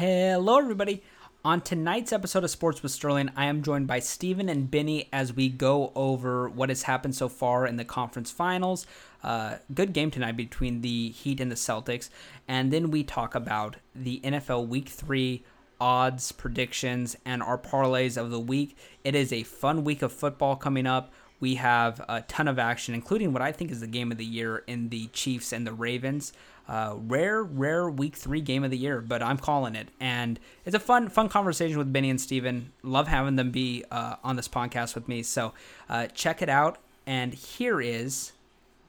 [0.00, 1.02] Hello, everybody.
[1.44, 5.34] On tonight's episode of Sports with Sterling, I am joined by Stephen and Benny as
[5.34, 8.86] we go over what has happened so far in the conference finals.
[9.22, 12.08] Uh, good game tonight between the Heat and the Celtics.
[12.48, 15.44] And then we talk about the NFL Week 3
[15.78, 18.78] odds, predictions, and our parlays of the week.
[19.04, 21.12] It is a fun week of football coming up.
[21.40, 24.24] We have a ton of action, including what I think is the game of the
[24.24, 26.32] year in the Chiefs and the Ravens.
[26.70, 29.88] Uh, rare, rare week three game of the year, but I'm calling it.
[29.98, 32.70] And it's a fun, fun conversation with Benny and Stephen.
[32.84, 35.24] Love having them be uh, on this podcast with me.
[35.24, 35.52] So
[35.88, 36.78] uh, check it out.
[37.08, 38.30] And here is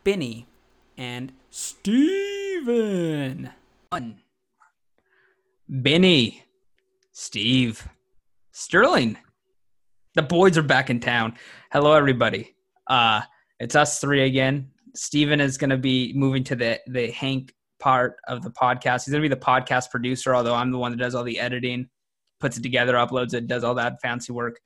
[0.03, 0.45] Benny
[0.95, 3.49] and Stephen.
[3.89, 4.19] One.
[5.67, 6.43] Benny,
[7.11, 7.87] Steve,
[8.51, 9.17] Sterling.
[10.13, 11.33] The boys are back in town.
[11.71, 12.55] Hello, everybody.
[12.85, 13.21] Uh,
[13.59, 14.69] it's us three again.
[14.93, 19.05] Stephen is going to be moving to the the Hank part of the podcast.
[19.05, 21.39] He's going to be the podcast producer, although I'm the one that does all the
[21.39, 21.89] editing,
[22.39, 24.59] puts it together, uploads it, does all that fancy work.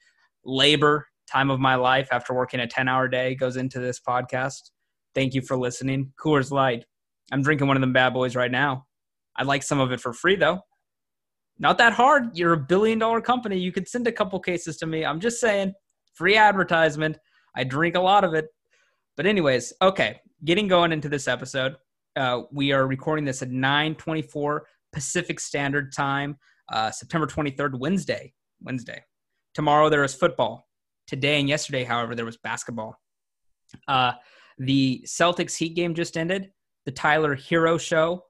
[0.44, 4.69] Labor, time of my life after working a 10 hour day goes into this podcast.
[5.16, 6.13] Thank you for listening.
[6.23, 6.85] Coors Light.
[7.31, 8.85] I'm drinking one of them bad boys right now.
[9.35, 10.59] I'd like some of it for free, though.
[11.57, 12.38] Not that hard.
[12.38, 13.57] You're a billion dollar company.
[13.57, 15.05] You could send a couple cases to me.
[15.05, 15.73] I'm just saying,
[16.13, 17.17] free advertisement.
[17.55, 18.47] I drink a lot of it.
[19.16, 21.75] But anyways, okay, getting going into this episode.
[22.16, 24.61] Uh, we are recording this at 9:24
[24.94, 26.38] Pacific Standard Time,
[26.72, 28.33] uh, September 23rd, Wednesday.
[28.61, 29.03] Wednesday.
[29.53, 30.67] Tomorrow there is football.
[31.07, 32.99] Today and yesterday, however, there was basketball.
[33.88, 34.13] Uh,
[34.57, 36.52] the Celtics Heat game just ended.
[36.85, 38.23] The Tyler Herro show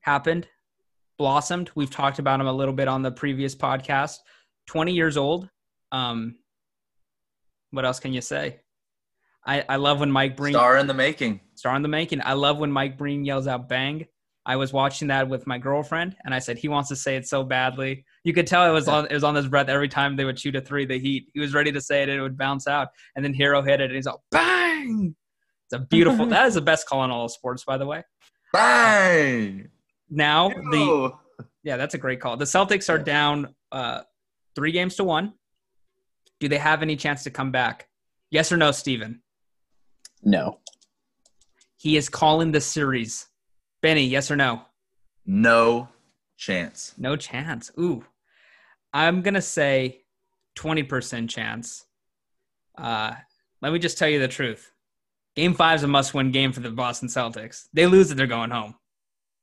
[0.00, 0.48] happened,
[1.18, 1.70] blossomed.
[1.74, 4.18] We've talked about him a little bit on the previous podcast.
[4.66, 5.48] 20 years old.
[5.92, 6.36] Um,
[7.70, 8.60] what else can you say?
[9.48, 11.40] I, I love when Mike Breen star in the making.
[11.54, 12.20] Star in the making.
[12.22, 14.06] I love when Mike Breen yells out "bang."
[14.44, 17.26] I was watching that with my girlfriend, and I said he wants to say it
[17.26, 18.04] so badly.
[18.24, 20.38] You could tell it was on it was on his breath every time they would
[20.38, 20.84] shoot a three.
[20.84, 21.30] The Heat.
[21.32, 22.88] He was ready to say it, and it would bounce out.
[23.16, 25.16] And then Herro hit it, and he's all "bang."
[25.64, 26.26] It's a beautiful.
[26.34, 28.04] that is the best call in all of sports, by the way.
[28.52, 29.68] Bang.
[30.10, 31.12] Now the
[31.62, 32.36] yeah, that's a great call.
[32.36, 34.02] The Celtics are down uh,
[34.54, 35.32] three games to one.
[36.38, 37.88] Do they have any chance to come back?
[38.30, 39.22] Yes or no, Stephen?
[40.22, 40.58] No.
[41.76, 43.26] He is calling the series.
[43.82, 44.62] Benny, yes or no?
[45.24, 45.88] No
[46.36, 46.94] chance.
[46.98, 47.70] No chance.
[47.78, 48.04] Ooh.
[48.92, 50.02] I'm going to say
[50.58, 51.84] 20% chance.
[52.76, 53.12] Uh,
[53.62, 54.72] let me just tell you the truth.
[55.36, 57.66] Game five is a must win game for the Boston Celtics.
[57.72, 58.74] They lose it, they're going home.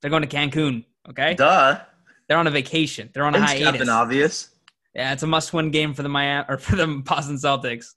[0.00, 1.34] They're going to Cancun, okay?
[1.34, 1.80] Duh.
[2.28, 3.08] They're on a vacation.
[3.14, 3.66] They're on a It's hiatus.
[3.66, 4.50] Captain Obvious.
[4.94, 7.94] Yeah, it's a must-win game for the Miami or for the Boston Celtics.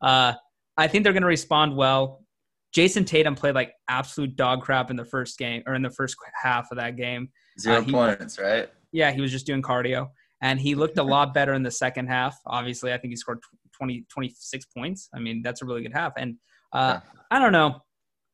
[0.00, 0.34] Uh,
[0.76, 2.24] I think they're going to respond well.
[2.74, 6.16] Jayson Tatum played like absolute dog crap in the first game or in the first
[6.42, 7.28] half of that game.
[7.60, 8.70] Zero Uh, he- points, right?
[8.92, 10.10] Yeah, he was just doing cardio,
[10.40, 12.38] and he looked a lot better in the second half.
[12.46, 15.08] Obviously, I think he scored tw- 20, 26 points.
[15.14, 16.12] I mean, that's a really good half.
[16.16, 16.36] And
[16.72, 17.00] uh,
[17.30, 17.82] I don't know.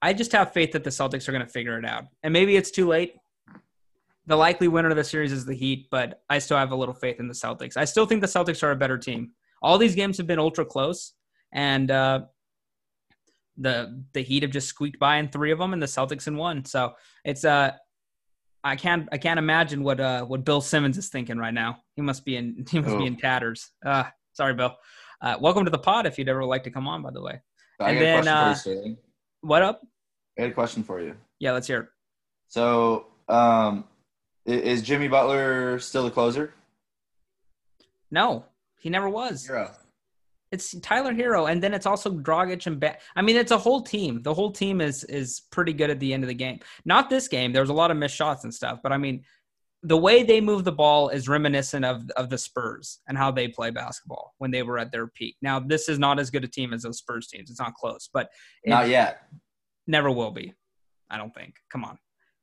[0.02, 2.04] I just have faith that the Celtics are going to figure it out.
[2.22, 3.14] And maybe it's too late.
[4.26, 6.94] The likely winner of the series is the Heat, but I still have a little
[6.94, 7.76] faith in the Celtics.
[7.76, 9.30] I still think the Celtics are a better team.
[9.62, 11.14] All these games have been ultra close,
[11.52, 12.20] and uh,
[13.56, 16.36] the the Heat have just squeaked by in three of them, and the Celtics in
[16.36, 16.64] one.
[16.64, 16.94] So
[17.24, 17.72] it's uh,
[18.64, 21.78] I can't I can't imagine what uh what Bill Simmons is thinking right now.
[21.96, 23.06] He must be in he must be Oh.
[23.06, 23.70] in tatters.
[23.84, 24.76] Uh, sorry, Bill.
[25.20, 26.06] Uh, welcome to the pod.
[26.06, 27.40] If you'd ever like to come on, by the way.
[27.80, 28.96] I And then, a question uh, for you,
[29.40, 29.80] What up?
[30.38, 31.14] I had a question for you.
[31.40, 31.88] Yeah, let's hear it.
[32.48, 33.84] So, um,
[34.46, 36.54] is Jimmy Butler still the closer?
[38.10, 38.44] No,
[38.78, 39.44] he never was.
[39.46, 39.72] Zero.
[40.50, 43.82] It's Tyler Herro, and then it's also Dragic and ba- I mean, it's a whole
[43.82, 44.22] team.
[44.22, 46.60] The whole team is is pretty good at the end of the game.
[46.84, 47.52] Not this game.
[47.52, 49.24] There was a lot of missed shots and stuff, but I mean,
[49.82, 53.48] the way they move the ball is reminiscent of of the Spurs and how they
[53.48, 55.36] play basketball when they were at their peak.
[55.42, 57.50] Now, this is not as good a team as those Spurs teams.
[57.50, 58.30] It's not close, but
[58.64, 59.22] Not yet.
[59.86, 60.54] never will be.
[61.10, 61.54] I don't think.
[61.70, 61.98] Come on.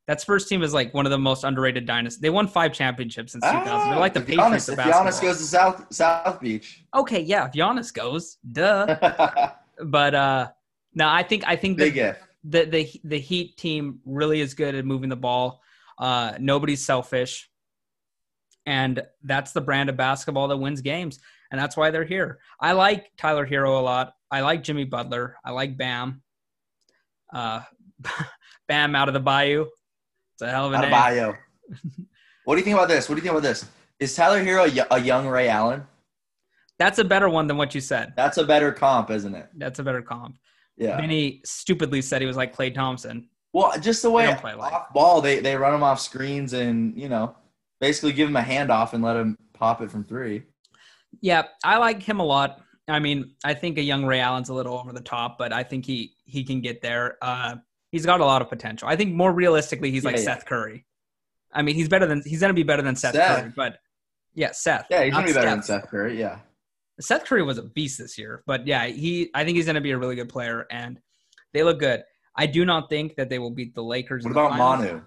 [0.08, 2.22] That Spurs team is like one of the most underrated dynasties.
[2.22, 3.90] They won five championships since 2000.
[3.90, 6.84] They're like the Ah, Patriots Giannis, of if Giannis goes to South South Beach.
[6.94, 9.52] okay, yeah, if Giannis goes, duh.
[9.86, 10.50] but uh
[10.94, 12.18] no, I think I think Big the, if.
[12.44, 15.62] the the the Heat team really is good at moving the ball.
[15.98, 17.50] Uh nobody's selfish.
[18.68, 21.20] And that's the brand of basketball that wins games.
[21.52, 22.40] And that's why they're here.
[22.60, 24.14] I like Tyler Herro a lot.
[24.32, 25.36] I like Jimmy Butler.
[25.44, 26.22] I like Bam.
[27.34, 27.62] Uh
[28.68, 29.66] Bam out of the bayou.
[30.36, 30.92] It's a hell of a name.
[30.92, 31.34] bio.
[32.44, 33.08] what do you think about this?
[33.08, 33.66] What do you think about this?
[34.02, 35.84] Is Tyler Herro a young Ray Allen?
[36.78, 38.12] That's a better one than what you said.
[38.18, 39.48] That's a better comp, isn't it?
[39.56, 40.36] That's a better comp.
[40.76, 40.98] Yeah.
[40.98, 43.30] Benny stupidly said he was like Klay Thompson.
[43.54, 44.74] Well, just the way play alike.
[44.74, 47.34] off ball, they they run him off screens, and you know,
[47.80, 50.44] basically give him a handoff and let him pop it from three.
[51.22, 52.60] Yeah, I like him a lot.
[52.90, 55.64] I mean, I think a young Ray Allen's a little over the top, but I
[55.64, 57.18] think he he can get there.
[57.22, 57.56] Uh,
[57.96, 58.88] he's got a lot of potential.
[58.88, 60.34] I think more realistically, he's like Yeah, yeah.
[60.36, 60.86] Seth Curry.
[61.54, 63.42] I mean, he's better than he's gonna be better than Seth, Seth.
[63.42, 63.78] Curry, but
[64.34, 64.88] yeah, Seth.
[64.90, 66.20] Yeah, he's gonna be better than Seth Curry.
[66.20, 66.40] Yeah.
[67.00, 69.82] Seth Curry was a beast this year, but yeah, he I think he's going to
[69.82, 71.00] be a really good player, and
[71.54, 72.04] they look good.
[72.36, 74.24] I do not think that they will beat the Lakers.
[74.24, 74.58] What about.
[74.58, 75.02] Manu?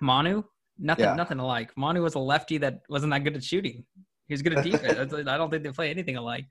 [0.00, 0.42] Manu,
[0.78, 1.14] nothing, Yeah.
[1.14, 1.70] nothing alike.
[1.76, 3.84] Manu was a lefty that wasn't that good at shooting.
[4.26, 5.12] He was good at defense.
[5.14, 6.46] I don't think they play anything alike.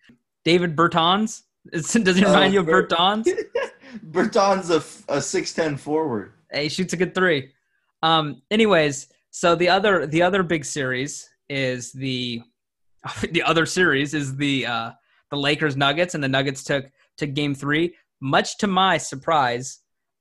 [0.45, 1.41] Davis Bertans.
[1.71, 3.27] Does he Oh, remind you of Bert- Bertans?
[4.01, 4.77] Berton's a,
[5.11, 6.33] a 6'10 forward.
[6.51, 7.51] Hey, he shoots a good three.
[8.01, 12.41] Um, anyways, so the other the other big series is the
[13.31, 14.91] the other series is the uh,
[15.31, 16.85] the Lakers Nuggets, and the Nuggets took
[17.17, 17.95] to Game Three.
[18.21, 19.79] Much to my surprise,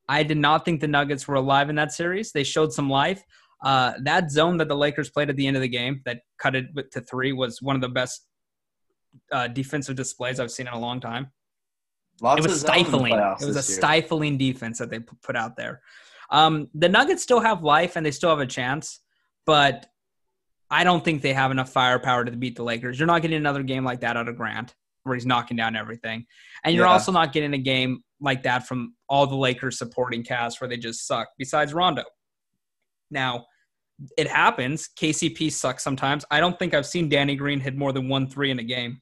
[0.08, 2.32] I did not think the Nuggets were alive in that series.
[2.32, 3.22] They showed some life.
[3.62, 6.56] Uh, that zone that the Lakers played at the end of the game that cut
[6.56, 8.26] it to three was one of the best
[9.30, 11.30] uh, defensive displays I've seen in a long time
[12.22, 13.12] Lots it was of zone in the stifling.
[13.40, 15.82] It was a stifling defense that they put out there.
[16.30, 19.00] Um, the Nuggets still have life and they still have a chance,
[19.44, 19.86] but
[20.70, 22.98] I don't think they have enough firepower to beat the Lakers.
[22.98, 26.24] You're not getting another game like that out of Grant, where he's knocking down everything,
[26.64, 26.92] and you're Yeah.
[26.92, 30.76] also not getting a game like that from all the Lakers supporting cast where they
[30.78, 31.28] just suck.
[31.36, 32.04] Besides Rondo,
[33.10, 33.44] now
[34.16, 34.88] it happens.
[34.96, 36.24] KCP sucks sometimes.
[36.30, 39.01] I don't think I've seen Danny Green hit more than one three in a game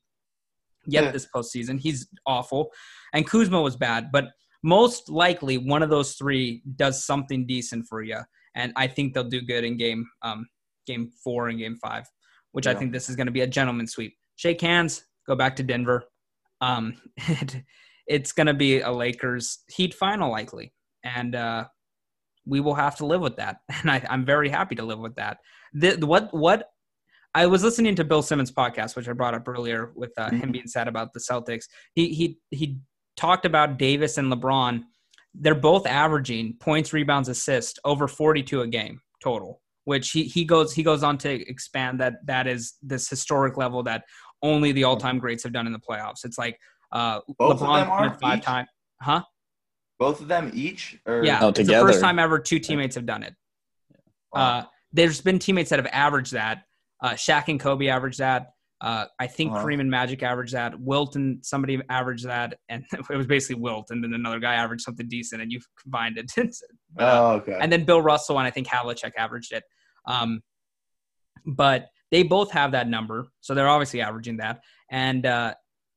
[0.86, 1.10] yet Yeah.
[1.10, 1.78] this postseason.
[1.80, 2.70] He's awful.
[3.12, 4.28] And Kuzma was bad, but
[4.62, 8.18] most likely one of those three does something decent for you.
[8.54, 10.46] And I think they'll do good in game um,
[10.86, 12.04] game four and game five,
[12.52, 14.16] which I think this is going to be a gentleman sweep.
[14.36, 16.04] Shake hands, go back to Denver.
[16.60, 17.62] Um, it,
[18.06, 20.72] it's going to be a Lakers Heat final likely,
[21.04, 21.64] and uh,
[22.44, 23.58] we will have to live with that.
[23.82, 25.38] And I, I'm very happy to live with that.
[25.72, 26.70] The, what what
[27.34, 30.48] I was listening to Bill Simmons' podcast, which I brought up earlier, with uh, him
[30.48, 30.52] Mhm.
[30.52, 31.64] being sad about the Celtics.
[31.94, 32.78] He he he
[33.16, 34.82] talked about Davis and LeBron.
[35.34, 39.62] They're both averaging points, rebounds, assists over 42 a game total.
[39.84, 43.82] Which he he goes he goes on to expand that that is this historic level
[43.84, 44.04] that
[44.42, 46.24] only the all time greats have done in the playoffs.
[46.24, 46.58] It's like
[46.92, 48.44] uh, Both of LeBron them done are it five each?
[48.44, 48.68] times,
[49.00, 49.22] huh?
[49.98, 50.98] Both of them each?
[51.06, 53.34] Or Yeah, Oh, it's the first time ever two teammates have done it.
[54.32, 54.40] Wow.
[54.60, 56.64] Uh, there's been teammates that have averaged that.
[57.02, 58.48] Uh, Shaq and Kobe averaged that.
[58.80, 59.64] Uh, I think Uh-huh.
[59.64, 60.78] Kareem and Magic averaged that.
[60.80, 64.82] Wilt and somebody averaged that, and it was basically Wilt, and then another guy averaged
[64.82, 66.32] something decent, and you combined it.
[66.92, 67.56] But, uh, oh, okay.
[67.60, 69.62] and then Bill Russell and I think Havlicek averaged it.
[70.06, 70.40] Um,
[71.46, 74.60] but they both have that number, so they're obviously averaging that.
[74.90, 75.54] And uh,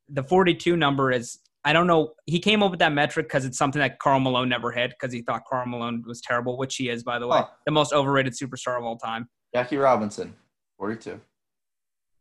[0.10, 2.14] the 42 number is I don't know.
[2.26, 5.14] He came up with that metric because it's something that Karl Malone never hit because
[5.14, 8.34] he thought Karl Malone was terrible, which he is, by the way, the most overrated
[8.34, 9.30] superstar of all time.
[9.56, 10.36] Jackie Robinson,
[10.84, 11.18] 42.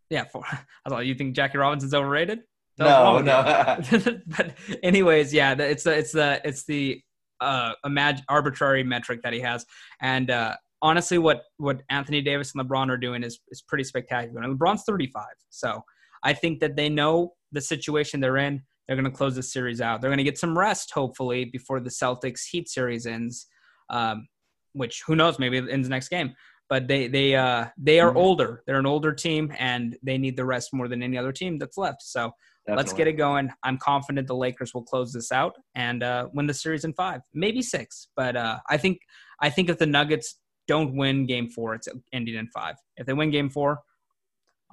[0.09, 0.45] Yeah, for,
[0.87, 2.43] I thought you think Jackie Robinson's overrated.
[2.79, 3.81] No, no.
[4.27, 4.53] but
[4.85, 7.03] anyways, yeah, it's the it's the it's the
[7.41, 9.67] uh imag- arbitrary metric that he has,
[10.01, 14.43] and uh honestly, what what Anthony Davis and LeBron are doing is is pretty spectacular.
[14.43, 15.83] And LeBron's 35, so
[16.23, 18.63] I think that they know the situation they're in.
[18.87, 20.01] They're going to close the series out.
[20.01, 23.47] They're going to get some rest, hopefully, before the Celtics Heat series ends.
[23.91, 24.29] Um,
[24.73, 25.39] which who knows?
[25.41, 26.35] Maybe it ends next game.
[26.73, 28.17] But they they uh they are Mhm.
[28.25, 28.63] older.
[28.65, 31.77] They're an older team, and they need the rest more than any other team that's
[31.77, 32.01] left.
[32.01, 32.33] So
[32.67, 33.51] let's get it going.
[33.63, 37.21] I'm confident the Lakers will close this out and uh, win the series in five,
[37.35, 38.09] maybe six.
[38.17, 39.01] But uh, I think
[39.47, 42.77] I think if the Nuggets don't win Game Four, it's ending in five.
[42.97, 43.83] If they win Game Four,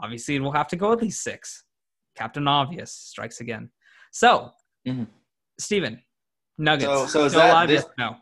[0.01, 1.65] obviously it will have to go at least six.
[2.15, 3.71] Captain Obvious strikes again.
[4.13, 4.53] So,
[4.87, 5.05] Mhm.
[5.59, 6.01] Stephen,
[6.57, 6.85] Nuggets.
[6.85, 7.67] So- so is still that alive?
[7.67, 8.15] this- no.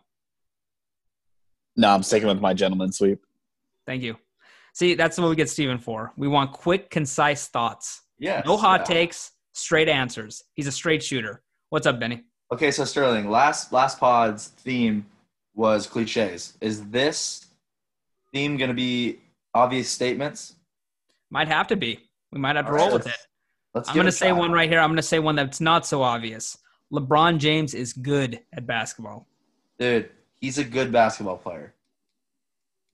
[1.75, 3.21] No, I'm sticking with my gentleman sweep.
[3.87, 4.17] Thank you.
[4.73, 6.13] See, that's what we get Stephen for.
[6.17, 8.01] We want quick, concise thoughts.
[8.19, 8.95] Yes, No hot yeah.
[8.95, 10.43] takes, straight answers.
[10.53, 11.41] He's a straight shooter.
[11.69, 12.23] What's up, Benny?
[12.51, 15.05] Okay, so Sterling, last last pod's theme
[15.55, 16.57] was cliches.
[16.61, 17.47] Is this
[18.33, 19.19] theme going to be
[19.53, 20.55] obvious statements?
[21.31, 21.99] Might have to be.
[22.31, 23.17] We might have to All roll right, with it.
[23.75, 24.37] I'm going to say shot.
[24.37, 24.79] one right here.
[24.79, 26.57] I'm going to say one that's not so obvious.
[26.93, 29.27] LeBron James is good at basketball.
[29.79, 31.73] Dude, he's a good basketball player.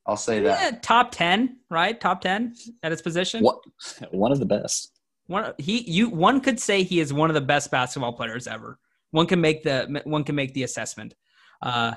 [0.06, 0.84] I'll say that.
[0.84, 2.00] Top 10, right?
[2.00, 3.44] Top 10 at his position.
[3.44, 3.60] What?
[4.12, 4.92] One of the best.
[5.28, 8.78] One he you one could say he is one of the best basketball players ever.
[9.12, 11.14] One can make the one can make the assessment.
[11.62, 11.94] Uh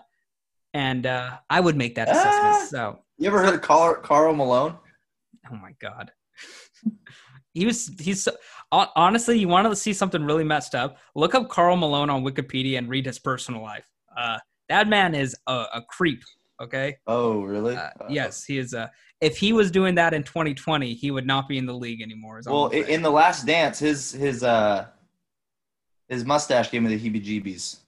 [0.73, 2.13] and uh I would make that Ah.
[2.13, 2.71] assessment.
[2.71, 4.77] So, You ever heard of Karl, Karl Malone?
[5.51, 6.13] oh my god.
[7.53, 8.33] he was he's so,
[8.71, 10.99] honestly, you wanted to see something really messed up.
[11.17, 13.91] Look up Karl Malone on Wikipedia and read his personal life.
[14.17, 16.23] Uh that man is a, a creep.
[16.63, 16.97] Okay.
[17.07, 17.77] Oh, really?
[17.77, 18.73] Uh, Uh, yes, he is.
[18.75, 18.89] Uh,
[19.21, 22.39] if he was doing that in 2020, he would not be in the league anymore.
[22.39, 24.87] is Well, I'm in the Last Dance, his his uh
[26.09, 27.79] his mustache gave me the heebie-jeebies.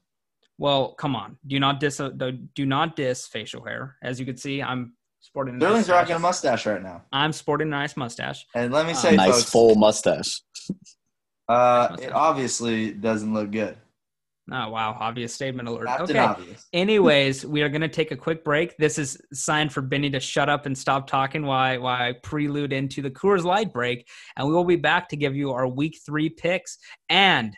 [0.58, 1.38] well, come on.
[1.46, 2.10] Do not dis uh,
[2.54, 3.96] Do not dis facial hair.
[4.02, 5.54] As you can see, I'm sporting.
[5.54, 6.52] a nice Sterling's rocking a mustache.
[6.66, 8.44] mustache right now, I'm sporting a nice mustache.
[8.54, 10.42] and let me Uh, say, nice folks, full mustache.
[11.48, 12.08] uh, mustache.
[12.08, 13.76] it obviously doesn't look good.
[14.50, 15.86] Oh wow, obvious statement alert.
[15.86, 16.18] Captain okay.
[16.18, 16.66] Obvious.
[16.72, 18.76] Anyways, we are going to take a quick break.
[18.78, 22.72] This is sign for Benny to shut up and stop talking while, while I prelude
[22.72, 24.08] into the Coors Light break.
[24.36, 26.78] And we will be back to give you our week three picks
[27.10, 27.54] and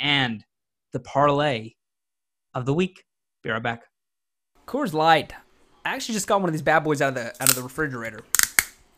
[0.00, 0.44] and
[0.92, 1.74] the parlay
[2.52, 3.04] of the week.
[3.44, 3.84] Be right back.
[4.66, 5.32] Coors Light.
[5.84, 7.62] I actually just got one of these bad boys out of the out of the
[7.62, 8.20] refrigerator.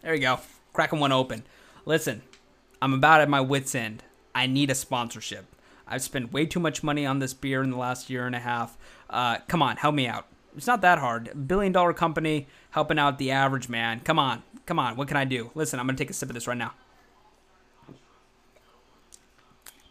[0.00, 0.38] There you go.
[0.72, 1.44] Cracking one open.
[1.84, 2.22] Listen,
[2.80, 4.04] I'm about at my wits end.
[4.34, 5.44] I need a sponsorship.
[5.86, 8.40] I've spent way too much money on this beer in the last year and a
[8.40, 8.76] half.
[9.08, 10.26] Uh, come on, help me out.
[10.56, 11.46] It's not that hard.
[11.46, 14.00] Billion dollar company helping out the average man.
[14.00, 14.96] Come on, come on.
[14.96, 15.50] What can I do?
[15.54, 16.72] Listen, I'm gonna take a sip of this right now.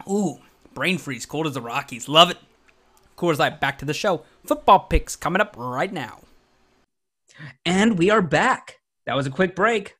[0.08, 0.38] Ooh,
[0.74, 2.08] brain freeze, cold as the Rockies.
[2.08, 2.38] Love it.
[3.16, 4.22] Coors Light, back to the show.
[4.44, 6.20] Football picks coming up right now.
[7.64, 8.80] And we are back.
[9.06, 9.96] That was a quick break.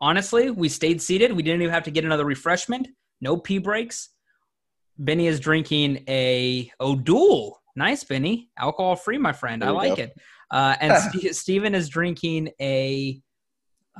[0.00, 1.32] Honestly, we stayed seated.
[1.32, 2.88] We didn't even have to get another refreshment.
[3.20, 4.10] No pee breaks.
[4.98, 7.58] Benny is drinking a O'Doul.
[7.76, 8.50] Nice, Benny.
[8.58, 9.62] Alcohol free, my friend.
[9.62, 10.02] I There you like go.
[10.04, 10.16] it.
[10.50, 13.20] Uh, and Ste Stephen is drinking a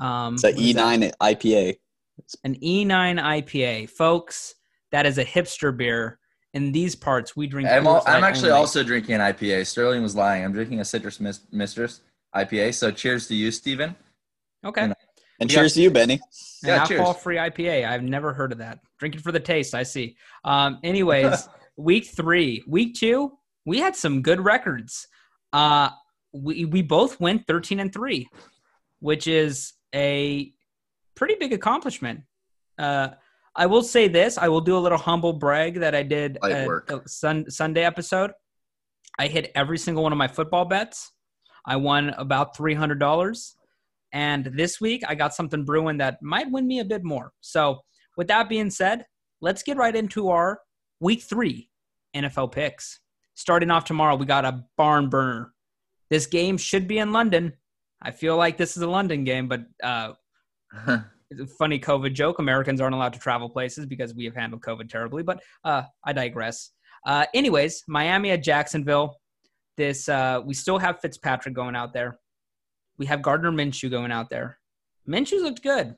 [0.01, 0.99] um, It's a what is that?
[1.01, 1.77] E9 IPA.
[2.45, 4.55] an E9 IPA, folks.
[4.91, 6.19] That is a hipster beer.
[6.55, 7.69] In these parts, we drink.
[7.69, 8.61] I'm, al- Coors Light I'm actually only.
[8.61, 9.67] also drinking an IPA.
[9.67, 10.45] Sterling was lying.
[10.45, 12.01] I'm drinking a Citrus Mis- Mistress
[12.35, 12.75] IPA.
[12.75, 13.95] So cheers to you, Stephen.
[14.65, 14.87] okay.
[14.87, 14.95] you
[15.41, 15.59] And Yeah.
[15.61, 16.15] cheers to you, Benny.
[16.15, 16.21] An
[16.69, 16.99] Yeah, cheers.
[17.01, 17.85] alcohol-free IPA.
[17.85, 18.81] I've never heard of that.
[18.99, 19.75] Drinking for the taste.
[19.75, 20.17] I see.
[20.45, 25.07] Um, anyways, week three, week two, we had some good records.
[25.53, 25.91] Uh,
[26.33, 28.29] we we both went thirteen and three,
[29.01, 30.53] which is a
[31.15, 32.23] pretty big accomplishment.
[32.77, 33.11] Uh,
[33.55, 36.53] I will say this: I will do a little humble brag that I did Light
[36.53, 38.33] at the sun, Sunday episode.
[39.19, 41.13] I hit every single one of my football bets.
[41.65, 43.55] I won about three hundred dollars.
[44.13, 47.33] And this week, I got something brewing that might win me a bit more.
[47.41, 47.81] So,
[48.17, 49.05] with that being said,
[49.41, 50.61] let's get right into our
[51.01, 51.71] week three
[52.17, 53.01] NFL picks.
[53.35, 55.53] Starting off tomorrow, we got a barn burner.
[56.11, 57.53] This game should be in London.
[58.03, 60.13] I feel like this is a London game, but uh,
[61.31, 62.39] it's a funny COVID joke.
[62.39, 66.13] Americans aren't allowed to travel places because we have handled COVID terribly, but uh, I
[66.13, 66.71] digress.
[67.07, 69.17] Uh, anyways, Miami at Jacksonville.
[69.77, 72.19] This uh, we still have Fitzpatrick going out there.
[72.99, 74.59] We have Gardner Minshew going out there.
[75.09, 75.95] Minshew looked good.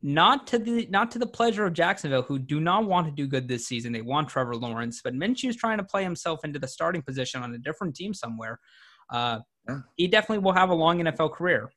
[0.00, 3.26] Not to the not to the pleasure of Jacksonville, who do not want to do
[3.26, 3.92] good this season.
[3.92, 7.52] They want Trevor Lawrence, but Minshew's trying to play himself into the starting position on
[7.52, 8.60] a different team somewhere.
[9.10, 9.40] Uh.
[9.96, 11.70] He definitely will have a long NFL career.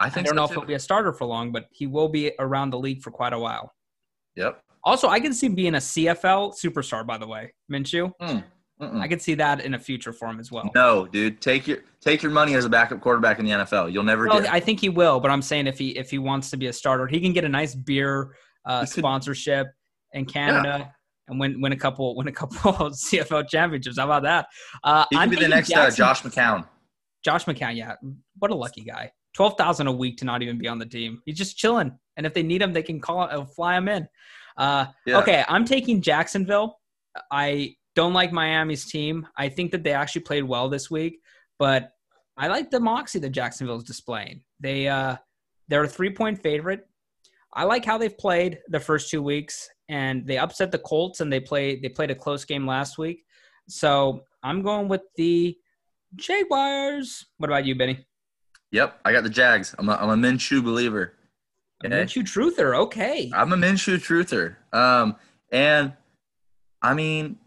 [0.00, 1.86] I think I don't so know if he'll be a starter for long, but he
[1.86, 3.72] will be around the league for quite a while.
[4.36, 4.60] Yep.
[4.82, 7.06] Also, I can see him being a CFL superstar.
[7.06, 8.10] By the way, Minshew,
[8.80, 9.00] Mm-mm.
[9.00, 10.68] I could see that in a future for him as well.
[10.74, 11.40] No, dude.
[11.40, 13.92] Take your take your money as a backup quarterback in the NFL.
[13.92, 14.52] You'll never Well, get.
[14.52, 16.72] I think he will, but I'm saying if he if he wants to be a
[16.72, 18.34] starter, he can get a nice beer
[18.66, 19.68] uh, sponsorship
[20.12, 20.92] in Canada
[21.28, 23.96] and win win a couple win a couple CFL championships.
[23.98, 24.46] How about that?
[24.82, 26.66] Uh, he could I'm be the next uh, Josh McCown.
[27.24, 27.76] Josh McCown.
[27.76, 27.94] Yeah,
[28.38, 29.12] what a lucky guy.
[29.34, 31.22] Twelve thousand a week to not even be on the team.
[31.24, 34.08] He's just chilling, and if they need him, they can call uh, fly him in.
[34.56, 35.18] Uh, Yeah.
[35.18, 36.78] Okay, I'm taking Jacksonville.
[37.30, 39.26] I don't like Miami's team.
[39.36, 41.20] I think that they actually played well this week,
[41.58, 41.90] but
[42.36, 44.42] I like the moxie that Jacksonville's displaying.
[44.60, 45.16] They uh
[45.68, 46.86] they're a three point favorite.
[47.52, 51.32] I like how they've played the first two weeks, and they upset the Colts, and
[51.32, 53.24] they played they played a close game last week.
[53.68, 55.56] So I'm going with the
[56.16, 57.26] Jaguars.
[57.38, 58.04] What about you, Benny?
[58.72, 59.74] Yep, I got the Jags.
[59.78, 61.14] I'm a, I'm a Minshew believer.
[61.84, 62.76] A Minshew truther.
[62.76, 63.30] Okay.
[63.32, 64.56] I'm a Minshew truther.
[64.76, 65.16] Um,
[65.52, 65.92] and
[66.82, 67.38] I mean,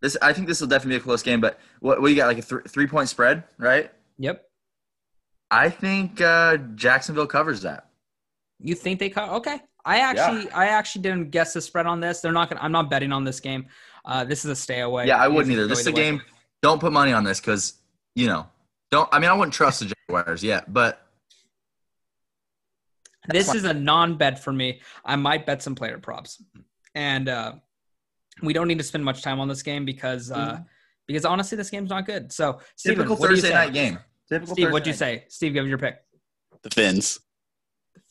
[0.00, 1.40] this I think this will definitely be a close game.
[1.40, 2.26] But what, what you got?
[2.26, 3.90] Like a th- three point spread, right?
[4.18, 4.42] Yep.
[5.50, 7.88] I think uh, Jacksonville covers that.
[8.60, 9.28] You think they cut?
[9.30, 9.60] Okay.
[9.84, 12.20] I actually, I actually didn't guess the spread on this.
[12.20, 12.60] They're not gonna.
[12.60, 13.66] I'm not betting on this game.
[14.04, 15.06] Uh, this is a stay away.
[15.06, 15.68] Yeah, I wouldn't either.
[15.68, 15.96] This is a way.
[15.96, 16.22] game.
[16.60, 17.74] Don't put money on this because
[18.16, 18.48] you know.
[18.90, 19.08] Don't.
[19.12, 21.06] I mean, I wouldn't trust the Jaguars yet, but
[23.28, 24.80] This is a non-bet for me.
[25.04, 26.42] I might bet some player props,
[26.94, 27.54] and uh,
[28.42, 30.58] we don't need to spend much time on this game because uh,
[31.06, 32.32] because honestly, this game's not good.
[32.32, 33.54] So, Stephen, typical what do you Thursday say?
[33.54, 33.98] night game.
[34.28, 35.24] Typical Steve, Thursday what'd you night say?
[35.28, 35.96] Steve, give us your pick.
[36.62, 37.20] The Finns.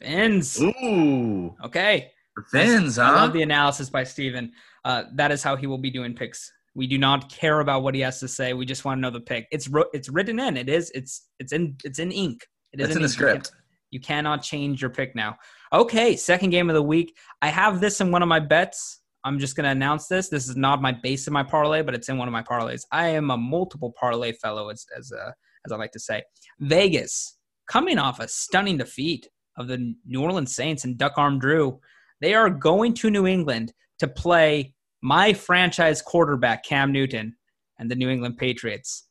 [0.01, 0.57] Fins.
[0.57, 0.73] game.
[0.83, 2.11] Ooh, Okay.
[2.35, 3.15] the Fins, I huh?
[3.15, 4.51] love the analysis by Stephen.
[4.83, 7.95] Uh, that is how he will be doing picks We do not care about what
[7.95, 8.53] he has to say.
[8.53, 9.47] We just want to know the pick.
[9.51, 10.57] It's ro- it's written in.
[10.57, 10.91] It is.
[10.93, 12.45] It's it's in it's in ink.
[12.73, 13.13] It is It's in the ink.
[13.13, 13.51] Script.
[13.91, 15.37] You cannot change your pick now.
[15.71, 17.15] Okay, second game of the week.
[17.41, 18.99] I have this in one of my bets.
[19.25, 20.29] I'm just going to announce this.
[20.29, 22.83] This is not my base in my parlay, but it's in one of my parlays.
[22.91, 25.31] I am a multiple parlay fellow, as as uh,
[25.65, 26.21] as I like to say.
[26.59, 29.27] Vegas coming off a stunning defeat
[29.57, 31.79] of the New Orleans Saints and Duck Arm Drew.
[32.21, 37.35] They are going to New England to play my franchise quarterback Cam Newton
[37.79, 39.07] and the New England Patriots.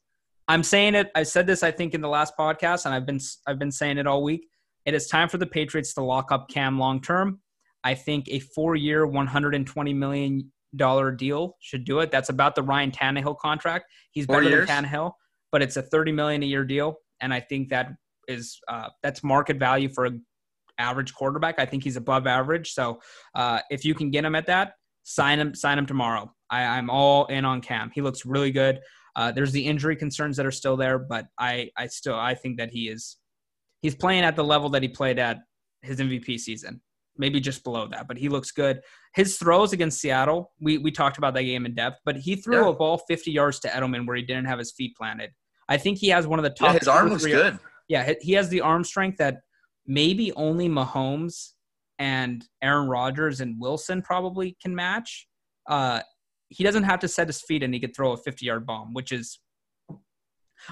[0.46, 1.10] I'm saying it.
[1.16, 3.18] I said this I think in the last podcast, and I've been
[3.48, 4.46] I've been saying it all week.
[4.86, 7.40] It is time for the Patriots to lock up Cam long term.
[7.84, 12.10] I think a four-year, 120 million dollar deal should do it.
[12.10, 13.86] That's about the Ryan Tannehill contract.
[14.10, 14.68] He's Four better years?
[14.68, 15.12] than Tannehill,
[15.52, 17.88] but it's a 30 million a year deal, and I think that
[18.26, 20.12] is uh, that's market value for a
[20.78, 21.56] average quarterback.
[21.58, 22.72] I think he's above average.
[22.72, 23.00] So
[23.34, 24.72] uh, if you can get him at that,
[25.04, 25.54] sign him.
[25.54, 26.32] Sign him tomorrow.
[26.50, 27.90] I, I'm all in on Cam.
[27.94, 28.80] He looks really good.
[29.16, 32.58] Uh, there's the injury concerns that are still there, but I, I still I think
[32.58, 33.16] that he is
[33.80, 35.38] he's playing at the level that he played at
[35.82, 36.80] his MVP season.
[37.16, 38.80] Maybe just below that, but he looks good.
[39.14, 42.62] His throws against Seattle, we we talked about that game in depth, but he threw
[42.64, 42.68] Yeah.
[42.70, 45.30] a ball 50 yards to Edelman where he didn't have his feet planted.
[45.68, 46.72] I think he has one of the top.
[46.72, 47.58] Yeah, his arm looks good.
[47.88, 49.42] yeah, he- he has the arm strength that
[49.86, 51.52] maybe only Mahomes
[52.00, 55.28] and Aaron Rodgers and Wilson probably can match.
[55.68, 56.00] Uh,
[56.48, 58.92] he doesn't have to set his feet and he could throw a 50 yard bomb,
[58.92, 59.38] which is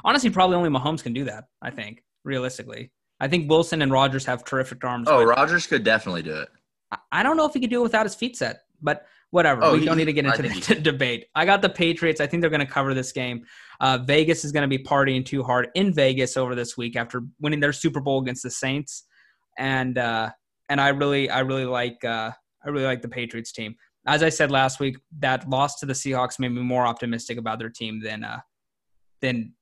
[0.04, 1.44] honestly probably only Mahomes can do that.
[1.62, 2.90] I think realistically,
[3.22, 5.06] I think Wilson and Rodgers have terrific arms.
[5.08, 6.48] Oh, Rodgers could definitely do it.
[7.12, 9.62] I- don't know if he could do it without his feet set, but whatever.
[9.62, 11.26] Oh, we he- don't need to get into the debate.
[11.36, 12.20] I got the Patriots.
[12.20, 13.46] I think they're going to cover this game.
[13.80, 17.22] Uh, Vegas is going to be partying too hard in Vegas over this week after
[17.40, 19.04] winning their Super Bowl against the Saints,
[19.56, 20.30] and uh,
[20.68, 22.32] and I really I really like uh,
[22.64, 23.76] I really like the Patriots team.
[24.04, 27.60] As I said last week, that loss to the Seahawks made me more optimistic about
[27.60, 28.40] their team than uh,
[29.20, 29.54] than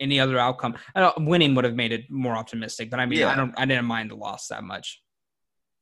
[0.00, 0.74] any other outcome.
[0.94, 3.64] I know, winning would have made it more optimistic, but I mean, I don't I
[3.64, 5.02] didn't mind the loss that much.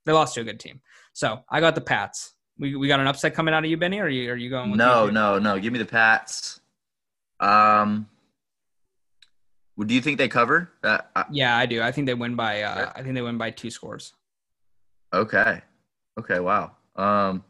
[0.07, 0.81] They lost to a good team.
[1.13, 2.35] So I got the Pats.
[2.59, 4.51] We, we got an upset coming out of you, Benny, or are you, are you
[4.51, 5.13] going with No, you?
[5.13, 5.59] no, no.
[5.59, 6.61] Give me the Pats.
[7.41, 8.09] Um,
[9.85, 10.71] do you think they cover?
[10.85, 11.83] Uh, uh, Yeah, I do.
[11.83, 12.93] I think they win by uh, Yeah.
[12.95, 14.13] I think they win by two scores.
[15.13, 15.63] okay,
[16.19, 16.73] okay, wow.
[16.97, 17.43] Um,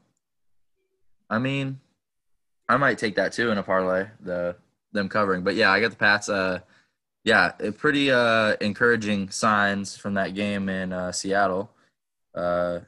[1.29, 1.81] I mean,
[2.68, 4.07] I might take that too in a parlay.
[4.20, 4.57] The
[4.94, 6.28] them covering, but yeah, I got the Pats.
[6.28, 6.61] Uh,
[7.24, 11.70] yeah, pretty uh encouraging signs from that game in uh, Seattle.
[12.35, 12.80] Uh,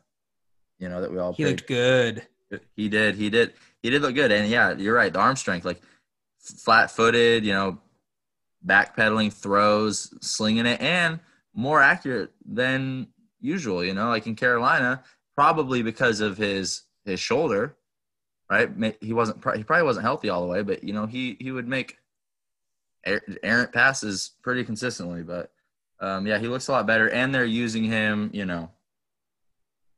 [0.78, 2.26] you know that we all He paid looked good.
[2.74, 3.16] He did.
[3.16, 3.54] He did.
[3.82, 4.32] He did look good.
[4.32, 5.12] And yeah, you're right.
[5.12, 5.80] The arm strength, like
[6.38, 7.78] flat footed, you know,
[8.64, 11.20] backpedaling throws, slinging it, and
[11.54, 13.08] more accurate than
[13.40, 13.84] usual.
[13.84, 15.02] You know, like in Carolina,
[15.34, 17.76] probably because of his his shoulder,
[18.50, 18.70] right?
[19.00, 19.38] He wasn't.
[19.56, 21.98] He probably wasn't healthy all the way, but you know, he he would make
[23.06, 25.22] er- errant passes pretty consistently.
[25.22, 25.50] But
[26.00, 28.70] um, yeah, he looks a lot better, and they're using him, you know,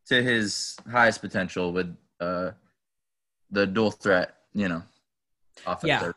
[0.09, 2.53] to his highest potential with uh,
[3.51, 4.83] the dual threat, you know,
[5.67, 5.89] offense.
[5.89, 6.13] Yeah.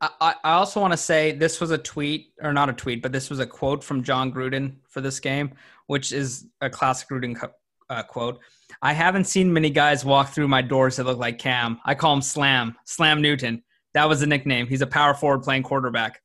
[0.00, 3.02] I, I I also want to say this was a tweet, or not a tweet,
[3.02, 5.52] but this was a quote from Jon Gruden for this game,
[5.86, 7.52] which is a classic Gruden co-
[7.90, 8.40] uh, quote.
[8.82, 11.80] I haven't seen many guys walk through my doors that look like Cam.
[11.84, 13.62] I call him Slam, Slam Newton.
[13.94, 14.66] That was the nickname.
[14.66, 16.20] He's a power forward playing quarterback.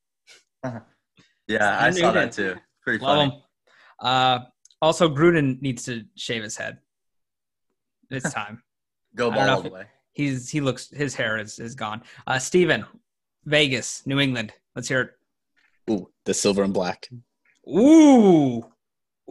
[1.48, 2.14] Yeah, I Sam saw Newton.
[2.14, 2.56] that too.
[2.84, 3.32] Pretty Love funny.
[3.32, 3.42] him.
[4.00, 4.40] Uh,
[4.84, 6.78] also, Gruden needs to shave his head.
[8.12, 8.62] It's time.
[9.16, 9.86] Go I don't ball all the way.
[10.14, 12.04] He's he looks his hair is is gone.
[12.28, 12.86] Uh, Stephen,
[13.46, 14.54] Vegas, New England.
[14.76, 15.12] Let's hear it.
[15.92, 17.10] Ooh, the silver and black.
[17.68, 18.64] Ooh,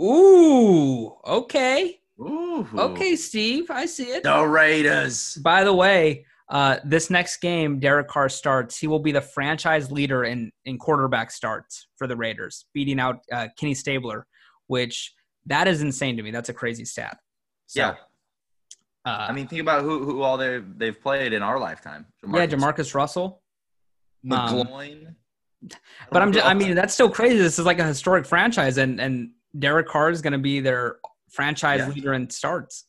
[0.00, 1.12] ooh.
[1.24, 2.66] Okay, Ooh.
[2.76, 3.70] okay, Steve.
[3.70, 4.22] I see it.
[4.24, 5.36] The Raiders.
[5.36, 8.78] By the way, uh, this next game, Derek Carr starts.
[8.78, 13.20] He will be the franchise leader in in quarterback starts for the Raiders, beating out
[13.32, 14.26] uh, Kenny Stabler,
[14.66, 15.14] which
[15.46, 16.30] that is insane to me.
[16.30, 17.18] That's a crazy stat.
[17.66, 17.94] So, Yeah.
[19.04, 22.06] Uh, I mean, think about who who all they they've played in our lifetime.
[22.26, 23.42] yeah, Jamarcus Russell.
[24.26, 25.14] McGloin.
[26.10, 27.38] But I'm just, I mean, that's still crazy.
[27.38, 30.98] This is like a historic franchise, and and Derek Carr is going to be their
[31.30, 31.88] franchise Yeah.
[31.88, 32.86] leader in starts.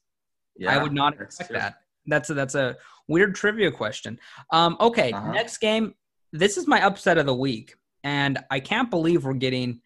[0.56, 1.76] yeah, I would not expect that.
[2.06, 2.76] That's a, that's a
[3.08, 4.20] weird trivia question.
[4.52, 5.32] Um, okay, Uh-huh.
[5.32, 5.94] next game.
[6.34, 9.82] This is my upset of the week, and I can't believe we're getting.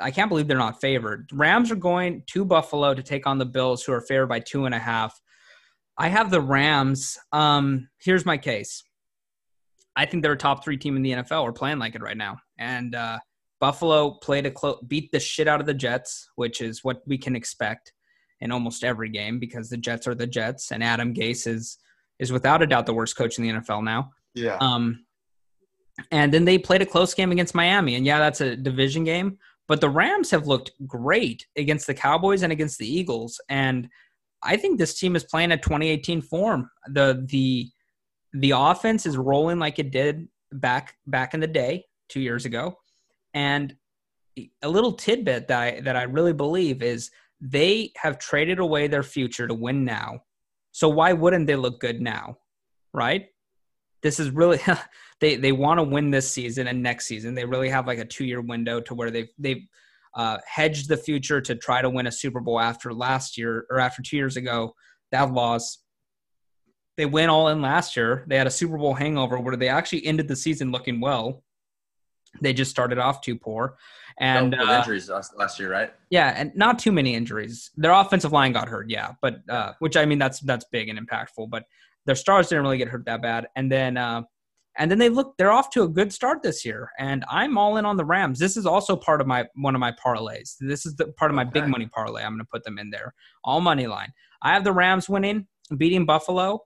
[0.00, 1.28] I can't believe they're not favored.
[1.32, 4.64] Rams are going to Buffalo to take on the Bills, who are favored by two
[4.64, 5.20] and a half.
[5.98, 7.18] I have the Rams.
[7.32, 8.82] Um, here's my case.
[9.94, 11.44] I think they're a top three team in the NFL.
[11.44, 13.18] We're playing like it right now, and uh,
[13.62, 17.16] Buffalo played a close, beat the shit out of the Jets, which is what we
[17.16, 17.92] can expect
[18.40, 21.78] in almost every game because the Jets are the Jets, and Adam Gase is
[22.18, 24.10] is without a doubt the worst coach in the NFL now.
[24.34, 24.56] Yeah.
[24.60, 25.06] Um,
[26.10, 29.38] and then they played a close game against Miami, and yeah, that's a division game.
[29.68, 33.88] But the Rams have looked great against the Cowboys and against the Eagles, and
[34.42, 36.68] I think this team is playing a 2018 form.
[36.88, 37.70] the the
[38.32, 42.76] The offense is rolling like it did back back in the day, two years ago,
[43.34, 43.74] and
[44.62, 49.02] a little tidbit that I, that I really believe is they have traded away their
[49.02, 50.20] future to win now.
[50.70, 52.38] So why wouldn't they look good now,
[52.94, 53.26] right?
[54.02, 54.60] This is really
[55.20, 57.34] they they want to win this season and next season.
[57.34, 59.66] They really have like a two year window to where they've they've
[60.14, 63.80] uh, hedged the future to try to win a Super Bowl after last year or
[63.80, 64.74] after two years ago.
[65.10, 65.78] That loss.
[66.98, 68.24] They went all in last year.
[68.28, 71.42] They had a Super Bowl hangover where they actually ended the season looking well.
[72.40, 73.76] They just started off too poor,
[74.18, 75.92] and uh, injuries last, last year, right?
[76.10, 77.70] yeah, and not too many injuries.
[77.76, 80.98] Their offensive line got hurt, yeah, but uh, which I mean that's that's big and
[80.98, 81.50] impactful.
[81.50, 81.64] But
[82.06, 84.22] their stars didn't really get hurt that bad, and then uh,
[84.78, 86.90] and then they look they're off to a good start this year.
[86.98, 88.38] And I'm all in on the Rams.
[88.38, 90.56] This is also part of my one of my parlays.
[90.60, 92.22] This is the part of my big money parlay.
[92.22, 93.14] I'm going to put them in there,
[93.44, 94.12] all money line.
[94.42, 96.64] I have the Rams winning, beating Buffalo.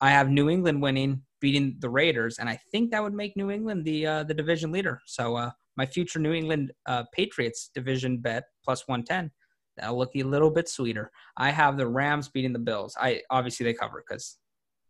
[0.00, 3.50] I have New England winning, beating the Raiders, and I think that would make New
[3.50, 5.00] England the uh, the division leader.
[5.06, 9.30] So uh, my future New England uh, Patriots division bet plus one ten.
[9.76, 11.10] That'll look a little bit sweeter.
[11.36, 12.94] I have the Rams beating the Bills.
[12.98, 14.38] I obviously they cover because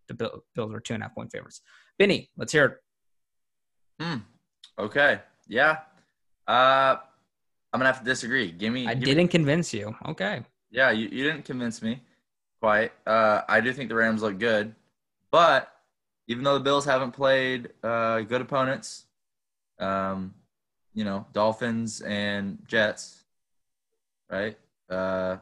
[0.09, 1.63] the Bill, Bills are two and a half point favorites.
[1.99, 2.75] Benny, let's hear it.
[4.01, 4.19] Hmm.
[4.79, 5.21] Okay.
[5.49, 5.79] Yeah.
[6.47, 6.97] Uh,
[7.73, 8.53] I'm gonna have to disagree.
[8.53, 8.87] Give me.
[8.87, 9.97] I give didn't convince you.
[10.07, 10.43] Okay.
[10.71, 12.03] yeah, you, you didn't convince me
[12.61, 12.93] quite.
[13.07, 14.75] Uh, I do think the Rams look good,
[15.31, 15.72] but
[16.33, 19.05] even though the Bills haven't played uh, good opponents,
[19.79, 20.33] um,
[20.95, 23.23] you know, Dolphins and Jets,
[24.31, 24.57] right?
[24.89, 25.37] Uh,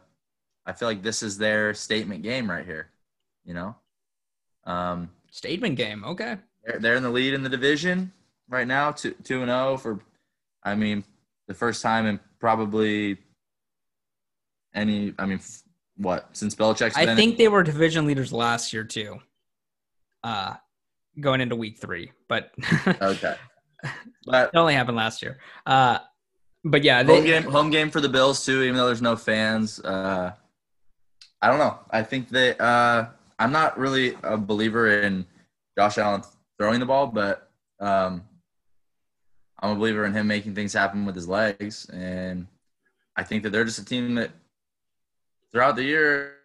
[0.66, 2.88] I feel like this is their statement game right here.
[3.44, 3.76] You know,
[4.64, 6.04] um, Statement game.
[6.04, 6.36] Okay.
[6.64, 8.12] they're, they're in the lead in the division
[8.48, 10.00] right now, two two and zero for,
[10.64, 11.04] I mean,
[11.46, 13.16] the first time in probably
[14.74, 15.14] any.
[15.20, 15.62] I mean, f-
[15.96, 19.20] what since Belichick's I think they were division leaders last year too.
[20.24, 20.54] Uh,
[21.18, 22.52] going into week three, but
[22.86, 23.36] okay,
[24.26, 25.38] but it only happened last year.
[25.66, 25.98] Uh,
[26.64, 29.80] but yeah, home game home game for the Bills too, even though there's no fans.
[29.80, 30.32] Uh,
[31.42, 31.78] I don't know.
[31.90, 35.24] I think that Uh, I'm not really a believer in
[35.78, 36.22] Josh Allen
[36.58, 38.22] throwing the ball, but um,
[39.60, 42.46] I'm a believer in him making things happen with his legs, and
[43.16, 44.30] I think that they're just a team that
[45.52, 46.36] throughout the year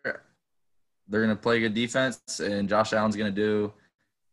[1.08, 3.74] they're going to play good defense, and Josh Allen's going to do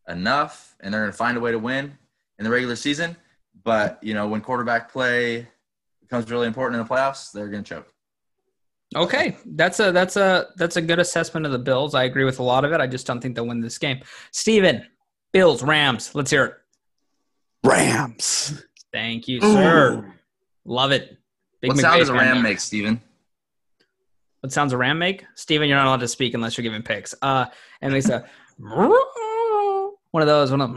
[0.08, 1.96] enough, and they're going to find a way to win
[2.38, 3.16] in the regular season.
[3.64, 5.48] But you know, when quarterback play
[6.00, 7.92] becomes really important in the playoffs, they're going to choke.
[8.94, 11.94] Okay, that's a that's a that's a good assessment of the Bills.
[11.94, 12.80] I agree with a lot of it.
[12.80, 14.00] I just don't think they'll win this game.
[14.32, 14.86] Stephen,
[15.32, 16.14] Bills, Rams.
[16.14, 16.54] Let's hear it.
[17.64, 18.62] Rams.
[18.92, 20.12] Thank you, sir.
[20.64, 21.16] Love it.
[21.60, 22.42] Big what McVay sound does a ram there.
[22.42, 23.00] make, Stephen?
[24.40, 25.24] What sounds a ram make?
[25.36, 27.14] Stephen, you're not allowed to speak unless you're giving picks.
[27.22, 27.46] Uh,
[27.80, 28.28] and Lisa,
[30.12, 30.50] one of those.
[30.50, 30.70] One of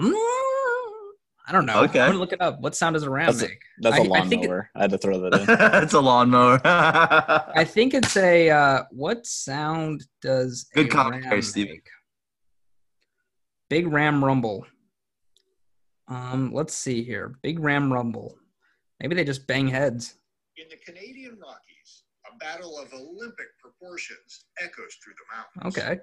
[1.48, 1.84] I don't know.
[1.84, 2.00] Okay.
[2.00, 2.60] I'm gonna look it up.
[2.60, 3.62] What sound does a ram That's a, make?
[3.82, 4.70] that's I- a I think it- lawnmower.
[4.76, 5.46] I had to throw that in.
[5.84, 6.60] it's a lawnmower.
[6.66, 8.50] I think it's a.
[8.50, 11.74] Uh, what sound does Good a commentary, ram Stephen.
[11.74, 11.88] make?
[13.70, 14.66] Big ram rumble.
[16.08, 17.36] Um, let's see here.
[17.44, 18.36] Big ram rumble.
[19.02, 20.16] Maybe they just bang heads.
[20.58, 25.78] In the Canadian Rockies, a battle of Olympic proportions echoes through the mountains.
[25.78, 26.00] Okay.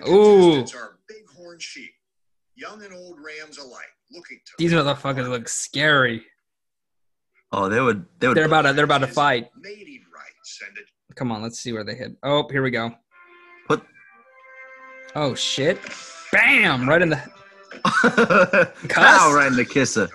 [0.00, 0.50] The Ooh.
[0.56, 1.92] contestants are bighorn sheep,
[2.54, 6.24] young and old rams alike, looking to These motherfuckers look scary.
[7.52, 8.04] oh, they would.
[8.18, 8.36] They would.
[8.36, 8.72] They're about to.
[8.72, 9.50] They're about to fight.
[9.60, 12.16] mating rights and a Come on, let's see where they hit.
[12.22, 12.92] Oh, here we go.
[13.68, 13.82] Put.
[15.14, 15.80] Oh shit!
[16.32, 16.86] Bam!
[16.88, 17.16] Right in the
[18.90, 20.08] Pow, right in the kisser.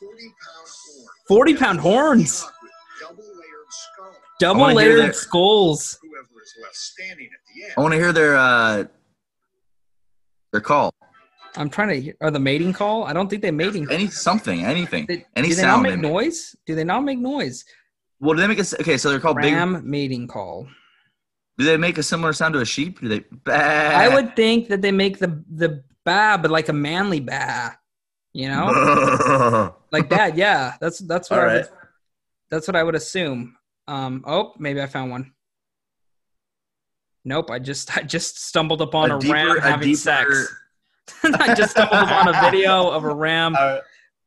[0.00, 0.30] 40 pound
[0.68, 1.06] horn.
[1.28, 2.44] 40 pound horns.
[3.00, 4.12] Double layered skull.
[4.40, 5.14] double wanna hear layered that.
[5.14, 5.98] skulls.
[6.02, 7.72] Whoever is left standing at the end.
[7.76, 8.84] I want to hear their uh
[10.52, 10.94] their call.
[11.56, 12.00] I'm trying to.
[12.00, 13.04] hear- Are the mating call?
[13.04, 13.90] I don't think they mating.
[13.90, 15.82] Any something, anything, They, any do they not sound.
[15.82, 16.10] make they make.
[16.12, 16.56] noise?
[16.66, 17.64] Do they not make noise?
[18.20, 18.96] Well, do they make a okay?
[18.96, 19.52] So they're called big.
[19.52, 20.66] Ram mating call.
[21.58, 23.00] Do they make a similar sound to a sheep?
[23.00, 23.20] Do they?
[23.44, 23.52] Bah.
[23.52, 27.76] I would think that they make the the ba, but like a manly ba.
[28.32, 30.36] You know, like that.
[30.38, 31.68] Yeah, that's that's what All I would,
[32.50, 33.56] that's what I would assume.
[33.86, 34.24] Um.
[34.26, 35.32] Oh, maybe I found one.
[37.24, 37.50] Nope.
[37.50, 40.54] I just I just stumbled upon a, deeper- ram a having deeper- sex.
[41.24, 43.78] I just stumbled upon a video of a ram Uh,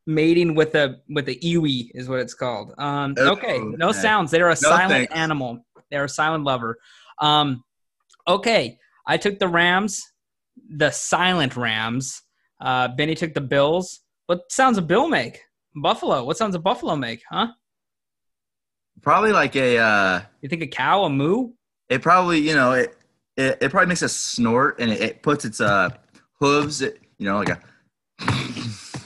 [0.06, 2.72] mating with a with a iwi is what it's called.
[2.78, 3.98] Um, Oh, okay, no okay.
[3.98, 4.30] sounds.
[4.30, 5.12] They're a silent thanks.
[5.14, 5.64] animal.
[5.90, 6.78] They're a silent lover.
[7.20, 7.64] Um,
[8.28, 10.02] okay, I took the Rams,
[10.68, 12.22] the silent Rams,
[12.60, 14.00] Uh, Benny took the Bills.
[14.26, 15.40] What sounds a Bill make?
[15.74, 16.24] Buffalo.
[16.24, 17.22] What sounds a Buffalo make?
[17.30, 17.48] Huh?
[19.02, 19.78] Probably like a.
[19.78, 21.50] Uh, You think a cow, a moo?
[21.88, 22.96] It probably you know it.
[23.36, 25.90] It, it probably makes a snort and it, it puts its uh
[26.40, 26.80] hooves.
[26.82, 27.60] It, you know like a.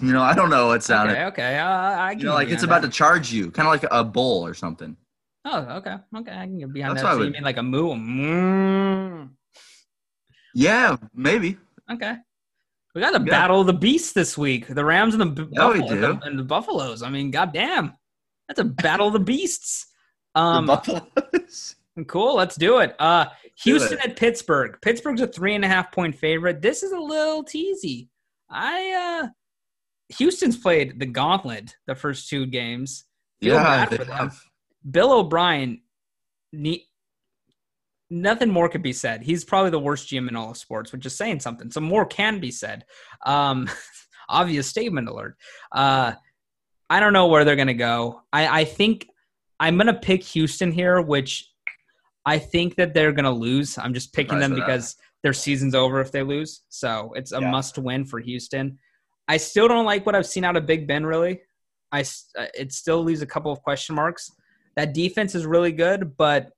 [0.01, 1.11] you know I don't know what sound.
[1.11, 1.59] Okay, okay.
[1.59, 1.69] Uh,
[2.01, 4.47] I can You know like it's about to charge you, kind of like a bull
[4.47, 4.97] or something.
[5.45, 6.33] Oh, okay, okay.
[6.33, 7.15] I can get behind That's that.
[7.15, 7.97] So you mean like a moo?
[7.97, 9.29] moo.
[10.55, 11.57] Yeah, maybe.
[11.91, 12.17] Okay.
[12.95, 13.31] We got the Yeah.
[13.31, 14.67] battle of the beasts this week.
[14.67, 16.21] The Rams and the Yeah, we Buffalo- do.
[16.25, 17.03] and the Buffaloes.
[17.03, 17.95] I mean, goddamn,
[18.49, 19.87] that's a battle of the beasts.
[20.35, 21.77] Um, the Buffaloes.
[22.07, 22.37] cool.
[22.37, 22.95] Let's do it.
[22.99, 23.31] Uh, do
[23.65, 24.11] Houston it.
[24.11, 24.77] at Pittsburgh.
[24.83, 26.63] Pittsburgh's a three and a half point favorite.
[26.63, 28.09] This is a little teasy.
[28.49, 29.29] I uh,
[30.19, 33.05] Houston's played the gauntlet the first two games.
[33.41, 34.17] Feel yeah, bad for them.
[34.17, 34.41] have.
[34.89, 35.81] Bill O'Brien,
[36.53, 36.87] ne-
[38.11, 39.23] nothing more could be said.
[39.23, 41.71] He's probably the worst GM in all of sports, which is saying something.
[41.71, 42.85] So more can be said.
[43.25, 43.69] Um,
[44.29, 45.37] obvious statement alert.
[45.73, 46.13] Uh,
[46.89, 48.23] I don't know where they're going to go.
[48.33, 49.07] I, I think
[49.59, 51.50] I'm going to pick Houston here, which
[52.31, 53.77] I think that they're going to lose.
[53.77, 54.67] I'm just picking them with that.
[54.67, 56.63] because their season's over if they lose.
[56.69, 57.51] So it's a Yeah.
[57.51, 58.79] must win for Houston.
[59.27, 61.41] I still don't like what I've seen out of Big Ben, really.
[61.93, 62.03] I,
[62.39, 64.31] uh, it still leaves a couple of question marks.
[64.77, 66.53] That defense is really good, but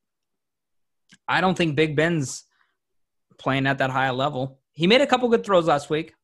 [1.26, 2.44] I don't think Big Ben's
[3.38, 4.60] playing at that high level.
[4.72, 6.14] He made a couple good throws last week.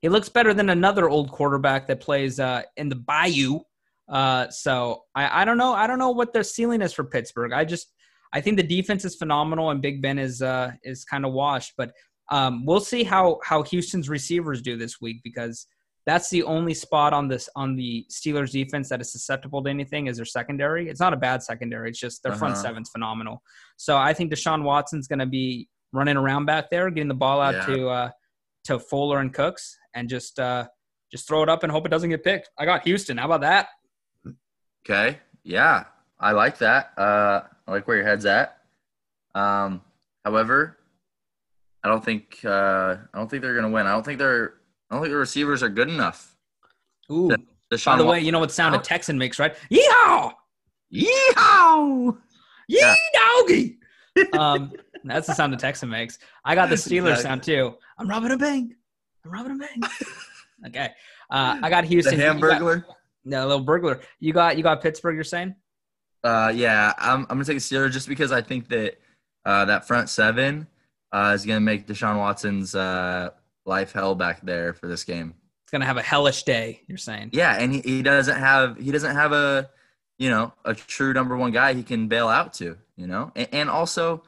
[0.00, 3.60] He looks better than another old quarterback that plays uh, in the Bayou.
[4.08, 5.72] Uh, so I, I don't know.
[5.74, 7.52] I don't know what their ceiling is for Pittsburgh.
[7.52, 7.92] I just
[8.36, 11.72] I think the defense is phenomenal and Big Ben is uh, is kind of washed.
[11.80, 11.88] But
[12.30, 15.66] um, we'll see how how Houston's receivers do this week because
[16.10, 20.06] that's the only spot on this on the Steelers defense that is susceptible to anything
[20.06, 20.82] is their secondary.
[20.90, 21.88] It's not a bad secondary.
[21.90, 22.62] It's just their front Uh-huh.
[22.66, 23.36] seven's phenomenal.
[23.86, 27.40] So I think Deshaun Watson's going to be running around back there, getting the ball
[27.40, 27.66] out Yeah.
[27.74, 28.10] to uh,
[28.68, 30.62] to Fuller and Cooks, and just uh,
[31.12, 32.50] just throw it up and hope it doesn't get picked.
[32.58, 33.16] I got Houston.
[33.18, 33.64] How about that?
[34.84, 35.18] Okay.
[35.42, 35.84] Yeah,
[36.20, 36.92] I like that.
[36.98, 38.58] Uh, I like where your head's at.
[39.34, 39.82] Um,
[40.24, 40.78] however,
[41.82, 43.86] I don't think uh, I don't think they're gonna win.
[43.86, 44.54] I don't think they're.
[44.90, 46.36] I don't think the receivers are good enough.
[47.10, 47.28] Ooh.
[47.30, 47.36] Yeah.
[47.70, 49.56] By Deshaun the way, you know what sound a Texan makes, right?
[49.72, 50.32] Yeehaw!
[50.94, 52.16] Yeehaw!
[52.68, 52.94] Yee Yeah.
[53.12, 53.78] doggy.
[54.38, 54.72] um,
[55.04, 56.18] that's the sound a Texan makes.
[56.44, 57.22] I got the Steelers Exactly.
[57.22, 57.74] sound too.
[57.98, 58.74] I'm robbing a bank.
[59.24, 59.84] I'm robbing a bank.
[60.68, 60.90] okay.
[61.30, 62.18] Uh, I got The Houston.
[62.18, 62.84] Got- Hamburglar.
[63.24, 64.00] No, a little burglar.
[64.20, 65.16] You got you got Pittsburgh.
[65.16, 65.54] You're saying?
[66.24, 68.98] Uh, yeah, I'm, I'm gonna take the Steelers just because I think that
[69.44, 70.66] uh, that front seven
[71.12, 73.30] uh, is gonna make Deshaun Watson's uh,
[73.64, 75.34] life hell back there for this game.
[75.64, 76.82] It's gonna have a hellish day.
[76.86, 77.30] You're saying?
[77.32, 79.70] Yeah, and he, he doesn't have he doesn't have a
[80.18, 82.76] you know a true number one guy he can bail out to.
[82.96, 84.22] You know, and, and also,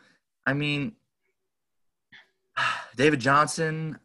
[0.46, 0.92] I mean,
[2.96, 3.98] David Johnson,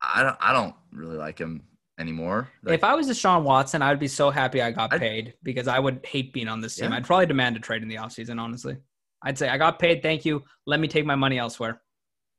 [0.00, 1.62] I don't I don't really like him
[1.98, 2.48] anymore.
[2.62, 5.34] Like, if I was Deshaun Watson, I would be so happy I got I'd- paid
[5.42, 6.90] because I would hate being on this team.
[6.90, 6.96] Yeah.
[6.96, 8.76] I'd probably demand a trade in the offseason, honestly.
[9.22, 10.44] I'd say I got paid, thank you.
[10.66, 11.80] Let me take my money elsewhere.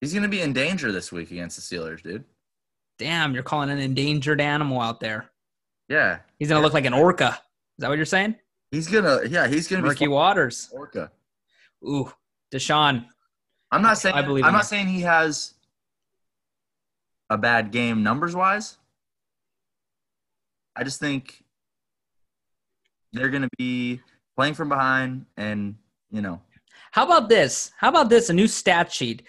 [0.01, 2.23] he's gonna be in danger this week against the Steelers, dude.
[2.97, 5.29] Damn, you're calling an endangered animal out there.
[5.89, 6.63] Yeah, He's gonna Yeah.
[6.65, 7.31] look like an orca.
[7.31, 8.35] Is that what you're saying?
[8.71, 10.69] he's gonna yeah he's gonna Murky be waters.
[10.71, 11.11] Orca.
[11.85, 12.11] Ooh,
[12.53, 13.05] Deshaun.
[13.71, 15.53] I'm not saying I believe I'm not saying he has
[17.29, 18.77] a bad game numbers wise.
[20.79, 21.43] I just think
[23.11, 23.99] they're going to be
[24.37, 25.75] playing from behind and,
[26.09, 26.41] you know,
[26.91, 27.71] How about this?
[27.77, 28.29] How about this?
[28.29, 29.23] A new stat sheet.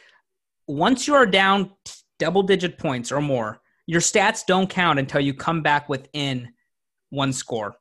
[0.68, 1.72] Once you are down
[2.20, 6.50] double digit points or more, your stats don't count until you come back within
[7.08, 7.74] one score.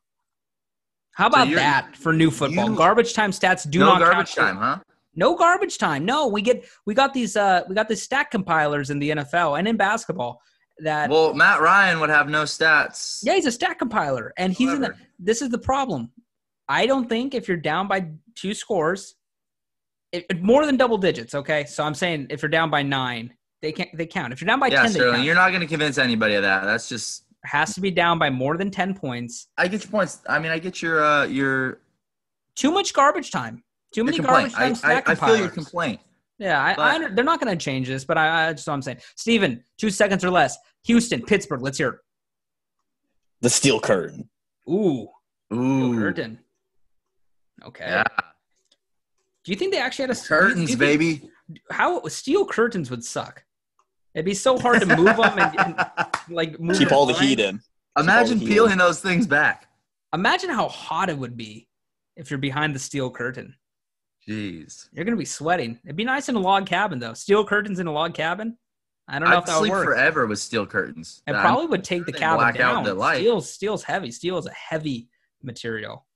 [1.12, 2.70] How about you're- that for new football?
[2.70, 4.48] you- garbage time stats do no not garbage count.
[4.48, 4.78] time, huh?
[5.14, 6.04] No garbage time.
[6.04, 9.56] No, we get we got these uh we got these stat compilers in the NFL
[9.58, 10.40] and in basketball
[10.82, 13.20] that Well, Matt Ryan would have no stats.
[13.22, 16.10] yeah, he's a stat compiler and he's in the, this is the problem.
[16.68, 19.16] I don't think if you're down by two scores,
[20.12, 21.34] it, it- more than double digits.
[21.34, 24.32] Okay, so I'm saying if you're down by nine, they can't they count.
[24.32, 26.42] If you're down by yeah, ten, they Sterling, you're not going to convince anybody of
[26.42, 26.64] that.
[26.64, 29.48] That's just has to be down by more than ten points.
[29.58, 30.20] I get your points.
[30.28, 31.80] I mean, I get your uh your,
[32.54, 33.62] Too much garbage time.
[33.92, 34.52] Too many complaint.
[34.54, 35.36] garbage time I, I compilers.
[35.36, 36.00] feel your complaint.
[36.38, 38.80] Yeah, I, I, they're not going to change this, but I, I just what I'm
[38.80, 38.98] saying.
[39.14, 40.56] Stephen, two seconds or less.
[40.84, 41.62] Houston, Pittsburgh.
[41.62, 42.00] Let's hear.
[43.40, 44.28] The steel curtain.
[44.66, 44.70] it.
[44.70, 45.08] Ooh,
[45.52, 45.98] Ooh.
[45.98, 46.38] curtain.
[47.64, 47.84] Okay.
[47.86, 48.04] Yeah.
[49.44, 51.30] Do you think they actually had a do Curtains, you think- baby.
[51.70, 53.44] How steel curtains would suck.
[54.14, 55.86] It'd be so hard to move them and, and
[56.28, 57.26] like move Keep all the fine.
[57.28, 57.60] heat in.
[57.98, 58.48] Imagine all the heat.
[58.54, 59.66] peeling those things back.
[60.14, 61.68] Imagine how hot it would be
[62.16, 63.54] if you're behind the steel curtain.
[64.28, 64.88] Jeez.
[64.92, 65.78] You're gonna be sweating.
[65.84, 67.14] It'd be nice in a log cabin though.
[67.14, 68.56] Steel curtains in a log cabin.
[69.10, 69.84] I don't know I'd if that would sleep work.
[69.84, 71.22] forever with steel curtains.
[71.26, 72.84] It probably would take the cabin black out down.
[72.84, 73.18] the light.
[73.18, 74.10] Steel, steel's heavy.
[74.12, 75.08] Steel is a heavy
[75.42, 76.06] material.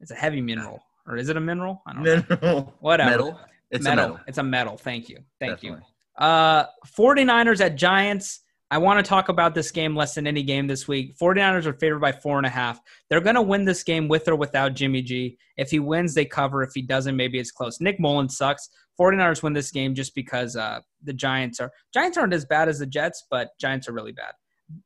[0.00, 1.82] It's a heavy mineral, or is it a mineral?
[1.86, 2.24] I don't know.
[2.40, 2.74] Mineral.
[2.80, 3.10] Whatever.
[3.10, 3.40] Metal.
[3.70, 4.04] It's metal.
[4.04, 4.24] a metal.
[4.26, 4.76] It's a metal.
[4.76, 5.18] Thank you.
[5.38, 5.82] Thank Definitely.
[6.18, 6.24] you.
[6.24, 6.66] Uh
[6.96, 8.40] 49ers at Giants.
[8.70, 11.14] I want to talk about this game less than any game this week.
[11.18, 12.80] 49ers are favored by four and a half.
[13.10, 15.36] They're going to win this game with or without Jimmy G.
[15.58, 16.62] If he wins, they cover.
[16.62, 17.82] If he doesn't, maybe it's close.
[17.82, 18.70] Nick Mullen sucks.
[19.02, 22.78] 49ers win this game just because uh, the Giants are Giants aren't as bad as
[22.78, 24.32] the Jets, but Giants are really bad.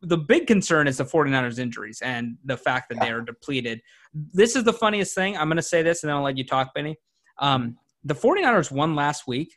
[0.02, 3.81] The big concern is the 49ers injuries and the fact that they are depleted.
[4.12, 5.37] This is the funniest thing.
[5.37, 6.96] I'm going to say this and then I'll let you talk, Benny.
[7.38, 9.55] Um, the 49ers won last week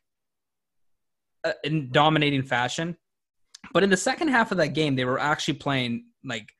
[1.43, 2.97] uh, in dominating fashion.
[3.73, 6.51] But in the second half of that game, they were actually playing like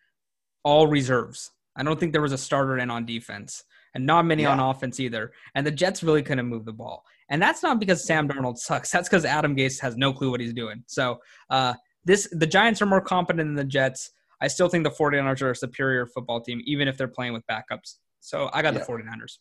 [0.64, 1.52] all reserves.
[1.76, 3.64] I don't think there was a starter in on defense
[3.96, 5.32] and not many on offense either.
[5.56, 7.04] And the Jets really couldn't move the ball.
[7.30, 8.92] And that's not because Sam Darnold sucks.
[8.92, 10.84] That's because Adam Gase has no clue what he's doing.
[10.88, 11.74] So uh,
[12.06, 14.12] this the Giants are more competent than the Jets.
[14.42, 17.44] I still think the 49ers are a superior football team, even if they're playing with
[17.48, 17.96] backups.
[18.22, 18.80] So I got Yeah.
[18.80, 19.38] the 49ers.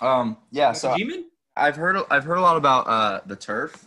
[0.00, 0.36] Um.
[0.50, 0.72] Yeah.
[0.72, 1.24] So G-Man?
[1.56, 3.84] I've heard I've heard a lot about uh, the turf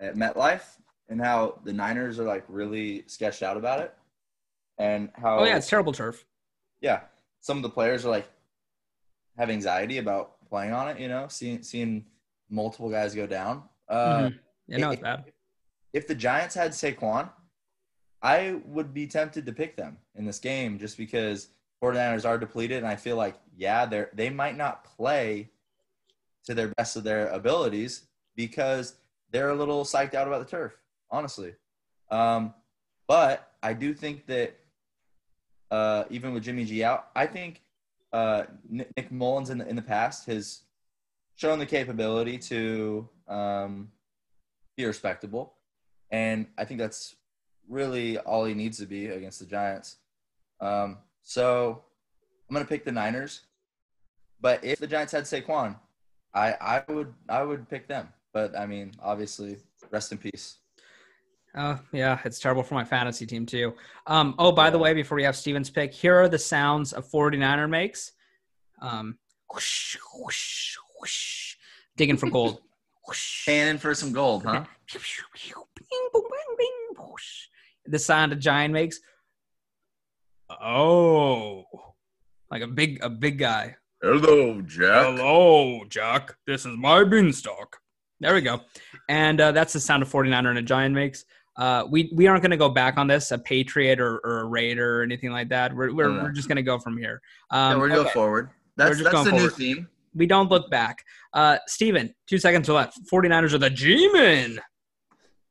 [0.00, 0.64] at MetLife
[1.08, 3.94] and how the Niners are like really sketched out about it,
[4.78, 6.24] and how Oh yeah, it's terrible turf.
[6.80, 7.02] yeah,
[7.40, 8.28] some of the players are like
[9.38, 10.98] have anxiety about playing on it.
[10.98, 12.04] You know, seeing seeing
[12.48, 13.62] multiple guys go down.
[13.88, 14.38] Uh, Mhm.
[14.68, 15.32] Yeah, no, it's bad.
[15.92, 17.30] If the Giants had Saquon,
[18.22, 21.48] I would be tempted to pick them in this game just because
[21.82, 25.50] 49ers are depleted, and I feel like yeah, they they might not play
[26.44, 28.96] to their best of their abilities because
[29.30, 30.76] they're a little psyched out about the turf,
[31.10, 31.54] honestly.
[32.10, 32.54] Um,
[33.06, 34.56] but I do think that
[35.70, 37.62] uh, even with Jimmy G out, I think
[38.12, 40.62] uh, Nick Nick Mullens in the, in the past has
[41.36, 43.90] shown the capability to um,
[44.76, 45.54] be respectable,
[46.10, 47.14] and I think that's
[47.68, 49.96] really all he needs to be against the Giants.
[50.60, 51.82] Um, so
[52.48, 53.42] I'm gonna pick the Niners,
[54.40, 55.76] but if the Giants had Saquon,
[56.34, 58.08] I I would I would pick them.
[58.32, 59.58] But I mean, obviously,
[59.90, 60.58] rest in peace.
[61.58, 63.72] Oh, yeah, it's terrible for my fantasy team too.
[64.06, 67.00] Um, oh, by the way, before we have Stephen's pick, here are the sounds a
[67.00, 68.12] 49er makes.
[68.82, 69.16] Um,
[69.50, 71.56] whoosh, whoosh, whoosh,
[71.96, 72.60] digging for gold.
[73.06, 73.44] Whoosh.
[73.44, 74.64] Cannon for some gold, huh?
[77.86, 78.98] The sound a giant makes.
[80.50, 81.64] Oh,
[82.50, 83.76] like a big a big guy.
[84.02, 85.16] Hello, Jack.
[85.16, 86.36] Hello, Jack.
[86.46, 87.76] This is my beanstalk.
[88.20, 88.60] There we go.
[89.08, 91.24] And uh, that's the sound a 49er and a giant makes.
[91.56, 94.44] Uh, we, we aren't going to go back on this, a Patriot or, or a
[94.44, 95.74] Raider or anything like that.
[95.74, 96.22] We're, we're, No, no.
[96.24, 97.22] we're just going to go from here.
[97.50, 98.08] Yeah, Um, we're gonna okay.
[98.10, 98.50] go forward.
[98.76, 99.88] That's just that's going the new theme.
[100.16, 101.04] We don't look back.
[101.32, 102.98] Uh, Stephen, two seconds left.
[103.12, 104.58] 49ers are the G-Men.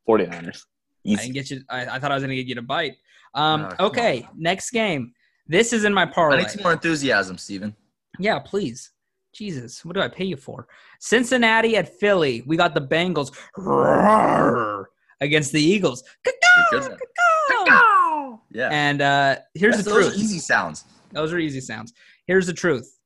[0.08, 0.64] 49ers.
[0.64, 1.22] I Easy.
[1.22, 1.62] didn't get you.
[1.70, 2.96] I, I thought I was going to get you to bite.
[3.36, 5.14] Um, come okay, next game.
[5.48, 6.38] This is in my I parlay.
[6.40, 7.76] need some more enthusiasm, Stephen.
[8.18, 8.92] Yeah, please.
[9.34, 10.68] Jesus, what do I pay you for?
[11.00, 12.42] Cincinnati at Philly.
[12.48, 14.90] We got the Bengals roar,
[15.22, 16.04] against the Eagles.
[16.26, 16.98] You're good then.
[18.52, 18.70] Yeah.
[18.72, 20.16] And uh, here's That's- the those truth.
[20.16, 20.86] are easy sounds.
[21.12, 21.94] Those are easy sounds.
[22.26, 22.98] Here's the truth.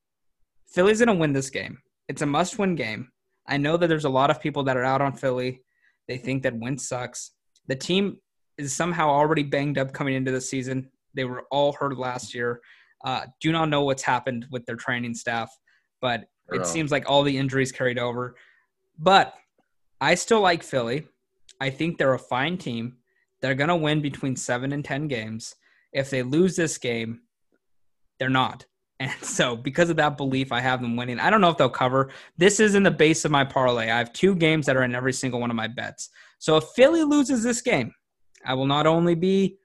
[0.71, 1.79] Philly's going to win this game.
[2.07, 3.11] It's a must-win game.
[3.47, 5.61] I know that there's a lot of people that are out on Philly.
[6.07, 7.31] They think that Wentz sucks.
[7.67, 8.17] The team
[8.57, 10.89] is somehow already banged up coming into the season.
[11.13, 12.61] They were all hurt last year.
[13.03, 15.49] Uh, do not know what's happened with their training staff,
[16.01, 18.35] but it seems like all the injuries carried over.
[18.97, 19.33] But
[20.01, 21.07] I still like Philly.
[21.61, 22.97] I think they're a fine team.
[23.41, 25.55] They're going to win between seven and 10 games.
[25.93, 27.21] If they lose this game,
[28.17, 28.65] they're not.
[28.99, 31.19] And so, because of that belief, I have them winning.
[31.19, 32.09] I don't know if they'll cover.
[32.37, 33.89] This is in the base of my parlay.
[33.89, 36.09] I have two games that are in every single one of my bets.
[36.39, 37.93] So, if Philly loses this game,
[38.45, 39.57] I will not only be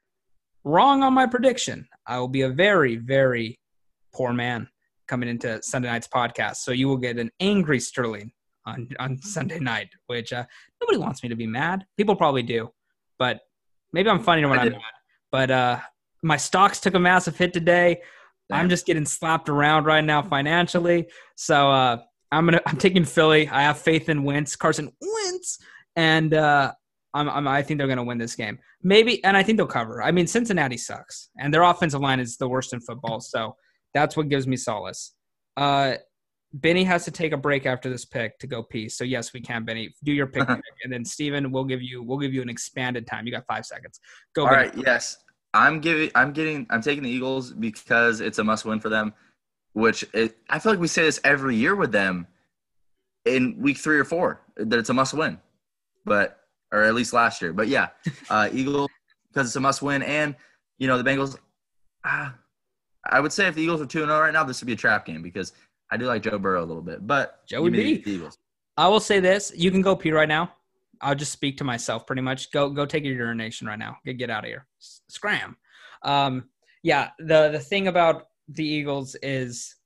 [0.65, 3.59] wrong on my prediction, I will be a very, very
[4.15, 4.69] poor man
[5.07, 6.57] coming into Sunday night's podcast.
[6.57, 8.33] So, you will get an angry Sterling
[8.67, 10.45] on, on Sunday night, which uh,
[10.81, 11.85] nobody wants me to be mad.
[11.97, 12.71] People probably do,
[13.19, 13.41] but
[13.93, 14.81] maybe I'm funny when I'm mad.
[15.31, 15.81] But uh,
[16.23, 18.01] my stocks took a massive hit today.
[18.53, 21.07] I'm just getting slapped around right now financially.
[21.37, 21.99] So uh,
[22.31, 23.49] I'm gonna I'm taking Philly.
[23.49, 25.59] I have faith in Wentz, Carson Wentz,
[25.97, 26.73] and uh,
[27.15, 28.59] I'm, I'm I think they're gonna win this game.
[28.83, 30.03] Maybe, and I think they'll cover.
[30.03, 33.21] I mean, Cincinnati sucks, and their offensive line is the worst in football.
[33.21, 33.57] So
[33.95, 35.15] that's what gives me solace.
[35.57, 35.95] Uh,
[36.53, 38.89] Benny has to take a break after this pick to go pee.
[38.89, 39.93] So yes, we can, Benny.
[40.05, 40.61] Do your pick, pick.
[40.85, 43.27] and then Stephen, we'll give you we'll give you an expanded time.
[43.27, 43.99] You got five seconds.
[44.35, 44.43] Go.
[44.43, 44.73] All right.
[44.77, 45.17] Yes,
[45.55, 46.11] I'm giving.
[46.15, 46.67] I'm getting.
[46.69, 49.15] I'm taking the Eagles because it's a must-win for them.
[49.73, 52.27] Which it, I feel like we say this every year with them
[53.25, 55.41] in week three or four that it's a must-win.
[56.05, 56.45] But
[56.75, 57.53] or at least last year.
[57.53, 57.89] But yeah,
[58.31, 58.91] uh, Eagles
[59.33, 60.35] because it's a must win, and
[60.79, 61.39] you know the Bengals.
[62.05, 62.31] Uh,
[63.07, 64.73] I would say if the Eagles are two and zero right now, this would be
[64.73, 65.53] a trap game because
[65.91, 67.07] I do like Joe Burrow a little bit.
[67.07, 67.99] But Joey B.
[67.99, 68.39] the Eagles.
[68.77, 70.53] I will say this: you can go pee right now.
[71.05, 72.51] I'll just speak to myself pretty much.
[72.51, 73.99] Go go take your urination right now.
[74.05, 74.67] Get get out of here.
[74.79, 75.57] Scram.
[76.03, 76.45] Um,
[76.83, 77.11] yeah.
[77.19, 79.77] The the thing about the Eagles is,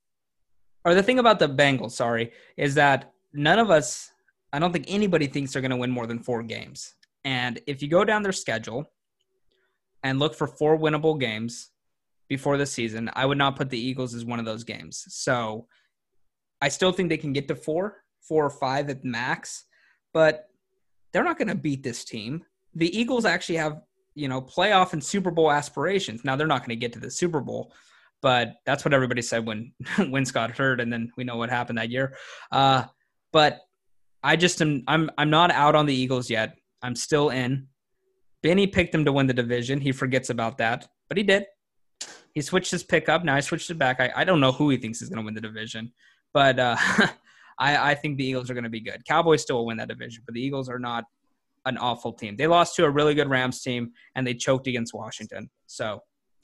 [0.84, 4.10] or the thing about the Bengals, sorry, is that none of us.
[4.52, 6.94] I don't think anybody thinks they're going to win more than four games.
[7.24, 8.90] And if you go down their schedule
[10.02, 11.70] and look for four winnable games
[12.28, 15.04] before the season, I would not put the Eagles as one of those games.
[15.08, 15.66] So
[16.62, 19.66] I still think they can get to four, four or five at max,
[20.14, 20.47] but
[21.12, 22.44] they're not going to beat this team.
[22.74, 23.80] The Eagles actually have,
[24.14, 26.24] you know, playoff and Super Bowl aspirations.
[26.24, 27.72] Now they're not going to get to the Super Bowl,
[28.20, 29.72] but that's what everybody said when
[30.10, 32.16] when Scott hurt, and then we know what happened that year.
[32.52, 32.84] Uh,
[33.32, 33.60] but
[34.22, 36.56] I just am I'm I'm not out on the Eagles yet.
[36.82, 37.68] I'm still in.
[38.42, 39.80] Benny picked them to win the division.
[39.80, 41.46] He forgets about that, but he did.
[42.34, 43.24] He switched his pick up.
[43.24, 44.00] Now I switched it back.
[44.00, 45.92] I, I don't know who he thinks is going to win the division,
[46.32, 46.76] but uh,
[47.58, 49.04] I, I think the Eagles are going to be good.
[49.06, 51.04] Cowboys still will win that division, but the Eagles are not
[51.66, 52.36] an awful team.
[52.36, 55.50] They lost to a really good Rams team and they choked against Washington.
[55.66, 56.00] So,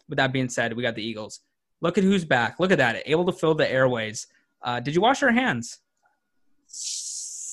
[0.09, 1.41] with that being said, we got the Eagles.
[1.81, 2.61] Look at who's back.
[2.61, 3.03] Look at that.
[3.07, 4.27] Able to fill the airways.
[4.62, 5.79] Uh, did you wash your hands?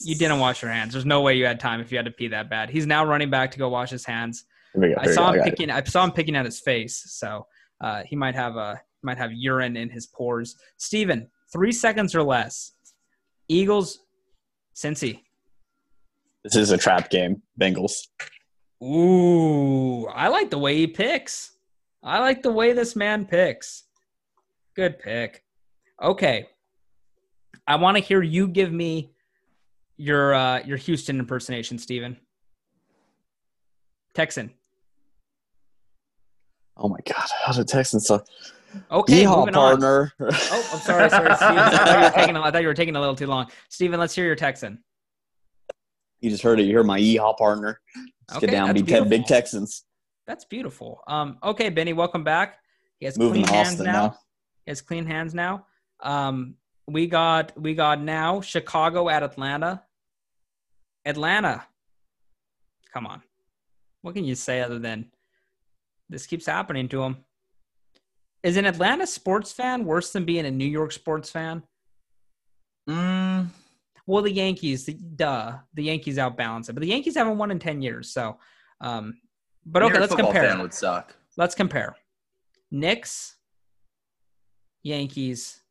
[0.04, 0.94] You didn't wash your hands.
[0.94, 2.70] There's no way you had time if you had to pee that bad.
[2.70, 4.46] He's now running back to go wash his hands.
[4.76, 4.94] Go.
[4.98, 5.44] I saw him it.
[5.44, 5.70] picking.
[5.70, 7.46] I saw him picking at his face, so
[7.82, 10.56] uh, he might have a might have urine in his pores.
[10.78, 12.74] Stephen, three seconds or less.
[13.52, 14.00] Eagles,
[14.76, 15.22] Cincy.
[16.44, 17.42] This is a trap game.
[17.60, 18.08] Bengals.
[18.84, 21.52] Ooh, I like the way he picks.
[22.02, 23.84] I like the way this man picks.
[24.76, 25.44] Good pick.
[26.02, 26.48] Okay,
[27.68, 29.12] I want to hear you give me
[29.98, 32.18] your uh, your Houston impersonation, Stephen.
[34.14, 34.52] Texan.
[36.78, 37.28] Oh my God.
[37.44, 38.26] How did Texans suck?
[38.92, 39.80] Okay, Yeehaw, moving on.
[39.80, 40.14] partner.
[40.20, 41.58] Oh, I'm sorry, sorry, Stephen.
[41.58, 43.48] I thought, you were taking, a- I thought you were taking a little too long.
[43.70, 44.84] Stephen, let's hear your Texan.
[46.20, 46.64] you just heard it.
[46.64, 47.80] You heard my yeehaw partner.
[48.30, 49.26] Let's Okay, get down, be te- big.
[49.26, 49.84] Texans.
[50.28, 51.02] That's beautiful.
[51.08, 52.60] Um, okay, Benny, welcome back.
[53.00, 53.92] He has Moving clean hands now.
[53.92, 54.18] now.
[54.66, 55.66] He has clean hands now.
[56.02, 56.56] Um,
[56.88, 59.84] we got we got now Chicago at Atlanta.
[61.06, 61.66] Atlanta.
[62.94, 63.22] Come on.
[64.02, 65.12] What can you say other than
[66.10, 67.18] this keeps happening to him?
[68.44, 71.64] Is an Atlanta sports fan worse than being a New York sports fan?
[72.90, 73.48] Mm,
[74.08, 77.60] Well, the Yankees, the, duh, the Yankees outbalance it, but the Yankees haven't won in
[77.60, 78.10] ten years.
[78.12, 78.38] So,
[78.82, 79.20] um,
[79.66, 80.50] but okay, let's compare.
[80.50, 81.16] Fan would suck.
[81.38, 81.96] Let's compare.
[82.72, 83.36] Knicks,
[84.84, 85.62] Yankees,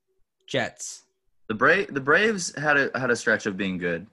[0.47, 1.03] Jets.
[1.49, 4.07] The Brave the Braves had a had a stretch of being good.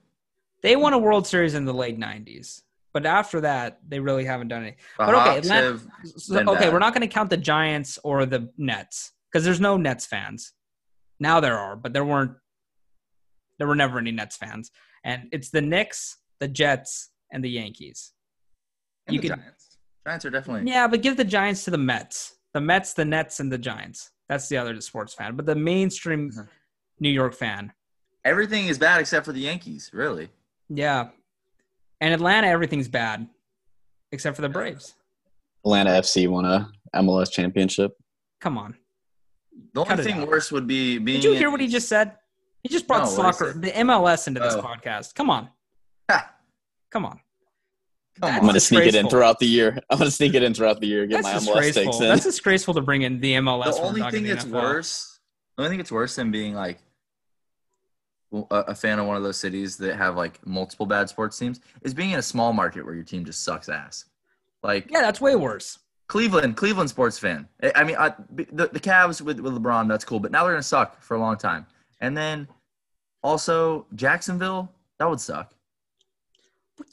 [0.62, 2.62] They won a World Series in the late '90s,
[3.02, 4.64] but after that, they really haven't done.
[4.64, 5.78] The But okay, Atlanta-
[6.16, 6.72] So, okay, bad.
[6.72, 10.52] we're not going to count the Giants or the Nets because there's no Nets fans.
[11.20, 12.32] Now there are, but there weren't.
[13.58, 14.70] There were never any Nets fans,
[15.04, 18.12] and it's the Knicks, the Jets, and the Yankees.
[19.06, 19.78] and you the could- Giants.
[20.06, 22.36] Giants are definitely Yeah, but give the Giants to the Mets.
[22.54, 24.10] The Mets, the Nets, and the Giants.
[24.28, 25.34] That's the other sports fan.
[25.36, 26.48] But the mainstream Mhm.
[27.00, 27.72] New York fan,
[28.24, 29.90] everything is bad except for the Yankees.
[29.92, 30.30] Really,
[30.68, 31.10] yeah.
[32.00, 33.28] And Atlanta, everything's bad
[34.12, 34.94] except for the Braves.
[35.64, 37.92] Atlanta FC won a MLS championship.
[38.40, 38.76] Come on.
[39.74, 41.16] the Cut only it thing worse would be being.
[41.16, 42.12] Did you in- hear what he just said?
[42.62, 44.62] He just brought No, what did I soccer, the MLS into this Oh.
[44.62, 45.14] podcast.
[45.14, 45.48] Come on.
[46.10, 46.32] Ha,
[46.90, 47.20] Come on.
[48.20, 49.78] That's I'm gonna sneak it in throughout the year.
[49.90, 51.06] I'm gonna sneak it in throughout the year.
[51.06, 51.84] Get That's my MLS disgraceful.
[51.84, 52.08] takes in.
[52.08, 53.76] That's disgraceful to bring in the MLS.
[53.76, 54.52] the only thing the that's NFL.
[54.62, 55.20] worse.
[55.56, 56.78] The only thing that's worse than being like
[58.50, 61.94] a, fan of one of those cities that have like multiple bad sports teams is
[61.94, 64.04] being in a small market where your team just sucks ass.
[64.62, 65.78] Like Yeah, that's way worse.
[66.08, 67.48] Cleveland, Cleveland sports fan.
[67.62, 70.52] I- I mean, I, the the Cavs with with LeBron, that's cool, but now they're
[70.52, 71.66] gonna suck for a long time.
[72.00, 72.48] And then
[73.22, 75.54] also Jacksonville, that would suck.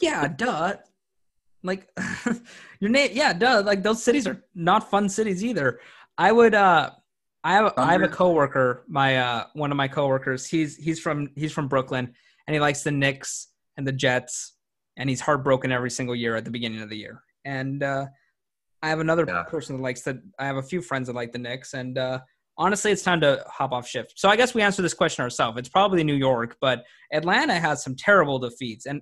[0.02, 0.76] Yeah, duh.
[1.64, 1.88] Like
[2.80, 3.62] your name, yeah, duh.
[3.66, 5.80] Like those cities are not fun cities either.
[6.18, 6.92] I would uh
[7.46, 11.30] I have I have a coworker, my uh one of my coworkers, he's he's from
[11.36, 12.12] he's from Brooklyn
[12.48, 14.58] and he likes the Knicks and the Jets
[14.98, 17.22] and he's heartbroken every single year at the beginning of the year.
[17.46, 18.08] And uh
[18.82, 19.43] I have another Yeah.
[19.43, 22.20] person that likes the I have a few friends that like the Knicks and uh
[22.58, 24.14] honestly it's time to hop off shift.
[24.18, 25.60] So I guess we answer this question ourselves.
[25.60, 26.84] It's probably New York, but
[27.14, 29.02] Atlanta has some terrible defeats and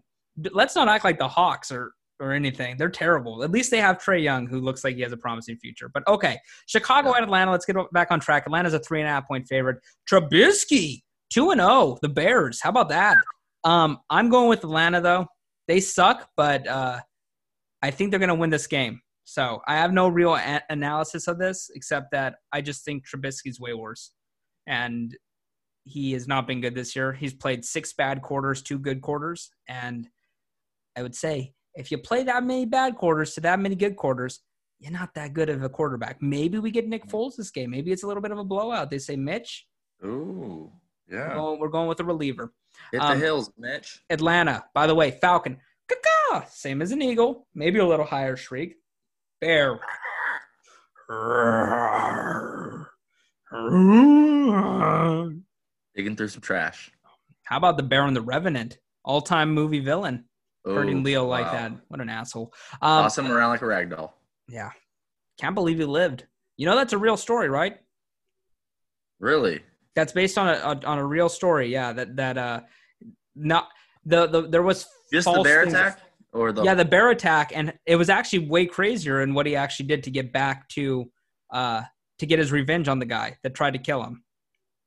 [0.51, 2.77] let's not act like the Hawks are or anything.
[2.77, 3.43] They're terrible.
[3.43, 5.89] At least they have Trae Young, who looks like he has a promising future.
[5.93, 6.37] But okay,
[6.67, 7.15] Chicago Yeah.
[7.17, 7.51] and Atlanta.
[7.51, 8.43] Let's get back on track.
[8.45, 9.77] Atlanta's a three and a half point favorite.
[10.09, 11.01] Trubisky
[11.31, 11.97] two and zero.
[12.01, 12.61] The Bears.
[12.61, 13.17] How about that?
[13.63, 15.25] Um, I'm going with Atlanta though.
[15.67, 16.99] they suck, but uh,
[17.81, 19.01] I think they're going to win this game.
[19.25, 23.59] So I have no real a- analysis of this except that I just think Trubisky's
[23.59, 24.11] way worse,
[24.67, 25.15] and
[25.85, 27.13] he has not been good this year.
[27.13, 30.07] He's played six bad quarters, two good quarters, and
[30.97, 34.41] I would say if you play that many bad quarters to that many good quarters,
[34.79, 36.21] you're not that good of a quarterback.
[36.21, 37.71] Maybe we get Nick Foles this game.
[37.71, 38.89] Maybe it's a little bit of a blowout.
[38.89, 39.65] They say Mitch.
[40.03, 40.71] Ooh,
[41.09, 41.33] We're yeah.
[41.33, 42.53] going, we're going with a reliever.
[42.91, 44.03] Hit um, the hills, Mitch.
[44.09, 45.57] Atlanta, by the way, Falcon.
[45.87, 48.75] Caw-caw, same as an eagle, maybe a little higher shriek.
[49.39, 49.79] Bear.
[51.09, 52.85] How
[55.95, 56.91] Digging through some trash.
[57.43, 58.79] How about the Bear and the Revenant?
[59.05, 60.25] All-time movie villain.
[60.65, 61.51] Hurting Leo like wow.
[61.51, 61.71] that.
[61.89, 62.53] What an asshole.
[62.81, 64.17] Um, Toss him around like a rag doll.
[64.47, 64.71] Yeah.
[65.39, 66.25] Can't believe he lived.
[66.57, 67.77] You know that's a real story, right?
[69.19, 69.61] Really?
[69.95, 71.71] That's based on a, a on a real story.
[71.71, 72.61] Yeah, that that uh
[73.35, 73.69] not
[74.05, 75.99] the the there was Just the bear things- attack,
[76.31, 79.55] or the yeah the bear attack and it was actually way crazier in what he
[79.55, 81.09] actually did to get back to
[81.51, 81.81] uh
[82.19, 84.23] to get his revenge on the guy that tried to kill him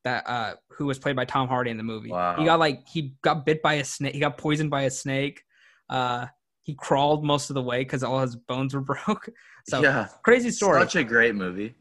[0.05, 2.37] that uh who was played by tom hardy in the movie Wow.
[2.37, 5.43] he got like he got bit by a snake he got poisoned by a snake
[5.91, 6.26] uh
[6.62, 9.28] he crawled most of the way because all his bones were broke.
[9.68, 10.80] So yeah, crazy story.
[10.80, 11.74] Such a great movie.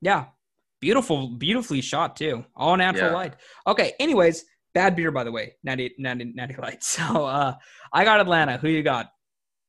[0.00, 0.26] yeah.
[0.80, 2.44] Beautiful beautifully shot too.
[2.54, 3.14] All natural Yeah.
[3.16, 3.34] light.
[3.66, 4.44] Okay anyways
[4.74, 5.54] bad beer by the way.
[5.64, 6.82] Natty natty natty light.
[6.94, 7.54] So uh
[7.92, 8.58] i got atlanta.
[8.58, 9.10] Who you got?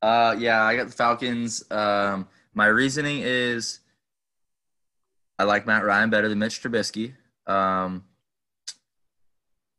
[0.00, 1.68] Uh, yeah, I got the Falcons.
[1.72, 3.80] Um, my reasoning is
[5.40, 7.14] I like Matt Ryan better than Mitch Trubisky.
[7.48, 8.04] Um,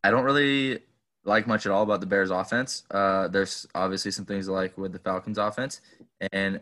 [0.04, 0.80] I don't really
[1.26, 2.84] like much at all about the Bears' offense.
[2.90, 5.82] Uh, there's obviously some things I like with the Falcons' offense,
[6.32, 6.62] and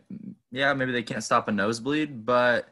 [0.52, 2.68] yeah, maybe they can't stop a nosebleed, but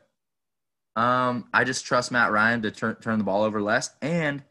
[0.96, 4.44] um, I just trust Matt Ryan to turn turn the ball over less, and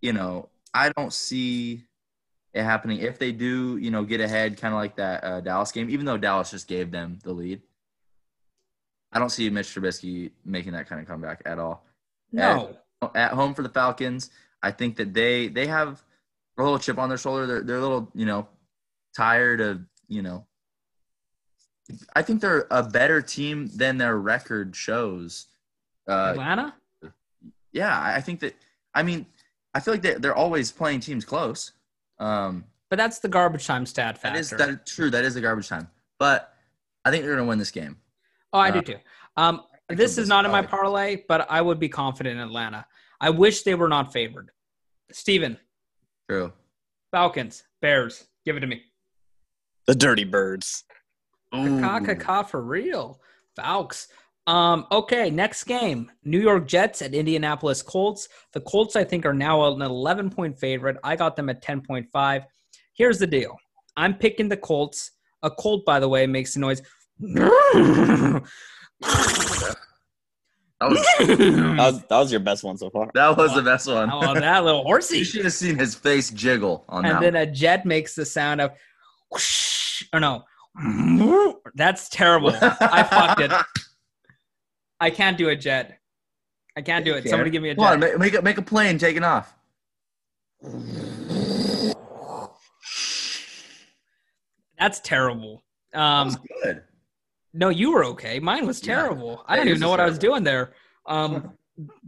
[0.00, 1.84] you know, I don't see
[2.52, 5.72] it happening if they do, you know, get ahead, kind of like that uh, Dallas
[5.72, 5.90] game.
[5.90, 7.60] Even though Dallas just gave them the lead,
[9.12, 11.84] I don't see Mitch Trubisky making that kind of comeback at all.
[12.32, 14.30] no At home for the Falcons,
[14.62, 16.02] I think that they they have
[16.58, 17.46] a little chip on their shoulder.
[17.46, 18.48] They're they're a little, you know,
[19.16, 20.46] tired of, you know.
[22.14, 25.46] I think they're a better team than their record shows.
[26.08, 26.74] Uh, atlanta
[27.76, 28.56] yeah, I think that.
[28.94, 29.26] I mean,
[29.74, 31.72] I feel like they they're always playing teams close.
[32.18, 34.34] Um, But that's the garbage time stat factor.
[34.34, 35.10] That is that is true.
[35.10, 35.88] That is the garbage time.
[36.18, 36.54] But
[37.04, 37.98] I think they're going to win this game.
[38.52, 38.96] oh, I do uh, too.
[39.36, 42.86] Um, this is not in my parlay, but I would be confident in Atlanta.
[43.20, 44.50] I wish they were not favored.
[45.12, 45.58] Steven,
[46.28, 46.52] True.
[47.12, 48.82] Falcons, Bears, give it to me.
[49.86, 50.84] The Dirty Birds.
[51.54, 53.20] Caca, caca for real.
[53.54, 54.08] Falcons.
[54.46, 56.10] Um, okay, next game.
[56.24, 58.28] New York Jets at Indianapolis Colts.
[58.52, 60.96] The Colts, I think, are now an 11 point favorite.
[61.02, 62.44] I got them at 10.5.
[62.94, 63.56] Here's the deal
[63.96, 65.12] I'm picking the Colts.
[65.42, 66.82] A Colt, by the way, makes a noise.
[70.80, 73.10] That was That was, that was your best one so far.
[73.14, 74.10] that was the best one.
[74.12, 75.18] Oh, that little horsey.
[75.18, 77.16] You should have seen his face jiggle on and that.
[77.16, 77.48] And then one.
[77.48, 78.72] a jet makes the sound of
[79.30, 80.44] whoosh, or no
[81.74, 83.50] that's terrible i fucked it
[85.00, 85.98] i can't do a jet
[86.76, 88.58] i can't do it somebody give me a Come on, jet make, make a make
[88.58, 89.54] a plane taking off.
[94.78, 96.82] that's terrible That um was good.
[97.56, 98.38] No you were okay.
[98.38, 99.42] Mine was Yeah, terrible.
[99.46, 100.72] I that don't even know what i was doing there.
[101.06, 101.52] Um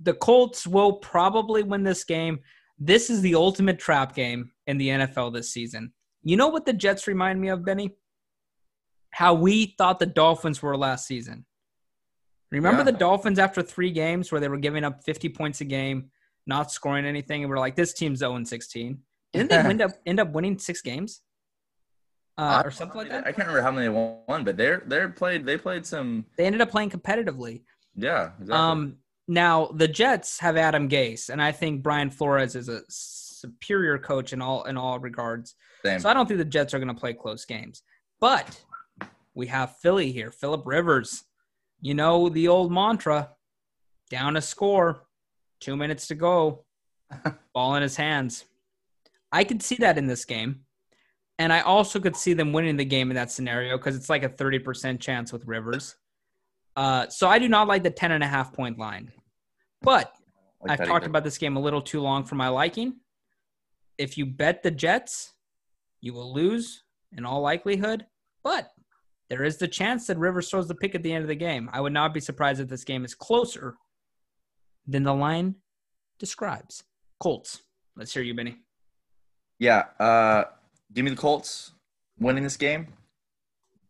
[0.03, 2.39] the colts will probably win this game.
[2.79, 5.93] This is the ultimate trap game in the nfl this season.
[6.23, 7.91] You know what the jets remind me of benny?
[9.11, 11.45] How we thought the dolphins were last season.
[12.51, 12.85] Remember Yeah.
[12.93, 16.11] the Dolphins after three games where they were giving up 50 points a game,
[16.47, 18.99] not scoring anything, and we're like, this team's 0 16.
[19.35, 21.21] Didn't they end up end up winning six games?
[22.39, 23.27] Uh, or something like that.
[23.27, 23.93] I can't remember how many they
[24.29, 27.63] won, but they're they're played they played some They ended up playing competitively.
[27.97, 28.31] yeah.
[28.41, 28.55] Exactly.
[28.55, 33.99] Um, now the Jets have Adam Gase, and I think Brian Flores is a superior
[33.99, 35.57] coach in all in all regards.
[35.85, 36.01] Same.
[36.01, 37.83] So I don't think the Jets are going to play close games.
[38.21, 38.65] But
[39.35, 41.25] we have Philly here, Philip Rivers.
[41.81, 43.31] You know the old mantra:
[44.11, 45.05] down a score,
[45.61, 46.65] two minutes to go,
[47.53, 48.45] ball in his hands.
[49.31, 50.61] I could see that in this game,
[51.39, 54.23] and I also could see them winning the game in that scenario because it's like
[54.25, 55.97] a thirty percent chance with Rivers.
[56.77, 59.13] Uh, so I do not like the ten and a half point line,
[59.83, 60.13] but
[60.61, 61.11] Like I've talked either.
[61.11, 62.95] about this game a little too long for my liking.
[63.99, 65.33] If you bet the Jets,
[66.01, 66.85] you will lose
[67.17, 68.07] in all likelihood,
[68.45, 68.69] but
[69.29, 71.69] there is the chance that Rivers throws the pick at the end of the game.
[71.73, 73.75] I would not be surprised if this game is closer
[74.87, 75.57] than the line
[76.19, 76.85] describes.
[77.21, 77.61] Colts.
[77.97, 78.57] Let's hear you, Benny.
[79.59, 79.85] Yeah.
[79.99, 80.45] Uh,
[80.93, 81.73] give me the Colts.
[82.19, 82.89] winning this game,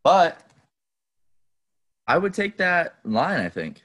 [0.03, 0.41] but
[2.07, 3.41] I would take that line.
[3.41, 3.83] I think.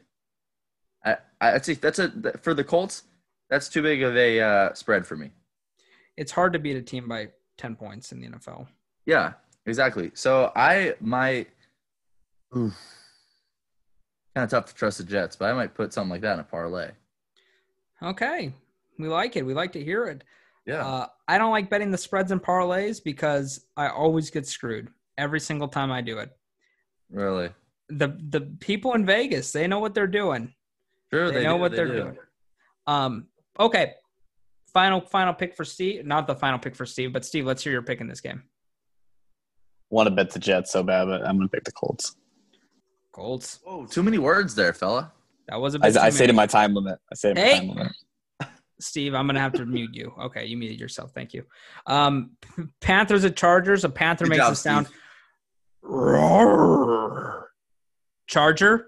[1.06, 2.12] I I'd say that's a
[2.42, 3.04] for the Colts.
[3.50, 5.32] That's too big of a uh, spread for me.
[6.18, 8.68] It's hard to beat a team by 10 points in the NFL.
[9.06, 9.34] Yeah,
[9.66, 10.12] exactly.
[10.14, 11.50] So I might.
[12.52, 12.72] Kind
[14.36, 16.44] of tough to trust the Jets, but I might put something like that in a
[16.44, 16.92] parlay.
[18.02, 18.54] Okay.
[18.98, 19.46] We like it.
[19.46, 20.24] We like to hear it.
[20.66, 20.86] Yeah.
[20.86, 25.40] Uh, I don't like betting the spreads and parlays because I always get screwed every
[25.40, 26.30] single time I do it.
[27.10, 27.50] really.
[27.90, 30.54] The the people in Vegas, they know what they're doing.
[31.12, 31.32] Sure.
[31.32, 32.02] They, know do, what they they're do.
[32.04, 32.18] doing.
[32.88, 33.28] Um,
[33.60, 33.94] okay.
[34.74, 36.06] Final final pick for Steve.
[36.06, 38.44] Not the final pick for Steve, but Steve, let's hear your pick in this game.
[39.92, 42.16] Want to bet the Jets so bad, but I'm gonna pick the Colts.
[43.12, 43.60] Colts.
[43.68, 45.12] Oh, too many words there, fella.
[45.50, 45.98] That was a I, bit.
[45.98, 46.98] I too say to my time limit.
[47.12, 47.58] I say to my Hey!
[47.60, 47.92] time limit.
[48.84, 50.14] Steve, I'm gonna have to mute you.
[50.24, 51.12] Okay, you muted yourself.
[51.14, 51.44] Thank you.
[51.88, 52.32] Um,
[52.82, 53.84] Panthers at Chargers.
[53.84, 54.88] A Panther Good makes job, a sound.
[54.88, 54.98] Steve.
[55.84, 57.50] Roar.
[58.28, 58.88] Charger.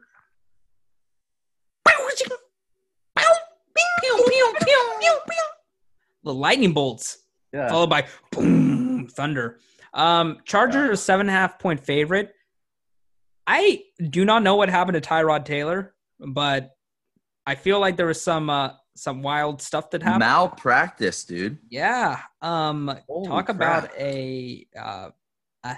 [6.23, 7.19] The lightning bolts,
[7.53, 7.69] Yeah.
[7.69, 9.59] followed by boom, thunder.
[9.93, 12.33] Um, Chargers are a seven and a half point favorite.
[13.47, 16.71] I do not know what happened to Tyrod Taylor, but
[17.45, 20.19] I feel like there was some uh, some wild stuff that happened.
[20.19, 21.57] Malpractice, dude.
[21.69, 22.19] Yeah.
[22.41, 23.55] Um Holy talk crap.
[23.55, 25.09] about a uh
[25.63, 25.75] a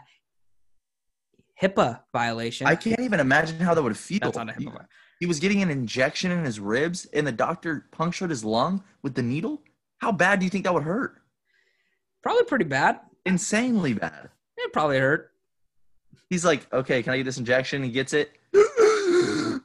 [1.61, 2.68] HIPAA violation.
[2.68, 4.20] I can't even imagine how that would feel.
[4.22, 4.74] That's not a He- HIPAA.
[4.74, 4.86] vi-
[5.20, 9.15] He was getting an injection in his ribs, and the doctor punctured his lung with
[9.15, 9.63] the needle.
[9.99, 11.15] How bad do you think that would hurt?
[12.22, 12.99] Probably pretty bad.
[13.26, 14.30] Insanely bad.
[14.57, 15.32] It probably hurt.
[16.30, 17.82] He's like, okay, can I get this injection?
[17.84, 18.32] He gets it.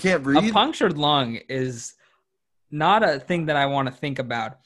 [0.00, 0.50] Can't breathe.
[0.50, 1.94] A punctured lung is
[2.72, 4.58] not a thing that I want to think about.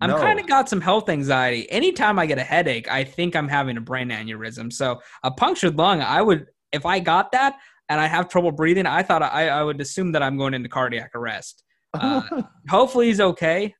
[0.00, 0.18] I'm No.
[0.18, 1.70] kind of got some health anxiety.
[1.70, 4.72] Anytime I get a headache, I think I'm having a brain aneurysm.
[4.72, 7.56] So a punctured lung, I would if I got that
[7.88, 10.68] and I have trouble breathing, I thought I, I would assume that I'm going into
[10.68, 11.62] cardiac arrest.
[11.94, 12.22] uh,
[12.68, 13.74] Hopefully he's okay.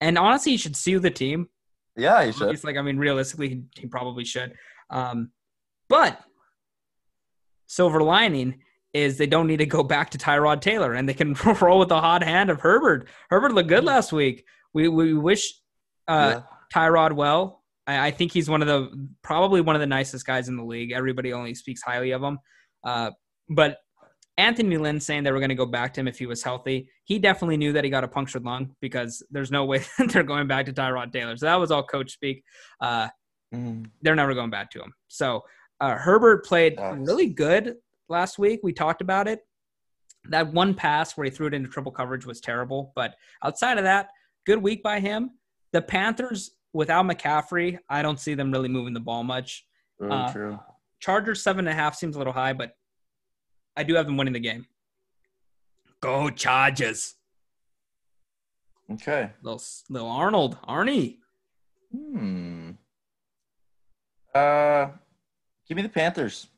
[0.00, 1.48] And honestly, he should sue the team.
[1.96, 2.50] yeah, he should.
[2.54, 4.54] It's like I mean, realistically, he, he probably should.
[4.88, 5.30] Um,
[5.88, 6.20] but
[7.66, 8.60] silver lining
[8.92, 11.88] is they don't need to go back to Tyrod Taylor, and they can roll with
[11.88, 13.08] the hot hand of Herbert.
[13.30, 14.44] Herbert looked good last week.
[14.74, 15.52] We we wish
[16.08, 16.42] uh, Yeah.
[16.74, 17.62] Tyrod well.
[17.86, 20.64] I, I think he's one of the probably one of the nicest guys in the
[20.64, 20.92] league.
[20.92, 22.38] Everybody only speaks highly of him.
[22.84, 23.10] Uh,
[23.48, 23.78] but
[24.38, 26.88] Anthony Lynn saying they were going to go back to him if he was healthy.
[27.04, 30.22] He definitely knew that he got a punctured lung because there's no way that they're
[30.22, 31.36] going back to Tyrod Taylor.
[31.36, 32.42] So that was all coach speak.
[32.80, 33.08] Uh,
[33.52, 33.90] Mm.
[34.00, 34.94] they're never going back to him.
[35.08, 35.42] So
[35.80, 36.98] uh, Herbert played Sucks.
[37.00, 37.74] really good
[38.10, 38.60] last week.
[38.62, 39.40] We talked about it.
[40.28, 42.92] That one pass where he threw it into triple coverage was terrible.
[42.94, 44.08] But outside of that,
[44.44, 45.30] good week by him.
[45.72, 49.66] The Panthers, without McCaffrey, I don't see them really moving the ball much.
[49.98, 50.60] Really Uh, true.
[50.98, 52.76] Chargers seven and a half seems a little high, but
[53.76, 54.66] I do have them winning the game.
[56.00, 57.14] Go Chargers!
[58.92, 59.30] Okay.
[59.42, 61.18] Little little Arnold, Arnie.
[61.92, 62.70] Hmm.
[64.34, 64.88] Uh,
[65.66, 66.48] give me the Panthers.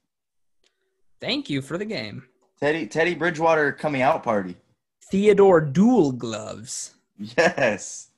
[1.23, 2.25] Thank you for the game.
[2.61, 4.57] Teddy Teddy Bridgewater coming out party.
[5.11, 6.95] Theodore Dual Gloves.
[7.17, 8.09] Yes.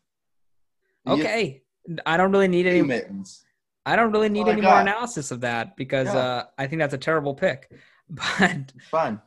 [1.07, 1.63] Okay,
[2.07, 2.81] I don't really need any.
[2.81, 3.45] mittens.
[3.85, 6.19] I don't really need any more analysis of that because Yeah.
[6.19, 7.71] uh, I think that's a terrible pick.
[8.09, 9.21] But Fun.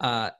[0.00, 0.30] uh,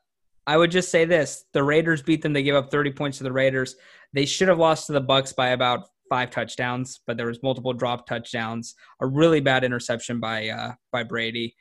[0.47, 2.32] I would just say this: the Raiders beat them.
[2.32, 3.76] They gave up 30 points to the Raiders.
[4.12, 7.72] They should have lost to the Bucks by about five touchdowns, but there was multiple
[7.72, 8.74] drop touchdowns.
[9.01, 11.55] A really bad interception by uh, by Brady.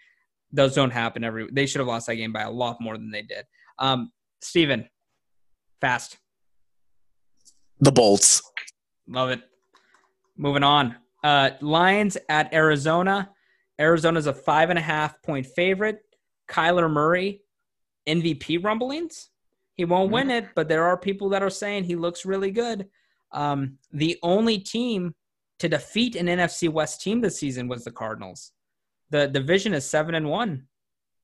[0.51, 1.47] Those don't happen every.
[1.51, 3.45] They should have lost that game by a lot more than they did.
[3.77, 4.89] Um, Stephen,
[5.81, 6.17] fast,
[7.79, 8.41] The Bolts.
[9.07, 9.41] love it.
[10.37, 10.95] Moving on.
[11.23, 13.29] Uh, Lions at Arizona.
[13.79, 15.99] Arizona's a five and a half point favorite.
[16.49, 17.41] Kyler Murray,
[18.07, 19.29] MVP rumblings.
[19.75, 22.87] He won't win it, but there are people that are saying he looks really good.
[23.31, 25.13] Um, the only team
[25.59, 28.51] to defeat an NFC West team this season was the Cardinals.
[29.09, 30.67] The division is seven and one.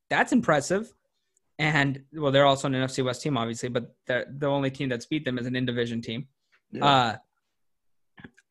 [0.10, 0.94] That's impressive.
[1.58, 5.06] And well, they're also an NFC West team, obviously, but the the only team that's
[5.06, 6.28] beat them is an in division team.
[6.72, 6.86] Yeah.
[6.86, 7.16] Uh,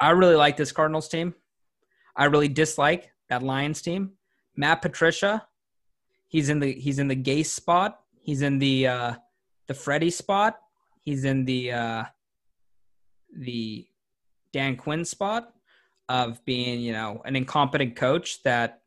[0.00, 1.34] I really like this Cardinals team.
[2.16, 4.12] I really dislike that Lions team.
[4.56, 5.46] Matt Patricia,
[6.28, 8.00] he's in the he's in the Gase spot.
[8.20, 9.14] He's in the uh,
[9.66, 10.58] the Freddie spot.
[11.00, 12.04] He's in the uh,
[13.36, 13.86] the
[14.52, 15.52] Dan Quinn spot
[16.08, 18.80] of being you know an incompetent coach that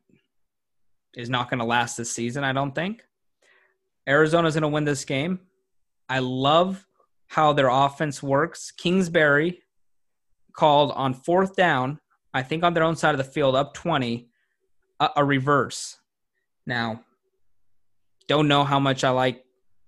[1.14, 2.44] is not going to last this season.
[2.44, 3.02] I don't think
[4.08, 5.40] Arizona's going to win this game.
[6.08, 6.86] I love
[7.26, 8.70] how their offense works.
[8.70, 9.60] Kingsbury
[10.54, 12.00] called on fourth down,
[12.32, 14.28] I think on their own side of the field, up 20,
[15.00, 15.96] a, a reverse.
[16.66, 17.02] Now,
[18.26, 19.44] don't know how much I like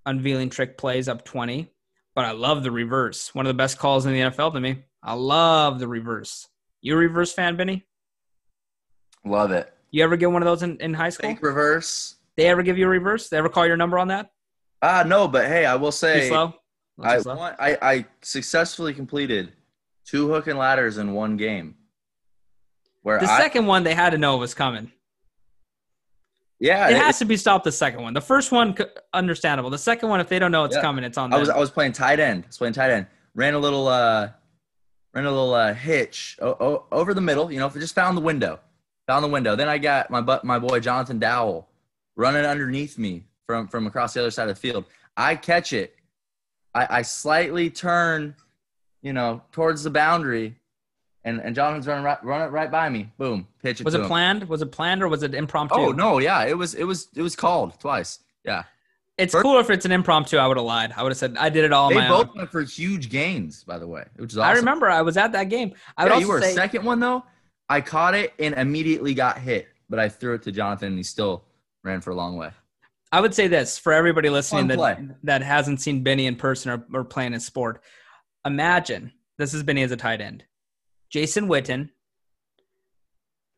[0.07, 1.73] unveiling trick plays up 20,
[2.15, 3.35] but I love the reverse.
[3.35, 4.85] One of the best calls in the NFL to me.
[5.03, 6.47] I love the reverse.
[6.83, 7.87] You a reverse fan, Benny?
[9.25, 9.73] Love it.
[9.91, 11.29] You ever get one of those in, in high school?
[11.31, 12.17] Fake reverse.
[12.37, 13.29] They ever give you a reverse?
[13.29, 14.31] They ever call your number on that?
[14.83, 16.55] Ah, no, but hey, I will Too say slow?
[17.03, 17.37] I, slow?
[17.37, 19.53] won- I I successfully completed
[20.07, 21.75] two hook and ladders in one game.
[23.03, 24.91] Where The I, second one, they had to know it was coming.
[26.61, 27.65] yeah, It it- has to be stopped.
[27.65, 28.77] The second one, the first one,
[29.13, 29.71] understandable.
[29.71, 30.83] The second one, if they don't know it's Yeah.
[30.83, 32.45] coming, it's on I was I was playing tight end.
[32.45, 33.07] I was playing tight end.
[33.35, 34.29] Ran a little uh
[35.15, 38.23] ran a little uh hitch o- o- over the middle, you know, just found the
[38.23, 38.61] window.
[39.11, 39.57] Found the window.
[39.57, 41.69] Then I got my bu- my boy Jonathan Dowell
[42.15, 44.85] running underneath me from from across the other side of the field.
[45.17, 45.97] I catch it.
[46.77, 48.37] I, I slightly turn,
[49.03, 50.55] you know, towards the boundary
[51.25, 53.11] and and Jonathan's running right running right by me.
[53.19, 53.49] Boom.
[53.65, 54.07] Pitch it was it him.
[54.07, 54.49] planned?
[54.49, 55.75] Was it planned or was it impromptu?
[55.75, 58.21] Oh no, yeah, it was it was it was called twice.
[58.45, 58.63] Yeah.
[59.19, 60.37] It's First- cooler if it's an impromptu.
[60.37, 60.95] I would have lied.
[60.97, 62.37] I would have said I did it all They my both own.
[62.37, 64.51] went for huge gains, by the way, which is awesome.
[64.51, 65.73] I remember I was at that game.
[65.97, 67.25] I would yeah, you were say second one though.
[67.71, 71.05] I caught it and immediately got hit, but I threw it to Jonathan and he
[71.05, 71.45] still
[71.85, 72.51] ran for a long way.
[73.13, 76.85] I would say this for everybody listening that that hasn't seen Benny in person or,
[76.93, 77.83] or playing a sport.
[78.45, 80.45] Imagine this is Benny as a tight end.
[81.11, 81.91] Jason Witten,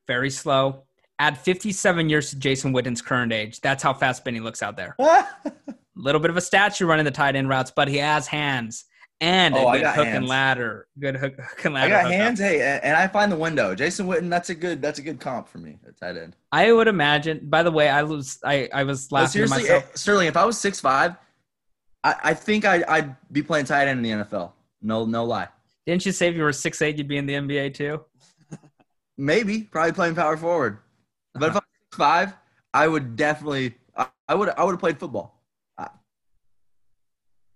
[0.07, 0.85] very slow.
[1.19, 3.61] Add 57 years to Jason Witten's current age.
[3.61, 4.95] That's how fast Benny looks out there.
[4.99, 5.27] A
[5.97, 8.85] little bit of a statue running the tight end routes, but he has hands
[9.23, 10.89] and Oh, a I good got hook and ladder.
[10.99, 11.91] Good hook, hook and I ladder.
[11.91, 12.13] got hookup.
[12.19, 13.75] hands, hey, and I find the window.
[13.75, 16.37] Jason Witten, that's a good that's a good comp for me at tight end.
[16.51, 17.41] I would imagine.
[17.49, 19.85] By the way, I was I, I was laughing to seriously, myself.
[19.85, 21.15] eh, Sterling, if I was six five,
[22.05, 24.53] I, I think I, I'd be playing tight end in the NFL.
[24.83, 25.49] No, no lie.
[25.87, 28.05] Didn't you say if you were six eight, you'd be in the NBA too?
[29.17, 30.79] Maybe probably playing power forward.
[31.35, 32.35] But if I was six five,
[32.75, 35.39] I would definitely I, I would I would have played football.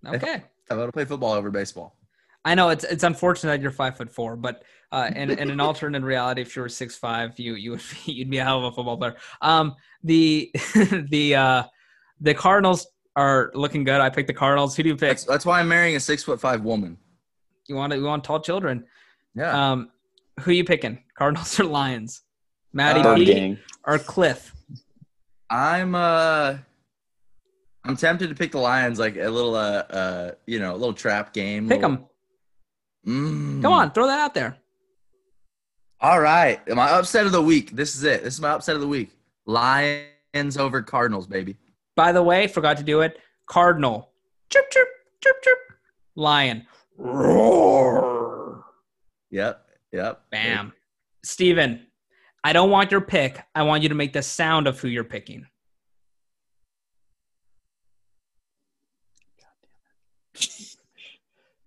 [0.06, 0.44] Okay.
[0.70, 1.96] I would have play football over baseball.
[2.44, 4.62] I know it's it's unfortunate that you're five foot four, but
[4.92, 8.12] uh, in, in an alternate reality, if you were six five, you you would be,
[8.12, 9.16] you'd be a hell of a football player.
[9.42, 10.50] Um, the
[11.10, 11.62] the uh,
[12.20, 12.86] the Cardinals
[13.16, 14.00] are looking good.
[14.00, 14.76] I picked the Cardinals.
[14.76, 15.08] Who do you pick?
[15.08, 16.96] That's that's why I'm marrying a six foot five woman.
[17.66, 18.84] You want to, you want tall children.
[19.34, 19.72] Yeah.
[19.72, 19.90] Um,
[20.40, 21.02] who you picking?
[21.18, 22.22] Cardinals or Lions?
[22.72, 24.54] Maddie Uh, P or Cliff?
[25.50, 26.58] I'm uh
[27.86, 30.94] I'm tempted to pick the Lions like a little uh uh you know, a little
[30.94, 31.68] trap game.
[31.68, 32.06] Pick little- them.
[33.06, 33.62] Mm.
[33.62, 34.56] Come on, throw that out there.
[36.00, 36.60] All right.
[36.68, 37.70] My upset of the week.
[37.70, 38.24] This is it.
[38.24, 39.10] This is my upset of the week.
[39.46, 41.56] Lions over Cardinals, baby.
[41.94, 43.18] By the way, forgot to do it.
[43.46, 44.10] Cardinal.
[44.50, 44.88] Chirp chirp
[45.22, 45.58] chirp chirp.
[46.16, 46.66] Lion.
[46.98, 48.64] Roar.
[49.30, 49.62] Yep.
[49.92, 50.22] Yep.
[50.30, 50.72] Bam.
[51.22, 51.86] Stephen,
[52.44, 53.40] I don't want your pick.
[53.54, 55.46] I want you to make the sound of who you're picking.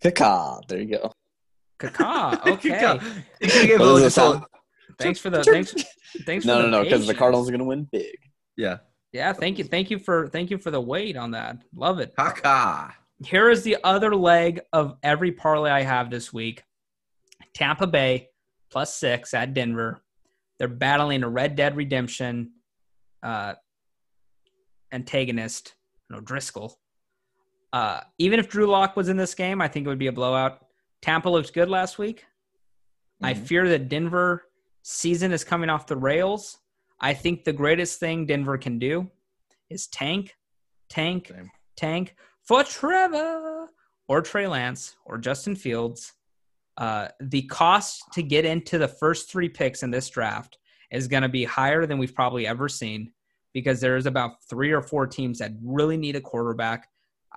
[0.03, 0.61] Caca.
[0.67, 1.11] There you go.
[1.79, 2.41] Kaka.
[2.51, 2.69] Okay.
[3.41, 4.45] You could've gave a What little- does it just a little- sound?
[4.99, 5.73] thanks for the thanks.
[6.25, 7.13] Thanks for No, the no, no, because the.
[7.13, 8.15] Cardinals are gonna win big.
[8.57, 8.77] Yeah.
[9.13, 9.63] Yeah, thank you.
[9.63, 11.63] Thank you for thank you for the wait on that.
[11.75, 12.13] Love it.
[12.15, 12.93] Kaka.
[13.23, 16.63] Here is the other leg of every parlay I have this week.
[17.53, 18.29] Tampa Bay
[18.71, 20.01] plus six at Denver.
[20.59, 22.51] They're battling a Red Dead Redemption
[23.23, 23.53] uh,
[24.91, 25.75] antagonist,
[26.09, 26.73] you know, Driskel.
[27.71, 30.11] Uh, even if Drew Lock was in this game, I think it would be a
[30.11, 30.65] blowout.
[31.01, 32.25] Tampa looks good last week.
[33.21, 33.45] I Mhm.
[33.45, 34.45] fear that Denver
[34.81, 36.57] season is coming off the rails.
[36.99, 39.11] I think the greatest thing Denver can do
[39.69, 40.35] is tank,
[40.89, 41.51] tank, Same.
[41.75, 43.69] tank for Trevor
[44.07, 46.13] or Trey Lance or Justin Fields.
[46.77, 50.57] Uh, the cost to get into the first three picks in this draft
[50.91, 53.13] is going to be higher than we've probably ever seen
[53.53, 56.87] because there's about three or four teams that really need a quarterback.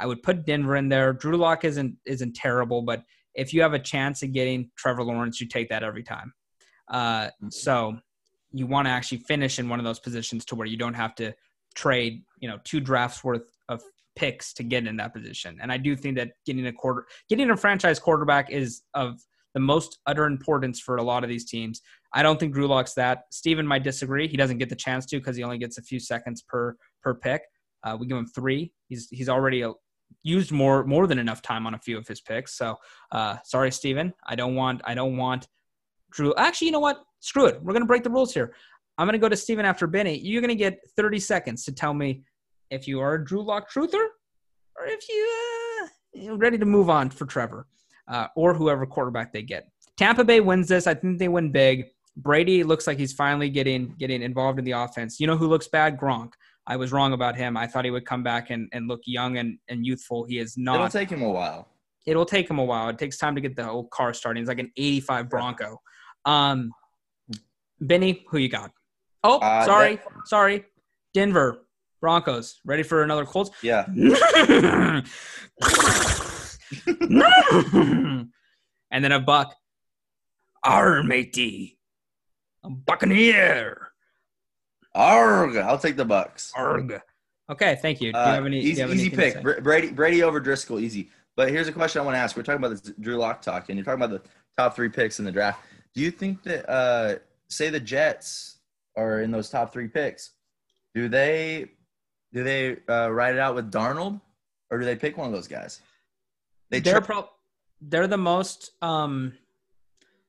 [0.03, 1.13] I would put Denver in there.
[1.13, 5.41] Drew Lock isn't isn't terrible, but if you have a chance of getting Trevor Lawrence,
[5.41, 6.33] you take that every time.
[6.91, 7.97] Uh, so
[8.53, 11.15] you want to actually finish in one of those positions to where you don't have
[11.15, 11.33] to
[11.75, 13.81] trade, you know, two drafts worth of
[14.17, 15.59] picks to get in that position.
[15.63, 19.21] And I do think that getting a quarter, getting a franchise quarterback is of
[19.55, 21.81] the most utter importance for a lot of these teams.
[22.13, 23.23] I don't think Drew Lock's that.
[23.31, 24.29] Stephen might disagree.
[24.29, 27.15] He doesn't get the chance to because he only gets a few seconds per per
[27.15, 27.43] pick.
[27.85, 28.73] Uh, we give him three.
[28.89, 29.73] He's he's already uh
[30.23, 32.55] used more more than enough time on a few of his picks.
[32.57, 32.77] So
[33.11, 34.13] uh, sorry, Stephen.
[34.27, 35.49] I don't want I don't want
[36.11, 36.35] Drew.
[36.37, 37.03] Actually, you know what?
[37.21, 37.63] Screw it.
[37.63, 38.55] We're gonna break the rules here.
[38.99, 40.19] I'm gonna go to Stephen after Benny.
[40.19, 42.23] You're gonna get 30 seconds to tell me
[42.71, 44.07] if you are a Drew Lock truther
[44.77, 45.89] or if you
[46.31, 47.67] uh, ready to move on for Trevor
[48.09, 49.69] uh, or whoever quarterback they get.
[49.97, 50.87] Tampa Bay wins this.
[50.87, 51.87] I think they win big.
[52.17, 55.21] Brady looks like he's finally getting getting involved in the offense.
[55.21, 55.99] You know who looks bad?
[55.99, 56.33] Gronk.
[56.67, 57.57] I was wrong about him.
[57.57, 60.25] I thought he would come back and, and look young and, and youthful.
[60.25, 60.77] He is not.
[60.77, 61.69] It'll take him a while.
[62.07, 62.89] it'll take him a while.
[62.89, 64.41] It takes time to get the whole car starting.
[64.43, 65.81] It's like an 85 Bronco.
[66.25, 66.71] Um,
[67.81, 68.71] Benny, who you got?
[69.25, 70.65] Oh, Uh, sorry, sorry.
[71.15, 71.67] Denver
[72.01, 72.61] Broncos.
[72.65, 73.51] Ready for another Colts?
[73.63, 73.87] Yeah.
[78.91, 79.55] and then a buck.
[80.65, 81.79] Our matey.
[82.65, 83.92] A buccaneer.
[84.95, 86.53] Arg, I'll take the Bucks.
[86.57, 87.01] Arg.
[87.51, 88.13] Okay, thank you.
[88.13, 88.61] Do you Uh, have any?
[88.61, 89.43] you easy have easy pick.
[89.43, 91.11] Brady Brady over Driskel, easy.
[91.37, 92.37] But here's a question I want to ask.
[92.37, 95.19] We're talking about this Drew Lock talk, and you're talking about the top three picks
[95.19, 95.61] in the draft.
[95.95, 97.17] Do you think that, uh,
[97.49, 98.59] say, the Jets
[98.97, 100.31] are in those top three picks?
[100.95, 101.71] Do they
[102.33, 104.21] do they uh, ride it out with Darnold,
[104.71, 105.81] or do they pick one of those guys?
[106.71, 107.29] They they're tri- pro-
[107.81, 109.33] they're the most um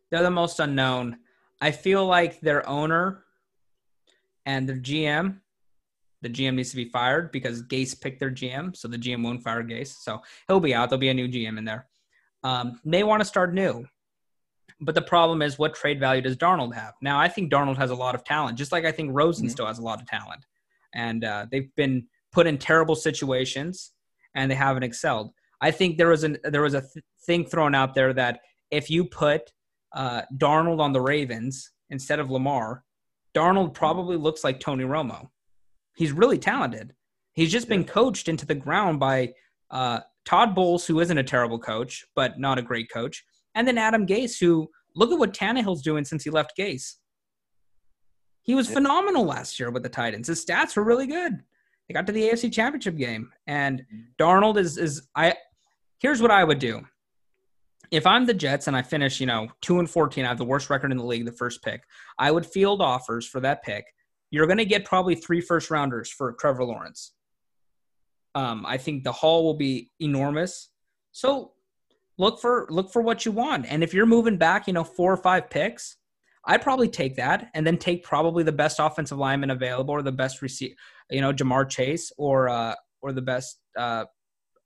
[0.09, 1.17] they're the most unknown.
[1.61, 3.22] I feel like their owner
[4.45, 5.39] and their GM,
[6.21, 9.43] the GM needs to be fired because Gase picked their GM, so the GM won't
[9.43, 9.95] fire Gase.
[10.01, 10.89] So he'll be out.
[10.89, 11.87] There'll be a new GM in there.
[12.43, 13.85] Um, they want to start new.
[14.79, 16.93] But the problem is, what trade value does Darnold have?
[17.01, 19.51] Now, I think Darnold has a lot of talent, just like I think Rosen Mhm.
[19.51, 20.45] still has a lot of talent.
[20.93, 23.91] And uh, they've been put in terrible situations,
[24.35, 25.31] and they haven't excelled.
[25.61, 28.41] I think there was an there was a th- thing thrown out there that
[28.71, 29.53] if you put
[29.93, 32.83] uh, Darnold on the Ravens instead of Lamar,
[33.35, 35.29] Darnold probably looks like Tony Romo.
[35.95, 36.93] He's really talented.
[37.33, 39.33] He's just been coached into the ground by
[39.71, 43.23] uh, Todd Bowles, who isn't a terrible coach, but not a great coach,
[43.55, 46.95] and then Adam Gase, who look at what Tannehill's doing since he left Gase.
[48.43, 50.27] He was phenomenal last year with the Titans.
[50.27, 51.41] His stats were really good.
[51.87, 53.83] They got to the AFC Championship game, and
[54.19, 55.35] Darnold is is I.
[55.99, 56.83] Here's what I would do.
[57.93, 60.43] If I'm the Jets and I finish, you know, two and fourteen, I have the
[60.45, 61.83] worst record in the league, the first pick.
[62.17, 63.85] I would field offers for that pick.
[64.31, 67.13] You're going to get probably three first rounders for Trevor Lawrence.
[68.33, 70.71] Um, I think the haul will be enormous.
[71.11, 71.51] So
[72.17, 75.13] look for look for what you want, and if you're moving back, you know, four
[75.13, 75.97] or five picks,
[76.45, 80.11] I'd probably take that, and then take probably the best offensive lineman available or the
[80.11, 80.73] best receiver,
[81.11, 82.73] you know, Ja'Marr Chase or uh,
[83.03, 84.05] or the best uh,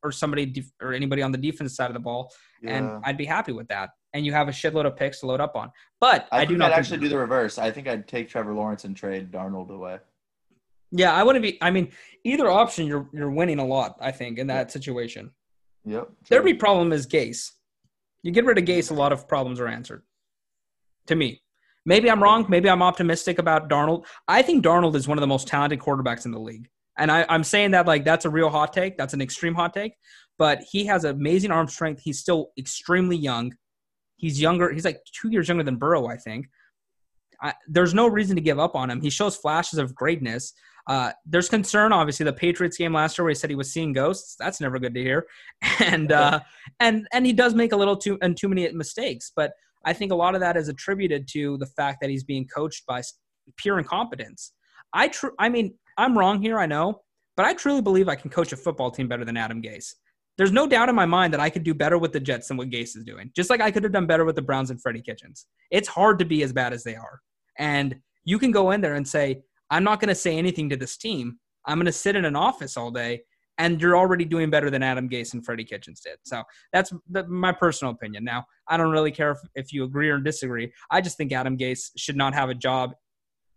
[0.08, 2.32] or somebody def- or anybody on the defense side of the ball,
[2.62, 2.76] Yeah.
[2.78, 3.90] and I'd be happy with that.
[4.14, 5.72] And you have a shitload of picks to load up on.
[6.00, 7.58] But I, I, do not I'd actually do the reverse.
[7.58, 10.00] I think I'd take Trevor Lawrence and trade Darnold away.
[10.92, 11.58] Yeah, I wouldn't be.
[11.62, 11.92] I mean,
[12.24, 13.98] either option, you're you're winning a lot.
[14.00, 15.32] I think in that situation.
[15.86, 16.10] Yep.
[16.30, 17.52] Their big problem is Gase.
[18.24, 20.04] You get rid of Gase, a lot of problems are answered.
[21.08, 21.42] To me,
[21.86, 22.46] maybe I'm wrong.
[22.50, 24.06] Maybe I'm optimistic about Darnold.
[24.28, 27.26] I think Darnold is one of the most talented quarterbacks in the league, and I,
[27.30, 28.98] I'm saying that like that's a real hot take.
[28.98, 29.94] That's an extreme hot take,
[30.38, 32.02] but he has amazing arm strength.
[32.04, 33.54] He's still extremely young.
[34.18, 34.72] He's younger.
[34.72, 36.48] He's like two years younger than Burrow, I think.
[37.42, 39.00] I, there's no reason to give up on him.
[39.00, 40.54] He shows flashes of greatness.
[40.88, 43.94] Uh, there's concern, obviously, the Patriots game last year where he said he was seeing
[43.94, 44.36] ghosts.
[44.40, 45.28] That's never good to hear.
[45.80, 46.40] And uh,
[46.80, 49.32] and and he does make a little too and too many mistakes.
[49.36, 49.52] But
[49.86, 52.86] I think a lot of that is attributed to the fact that he's being coached
[52.86, 53.02] by
[53.58, 54.54] pure incompetence.
[54.94, 57.02] I tr- I mean, I'm wrong here, I know,
[57.36, 59.94] but I truly believe I can coach a football team better than Adam Gase.
[60.38, 62.58] There's no doubt in my mind that I could do better with the Jets than
[62.58, 63.32] what Gase is doing.
[63.36, 65.48] Just like I could have done better with the Browns and Freddie Kitchens.
[65.72, 67.20] It's hard to be as bad as they are.
[67.58, 69.42] And you can go in there and say,
[69.72, 71.40] I'm not going to say anything to this team.
[71.66, 73.22] I'm going to sit in an office all day,
[73.58, 76.18] and you're already doing better than Adam Gase and Freddie Kitchens did.
[76.24, 78.24] So that's the, my personal opinion.
[78.24, 80.72] Now, I don't really care if, if you agree or disagree.
[80.92, 82.94] I just think Adam Gase should not have a job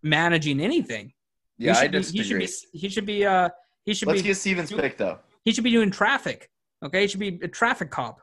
[0.03, 1.13] managing anything.
[1.61, 2.49] Yeah, he I should be, he should be.
[2.73, 3.27] He should be.
[3.27, 3.49] Uh,
[3.85, 4.29] he should Let's be.
[4.29, 5.19] get Stephens pick though.
[5.45, 6.51] he should be doing traffic.
[6.85, 8.21] Okay, he should be a traffic cop.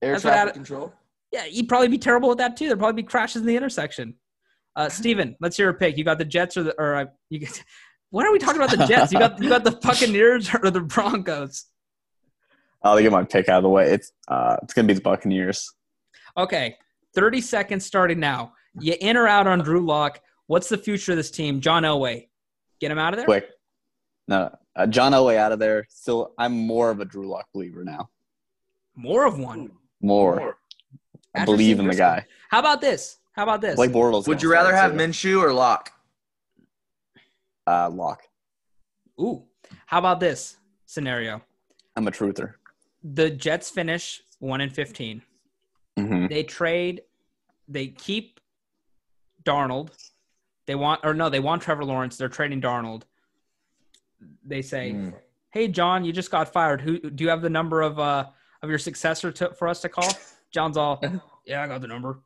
[0.00, 0.94] Air That's traffic Ad- control.
[1.32, 2.68] Yeah, he'd probably be terrible at that too.
[2.68, 4.14] There'd probably be crashes in the intersection.
[4.76, 5.98] Uh, Stephen, let's hear a pick.
[5.98, 7.62] You got the Jets or the or uh, you get,
[8.10, 9.12] what are we talking about the Jets?
[9.12, 11.64] You got you got the Buccaneers or the Broncos?
[12.82, 13.90] I'll get my pick out of the way.
[13.90, 15.72] It's uh, it's gonna be the Buccaneers.
[16.36, 16.76] Okay,
[17.16, 18.52] thirty seconds starting now.
[18.78, 20.20] You in or out on Drew Lock?
[20.46, 21.60] What's the future of this team?
[21.60, 22.28] John Elway,
[22.80, 23.26] get him out of there.
[23.26, 23.48] Quick,
[24.28, 25.86] no, uh, John Elway out of there.
[25.88, 28.10] Still, I'm more of a Drew Lock believer now.
[28.94, 29.70] More of one.
[30.00, 30.58] More,
[31.34, 32.26] I After believe in the guy.
[32.50, 33.18] How about this?
[33.32, 33.76] How about this?
[33.76, 34.26] Blake Bortles.
[34.28, 34.98] Would you rather have too.
[34.98, 35.92] Minshew or Lock?
[37.66, 38.22] Uh, Lock.
[39.20, 39.44] Ooh,
[39.86, 40.56] how about this
[40.86, 41.42] scenario?
[41.96, 42.54] I'm a truther.
[43.02, 45.22] The Jets finish one and fifteen.
[45.98, 47.02] hmm they trade
[47.68, 48.38] they keep
[49.44, 49.90] Darnold.
[50.66, 52.16] They want or no, they want Trevor Lawrence.
[52.16, 53.02] They're trading Darnold.
[54.44, 55.10] They say, Hmm.
[55.52, 56.80] "Hey John, you just got fired.
[56.80, 58.26] Who do you have the number of uh
[58.62, 60.10] of your successor to, for us to call?"
[60.52, 61.02] John's all,
[61.46, 62.20] "Yeah, I got the number."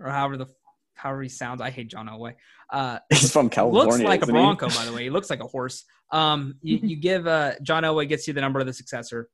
[0.00, 0.46] Or however the
[0.94, 1.60] however he sounds.
[1.60, 2.34] I hate John Elway.
[2.70, 3.90] Uh, He's from California.
[3.90, 4.26] looks like a?
[4.26, 5.02] Bronco, by the way.
[5.04, 5.84] He looks like a horse.
[6.12, 9.28] Um, you, you give uh, John Elway gets you the number of the successor.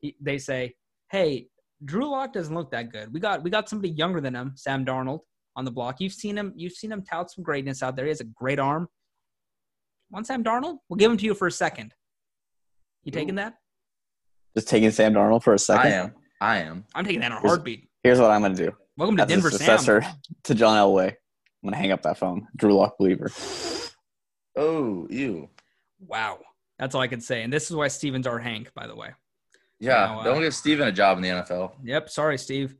[0.00, 0.74] He, they say,
[1.10, 1.48] "Hey,
[1.84, 3.12] Drew Lock doesn't look that good.
[3.12, 5.20] We got we got somebody younger than him, Sam Darnold,
[5.56, 6.00] on the block.
[6.00, 6.52] You've seen him.
[6.56, 8.04] You've seen him tout some greatness out there.
[8.04, 8.88] He has a great arm.
[10.10, 10.78] Want Sam Darnold?
[10.88, 11.94] We'll give him to you for a second.
[13.04, 13.54] You taking that?
[14.56, 15.86] Just taking Sam Darnold for a second.
[15.86, 16.12] I am.
[16.40, 16.84] I am.
[16.94, 17.88] I'm taking that in a Here's- heartbeat.
[18.02, 18.70] Here's what I'm gonna do.
[18.96, 20.12] Welcome to As a Denver, Sam.
[20.44, 21.16] to John Elway, I'm
[21.64, 22.46] gonna hang up that phone.
[22.56, 23.30] Drew Lock believer.
[24.56, 25.48] Oh, you.
[25.98, 26.38] Wow,
[26.78, 27.42] that's all I can say.
[27.42, 29.10] And this is why Stephens our Hank, by the way.
[29.80, 29.94] Yeah.
[30.06, 31.72] Now, uh, don't give Stephen a job in the NFL.
[31.82, 32.08] Yep.
[32.10, 32.76] Sorry, Steve.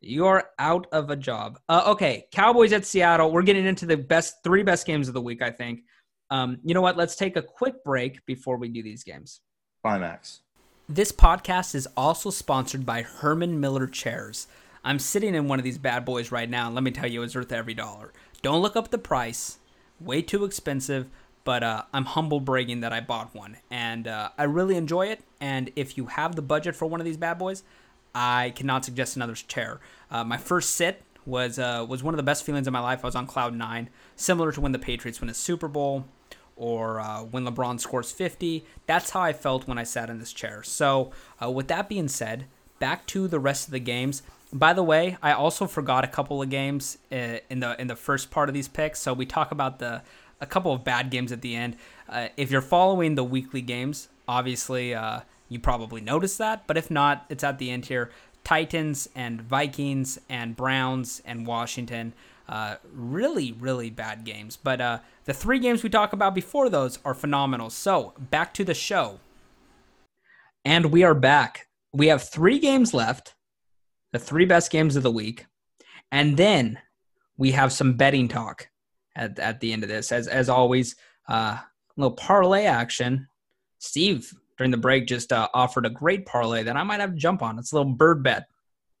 [0.00, 1.58] You are out of a job.
[1.68, 3.32] Uh, okay, Cowboys at Seattle.
[3.32, 5.42] We're getting into the best three best games of the week.
[5.42, 5.80] I think.
[6.30, 6.96] Um, you know what?
[6.96, 9.40] Let's take a quick break before we do these games.
[9.82, 10.40] Bye, Max.
[10.88, 14.46] This podcast is also sponsored by Herman Miller Chairs.
[14.84, 17.22] I'm sitting in one of these bad boys right now, and let me tell you,
[17.22, 18.12] it's worth every dollar.
[18.42, 19.58] Don't look up the price;
[20.00, 21.08] way too expensive.
[21.44, 25.22] But uh, I'm humble bragging that I bought one, and uh, I really enjoy it.
[25.40, 27.62] And if you have the budget for one of these bad boys,
[28.16, 29.78] I cannot suggest another chair.
[30.10, 33.04] Uh, my first sit was uh, was one of the best feelings of my life.
[33.04, 36.06] I was on cloud nine, similar to when the Patriots win a Super Bowl
[36.56, 38.64] or uh, when LeBron scores 50.
[38.86, 40.62] That's how I felt when I sat in this chair.
[40.62, 41.12] So,
[41.42, 42.46] uh, with that being said,
[42.78, 44.22] back to the rest of the games.
[44.50, 47.96] By the way, I also forgot a couple of games uh, in the in the
[47.96, 48.98] first part of these picks.
[48.98, 50.02] So we talk about the
[50.40, 51.76] a couple of bad games at the end.
[52.08, 56.66] Uh, if you're following the weekly games, obviously uh, you probably noticed that.
[56.66, 58.10] But if not, it's at the end here.
[58.44, 62.12] Titans and Vikings and Browns and Washington.
[62.48, 64.56] Uh, really, really bad games.
[64.56, 67.70] But uh, the three games we talk about before those are phenomenal.
[67.70, 69.18] So back to the show.
[70.64, 71.66] And we are back.
[71.92, 73.34] We have three games left,
[74.12, 75.46] the three best games of the week.
[76.12, 76.78] And then
[77.36, 78.68] we have some betting talk
[79.16, 80.12] at, at the end of this.
[80.12, 80.94] As, as always,
[81.28, 81.64] uh, a
[81.96, 83.28] little parlay action.
[83.78, 87.16] Steve, during the break, just uh, offered a great parlay that I might have to
[87.16, 87.58] jump on.
[87.58, 88.46] It's a little bird bet.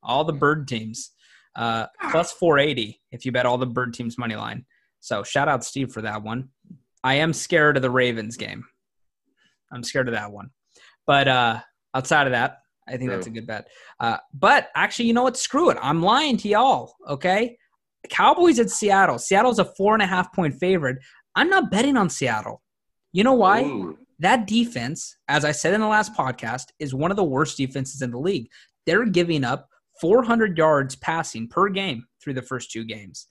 [0.02, 1.10] All the bird teams.
[1.54, 4.66] Uh, plus 480 if you bet all the bird teams money line.
[5.00, 6.50] So shout out Steve for that one.
[7.02, 8.64] I am scared of the Ravens game.
[9.72, 10.50] I'm scared of that one.
[11.06, 11.60] But uh,
[11.94, 13.68] outside of that, I think that's a good bet.
[13.98, 15.36] Uh, but actually, you know what?
[15.36, 15.78] Screw it.
[15.80, 16.94] I'm lying to y'all.
[17.08, 17.56] Okay.
[18.08, 19.18] Cowboys at Seattle.
[19.18, 20.98] Seattle's a four and a half point favorite.
[21.34, 22.62] I'm not betting on Seattle.
[23.12, 23.62] You know why?
[23.62, 23.98] Ooh.
[24.18, 28.02] That defense, as I said in the last podcast, is one of the worst defenses
[28.02, 28.48] in the league.
[28.86, 29.68] They're giving up
[30.00, 33.26] 400 yards passing per game through the first two games.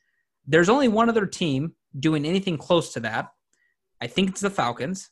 [0.46, 3.30] There's only one other team doing anything close to that.
[4.02, 5.10] I think it's the Falcons.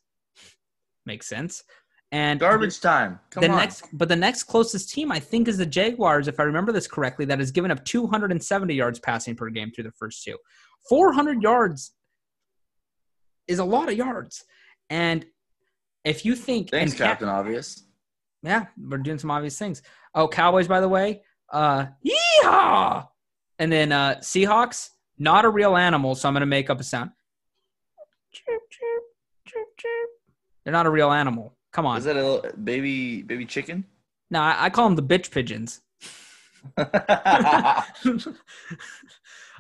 [1.06, 1.64] Makes sense.
[2.12, 3.20] And Garbage time.
[3.32, 3.58] Come the on.
[3.58, 6.86] next, but the next closest team, I think, is the Jaguars, if I remember this
[6.86, 10.38] correctly, that has given up 270 yards passing per game through the first two.
[10.90, 11.94] 400 yards
[13.48, 14.44] is a lot of yards.
[14.92, 15.26] And
[16.04, 17.84] if you think, Thanks, Captain Obvious.
[18.42, 19.82] yeah, we're doing some obvious things.
[20.14, 23.08] Oh, Cowboys, by the way, uh, yeehaw!
[23.60, 26.84] And then uh, Seahawks, not a real animal, so I'm going to make up a
[26.84, 27.12] sound.
[28.32, 29.04] Chirp, chirp,
[29.46, 30.10] chirp, chirp.
[30.64, 31.56] They're not a real animal.
[31.72, 31.98] Come on.
[31.98, 33.86] Is that a little baby baby chicken?
[34.30, 35.82] no, I, I call them the bitch pigeons.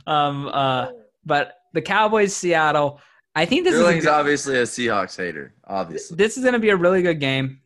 [0.07, 0.87] um, uh,
[1.25, 2.99] but the Cowboys, Seattle.
[3.35, 5.53] I think this is a good- obviously a Seahawks hater.
[5.65, 6.17] Obviously.
[6.17, 7.61] this is going to be a really good game.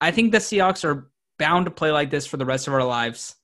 [0.00, 2.84] I think the Seahawks are bound to play like this for the rest of our
[2.84, 3.36] lives.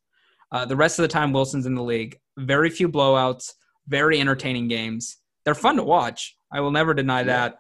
[0.53, 2.19] Uh, the rest of the time, Wilson's in the league.
[2.39, 3.53] Very few blowouts.
[3.89, 5.19] Very entertaining games.
[5.45, 6.37] They're fun to watch.
[6.53, 7.25] I will never deny Yeah.
[7.27, 7.59] that.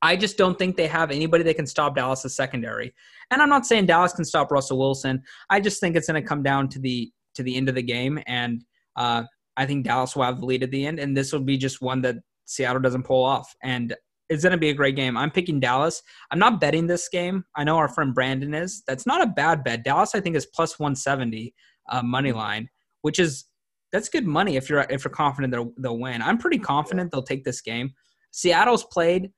[0.00, 2.94] I just don't think they have anybody that can stop Dallas' secondary.
[3.30, 5.22] And I'm not saying Dallas can stop Russell Wilson.
[5.50, 7.82] I just think it's going to come down to the to the end of the
[7.82, 8.64] game, and
[8.96, 9.22] uh,
[9.56, 11.80] I think Dallas will have the lead at the end, and this will be just
[11.80, 12.16] one that
[12.48, 13.54] Seattle doesn't pull off.
[13.62, 13.94] And
[14.28, 15.16] it's going to be a great game.
[15.16, 16.02] I'm picking Dallas.
[16.30, 17.44] I'm not betting this game.
[17.56, 18.82] I know our friend Brandon is.
[18.86, 19.84] That's not a bad bet.
[19.84, 21.54] Dallas, I think, is plus 170
[21.88, 22.68] uh, money line,
[23.02, 23.44] which is
[23.90, 26.20] that's good money if you're if you're confident they'll win.
[26.20, 27.94] I'm pretty confident they'll take this game.
[28.30, 29.30] Seattle's played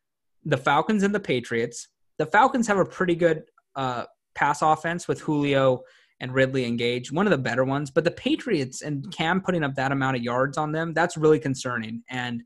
[0.45, 1.89] the Falcons and the Patriots.
[2.19, 3.45] The Falcons have a pretty good
[3.77, 4.05] uh,
[4.35, 5.83] pass offense with Julio
[6.21, 7.91] and Ridley engaged, one of the better ones.
[7.91, 11.39] But the Patriots and Cam putting up that amount of yards on them, that's really
[11.39, 12.03] concerning.
[12.11, 12.43] And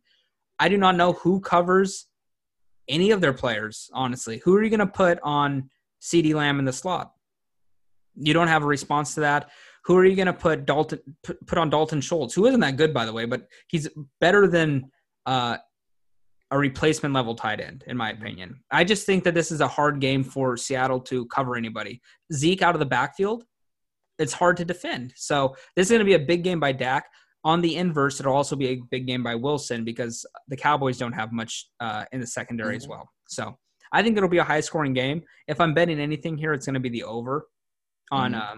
[0.59, 2.07] I do not know who covers
[2.88, 4.40] any of their players, honestly.
[4.44, 7.12] Who are you going to put on CeeDee Lamb in the slot?
[8.16, 9.50] You don't have a response to that.
[9.84, 12.34] Who are you going to put Dalton put, on Dalton Schultz?
[12.34, 13.88] Who isn't that good, by the way, but he's
[14.20, 14.90] better than
[15.26, 15.59] uh,
[16.50, 18.61] a replacement level tight end, in my opinion.
[18.70, 22.00] I just think that this is a hard game for Seattle to cover anybody.
[22.32, 23.44] Zeke out of the backfield,
[24.18, 25.12] it's hard to defend.
[25.16, 27.07] So this is going to be a big game by Dak.
[27.45, 31.12] On the inverse, it'll also be a big game by Wilson because the Cowboys don't
[31.12, 33.09] have much uh, in the secondary as well.
[33.28, 33.59] So
[33.92, 35.22] I think it'll be a high scoring game.
[35.47, 37.47] If I'm betting anything here, it's going to be the over
[38.11, 38.40] on Mhm.
[38.40, 38.57] uh,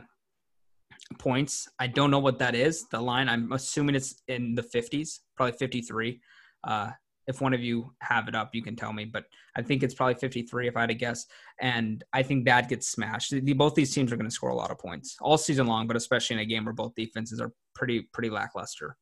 [1.18, 1.68] points.
[1.78, 2.86] I don't know what that is.
[2.90, 6.20] The line, I'm assuming it's in the 50s, probably 53.
[6.64, 6.90] Uh,
[7.26, 9.24] if one of you have it up, you can tell me, but
[9.56, 11.26] I think it's probably 53 if I had to guess.
[11.60, 13.30] And I think that gets smashed.
[13.30, 15.86] The- Both these teams are going to score a lot of points all season long,
[15.86, 18.96] but especially in a game where both defenses are pretty pretty lackluster.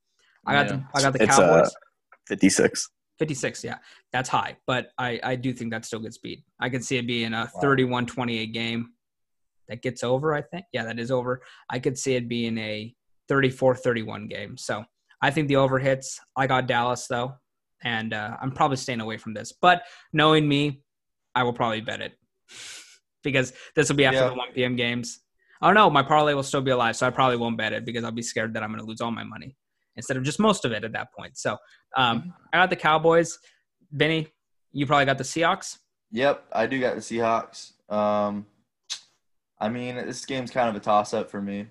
[0.46, 0.76] I got Yeah.
[0.76, 1.74] the I got the It's, uh, Cowboys.
[2.28, 2.88] 56.
[3.18, 3.78] 56, yeah.
[4.12, 6.42] That's high, but I, I do think that still gets beat.
[6.58, 7.60] I can see it being a Wow.
[7.60, 8.90] 31 28 game
[9.68, 10.64] that gets over, I think.
[10.72, 11.42] Yeah, that is over.
[11.70, 12.94] I could see it being a
[13.28, 14.56] 34 31 game.
[14.56, 14.84] So
[15.22, 16.20] I think the over hits.
[16.36, 17.34] I got Dallas, though,
[17.84, 19.52] and uh, I'm probably staying away from this.
[19.52, 19.82] But
[20.12, 20.82] knowing me,
[21.34, 22.12] I will probably bet it
[23.22, 24.28] because this will be after Yeah.
[24.30, 24.76] the 1 p.m.
[24.76, 25.20] games.
[25.62, 28.04] Oh, no, my parlay will still be alive, so I probably won't bet it because
[28.04, 29.56] I'll be scared that I'm going to lose all my money
[29.96, 31.38] instead of just most of it at that point.
[31.38, 31.56] So
[31.96, 33.38] um, I got the Cowboys.
[33.92, 34.28] Benny,
[34.72, 35.78] you probably got the Seahawks.
[36.10, 37.72] Yep, I do got the Seahawks.
[37.90, 38.46] Um,
[39.58, 41.66] I mean, this game's kind of a toss up for me.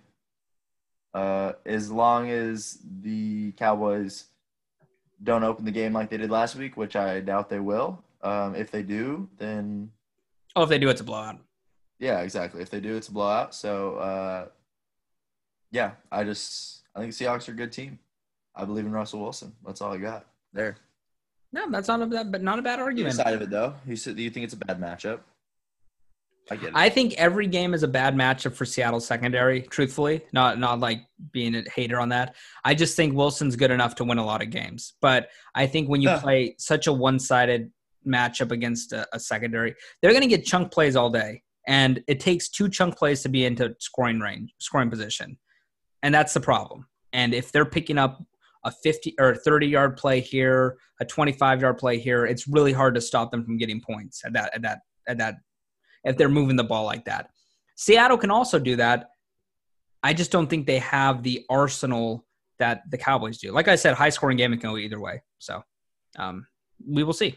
[1.13, 4.25] Uh, as long as the Cowboys
[5.23, 8.03] don't open the game like they did last week, which I doubt they will.
[8.21, 9.91] Um, if they do, then
[10.55, 11.37] Oh, if they do, it's a blowout.
[11.99, 12.61] yeah, exactly.
[12.61, 13.55] If they do, it's a blowout.
[13.55, 14.47] So uh,
[15.71, 17.99] yeah, I just I think the Seahawks are a good team.
[18.55, 19.53] I believe in Russell Wilson.
[19.65, 20.25] That's all I got.
[20.53, 20.75] There.
[21.51, 23.15] No, that's not a bad, but not a bad Either argument.
[23.15, 25.19] side of it though, you said you think it's a bad matchup.
[26.51, 26.73] I get it.
[26.75, 29.61] I think every game is a bad matchup for Seattle secondary.
[29.61, 32.35] Truthfully, not not like being a hater on that.
[32.65, 34.93] I just think Wilson's good enough to win a lot of games.
[35.01, 36.19] But I think when you Yeah.
[36.19, 37.71] play such a one-sided
[38.05, 42.19] matchup against a, a secondary, they're going to get chunk plays all day, and it
[42.19, 45.37] takes two chunk plays to be into scoring range, scoring position,
[46.01, 46.87] and that's the problem.
[47.13, 48.21] And if they're picking up
[48.65, 52.95] a 50 or 30 yard play here, a 25 yard play here, it's really hard
[52.95, 55.35] to stop them from getting points at that at that at that
[56.03, 57.29] if they're moving the ball like that.
[57.75, 59.09] Seattle can also do that.
[60.03, 62.25] I just don't think they have the arsenal
[62.59, 63.51] that the Cowboys do.
[63.51, 65.21] Like I said, high scoring game it can go either way.
[65.39, 65.63] So
[66.17, 66.45] um,
[66.85, 67.35] we will see.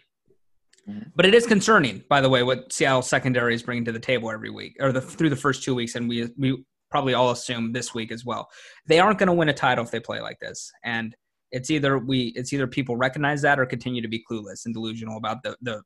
[0.89, 1.11] Mhm.
[1.14, 4.31] But it is concerning, by the way, what Seattle secondary is bringing to the table
[4.31, 7.73] every week, or the through the first two weeks, and we we probably all assume
[7.73, 8.49] this week as well.
[8.87, 11.17] They aren't going to win a title if they play like this, and
[11.51, 15.17] it's either we it's either people recognize that or continue to be clueless and delusional
[15.17, 15.83] about the the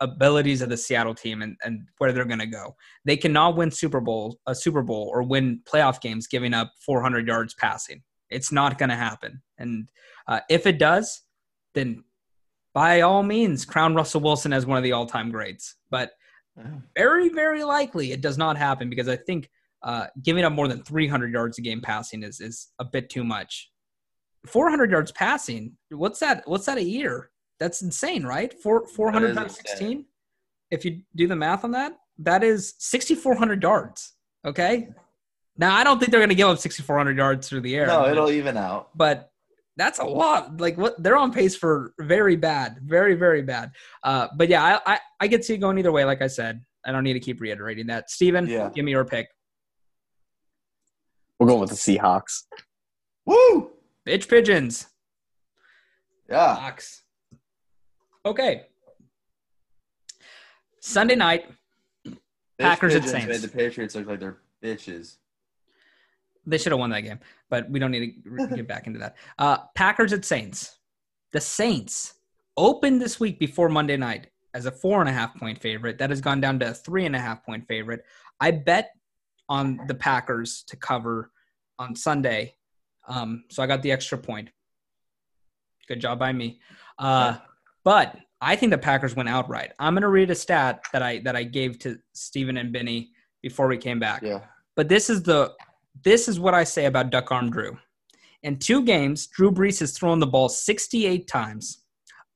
[0.00, 2.74] abilities of the Seattle team and, and where they're going to go.
[3.04, 7.26] They cannot win Super Bowl a Super Bowl or win playoff games giving up 400
[7.26, 8.02] yards passing.
[8.30, 9.42] It's not going to happen.
[9.58, 9.90] And
[10.26, 11.22] uh, if it does,
[11.74, 12.04] then
[12.72, 15.76] by all means, crown Russell Wilson as one of the all-time greats.
[15.90, 16.12] But
[16.96, 19.50] very, very likely it does not happen because I think
[19.82, 23.24] uh, giving up more than 300 yards a game passing is is a bit too
[23.24, 23.70] much.
[24.46, 25.76] 400 yards passing.
[25.90, 26.42] What's that?
[26.46, 27.30] What's that a year?
[27.60, 28.52] That's insane, right?
[28.60, 30.06] Four 400 times 16.
[30.70, 34.14] If you do the math on that, that is 6,400 yards.
[34.44, 34.88] Okay.
[35.58, 37.86] Now I don't think they're going to give up 6,400 yards through the air.
[37.86, 38.88] no, it'll even out.
[38.96, 39.30] but
[39.76, 40.60] that's a lot.
[40.60, 43.70] Like what they're on pace for very bad, very very bad.
[44.02, 46.04] Uh, but yeah, I, I I could see it going either way.
[46.04, 48.10] Like I said, I don't need to keep reiterating that.
[48.10, 48.70] Stephen, Yeah.
[48.74, 49.28] give me your pick.
[51.38, 52.42] We're going with the Seahawks.
[53.26, 53.70] Woo!
[54.06, 54.86] Bitch pigeons.
[56.28, 56.54] Yeah.
[56.56, 57.02] Fox.
[58.24, 58.62] Okay.
[60.80, 61.46] Sunday night.
[62.58, 63.26] Packers at Saints.
[63.26, 65.16] Made the Patriots look like they're bitches.
[66.46, 69.16] They should have won that game, but we don't need to get back into that.
[69.38, 70.78] Uh, Packers at Saints.
[71.32, 72.14] The Saints
[72.56, 75.98] opened this week before Monday night as a four and a half point favorite.
[75.98, 78.04] That has gone down to a three and a half point favorite.
[78.40, 78.90] I bet
[79.48, 81.30] on the Packers to cover
[81.78, 82.54] on Sunday,
[83.08, 84.50] um, so I got the extra point.
[85.88, 86.60] Good job by me.
[86.98, 87.36] Uh,
[87.84, 89.72] but I think the Packers went outright.
[89.78, 93.10] I'm going to read a stat that I that I gave to Stephen and Benny
[93.42, 94.22] before we came back.
[94.22, 94.40] Yeah.
[94.76, 95.52] But this is the
[96.02, 97.76] this is what I say about Duck Arm Drew.
[98.42, 101.82] In two games, Drew Brees has thrown the ball 68 times.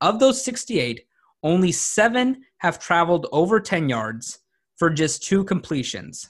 [0.01, 1.03] Of those 68,
[1.41, 4.39] only seven have traveled over 10 yards
[4.77, 6.29] for just two completions.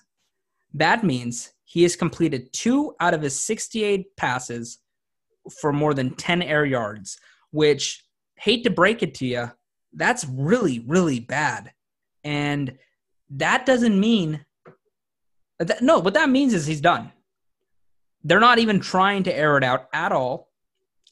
[0.74, 4.80] That means he has completed two out of his 68 passes
[5.60, 7.18] for more than 10 air yards,
[7.52, 8.05] which,
[8.46, 9.52] hate to break it to you,
[9.94, 11.74] that's really, really bad.
[12.24, 12.78] And
[13.30, 14.46] that doesn't mean
[15.60, 17.12] that, no, what that means is he's done.
[18.24, 20.52] They're not even trying to air it out at all.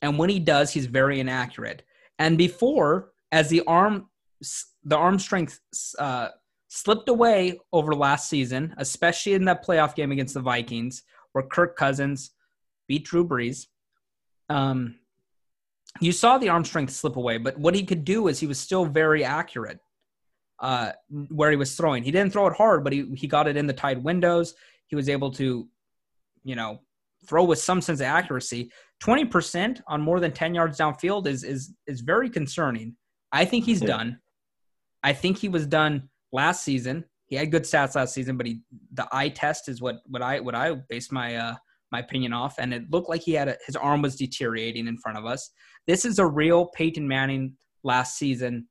[0.01, 1.83] And when he does, he's very inaccurate.
[2.19, 4.09] And before, as the arm,
[4.83, 5.59] the arm strength
[5.97, 6.29] uh,
[6.67, 11.75] slipped away over last season, especially in that playoff game against the Vikings, where Kirk
[11.77, 12.31] Cousins
[12.87, 13.67] beat Drew Brees.
[14.49, 14.95] um,
[16.01, 18.59] you saw the arm strength slip away, but what he could do is he was
[18.59, 19.79] still very accurate
[20.59, 20.91] uh,
[21.29, 22.03] where he was throwing.
[22.03, 24.55] He didn't throw it hard, but he, he got it in the tight windows.
[24.87, 25.67] He was able to,
[26.43, 26.79] you know,
[27.27, 28.71] throw with some sense of accuracy.
[29.03, 32.95] 20% on more than 10 yards downfield is is is very concerning.
[33.31, 33.87] I think he's Yeah.
[33.87, 34.19] done.
[35.03, 37.05] I think he was done last season.
[37.27, 38.61] He had good stats last season, but he
[38.93, 41.55] the eye test is what what I what I based my uh
[41.93, 44.97] my opinion off, and it looked like he had a, his arm was deteriorating in
[44.97, 45.51] front of us.
[45.87, 47.53] This is a real Peyton Manning
[47.83, 48.67] last season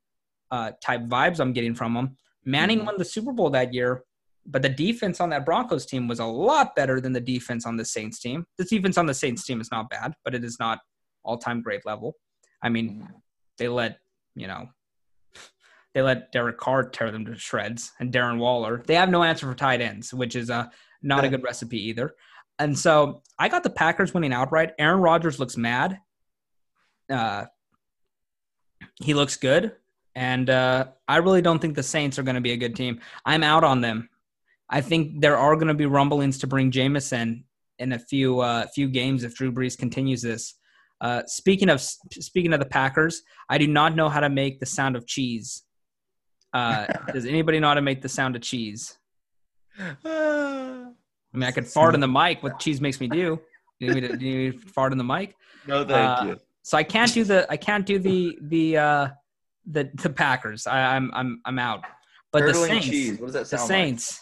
[0.50, 2.16] uh, type vibes I'm getting from him.
[2.44, 2.86] Manning Mhm.
[2.86, 4.02] won the Super Bowl that year,
[4.44, 7.76] but the defense on that Broncos team was a lot better than the defense on
[7.76, 8.44] the Saints team.
[8.58, 10.80] The defense on the Saints team is not bad, but it is not
[11.24, 12.16] all time great level.
[12.62, 13.08] I mean,
[13.56, 13.98] they let
[14.34, 14.66] you know
[15.94, 18.82] they let Derek Carr tear them to shreds and Darren Waller.
[18.86, 20.66] They have no answer for tight ends, which is uh,
[21.02, 22.14] not a good recipe either.
[22.62, 24.72] And so I got the Packers winning outright.
[24.78, 25.98] Aaron Rodgers looks mad.
[27.10, 27.46] Uh,
[29.02, 29.72] he looks good.
[30.14, 33.00] And uh, I really don't think the Saints are going to be a good team.
[33.24, 34.08] I'm out on them.
[34.70, 37.12] I think there are going to be rumblings to bring Jameis
[37.78, 40.54] in a few uh, few games if Drew Brees continues this.
[41.00, 44.66] Uh, speaking of speaking of the Packers, I do not know how to make the
[44.66, 45.64] sound of cheese.
[46.52, 48.96] Uh, does anybody know how to make the sound of cheese?
[51.34, 52.42] I mean, I could fart in the mic.
[52.42, 53.40] What cheese makes me do?
[53.80, 55.34] Do you need me to, do you need me to fart in the mic?
[55.66, 56.40] no, thank Uh, you.
[56.62, 59.08] So I can't do the I can't do the the uh,
[59.66, 60.66] the the Packers.
[60.66, 61.84] I, I'm I'm I'm out.
[62.32, 63.18] But the Saints, cheese.
[63.18, 64.20] What does that the sound Saints.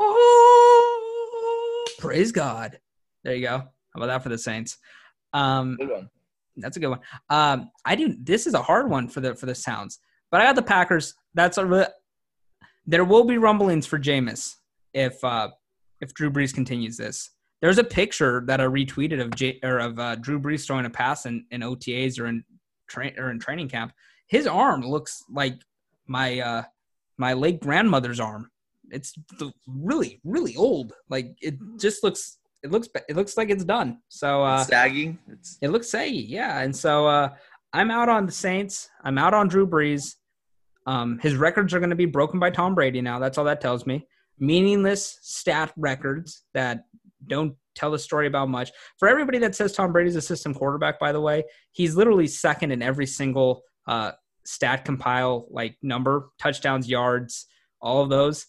[0.00, 2.78] Oh, praise God!
[3.24, 3.58] There you go.
[3.58, 4.78] How about that for the Saints?
[5.32, 5.76] Um.
[5.76, 6.08] Good one.
[6.56, 7.00] that's a good one.
[7.30, 8.16] Um, I do.
[8.20, 9.98] This is a hard one for the for the sounds,
[10.30, 11.14] but I got the Packers.
[11.34, 11.66] That's a.
[11.66, 11.86] Re-
[12.86, 14.54] there will be rumblings for Jameis
[14.96, 15.48] if uh,
[16.00, 17.30] if Drew Brees continues this.
[17.62, 20.90] There's a picture that I retweeted of J- or of uh, Drew Brees throwing a
[20.90, 22.44] pass in, in OTAs or in
[22.88, 23.92] train or in training camp.
[24.26, 25.60] His arm looks like
[26.06, 26.62] my uh,
[27.18, 28.50] my late grandmother's arm.
[28.90, 29.14] It's
[29.66, 30.92] really really old.
[31.08, 34.00] Like it just looks it looks it looks like it's done.
[34.08, 35.18] So uh, It's sagging.
[35.30, 36.60] It's it looks saggy, yeah.
[36.60, 37.30] And so uh,
[37.72, 38.90] I'm out on the Saints.
[39.04, 40.14] I'm out on Drew Brees.
[40.86, 43.18] Um, his records are going to be broken by Tom Brady now.
[43.18, 44.06] That's all that tells me.
[44.38, 46.84] Meaningless stat records that
[47.26, 48.72] don't tell the story about much.
[48.98, 52.72] For everybody that says Tom Brady's a system quarterback, by the way, he's literally second
[52.72, 54.12] in every single uh,
[54.44, 57.46] stat compile like number, touchdowns, yards,
[57.80, 58.46] all of those.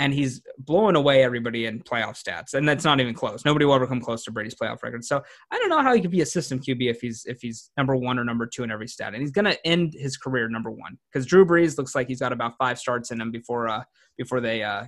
[0.00, 3.44] And he's blowing away everybody in playoff stats, and that's not even close.
[3.44, 5.04] Nobody will ever come close to Brady's playoff record.
[5.04, 5.20] So
[5.50, 7.96] I don't know how he could be a system QB if he's if he's number
[7.96, 10.70] one or number two in every stat, and he's going to end his career number
[10.70, 13.82] one because Drew Brees looks like he's got about five starts in him before uh
[14.16, 14.84] before they uh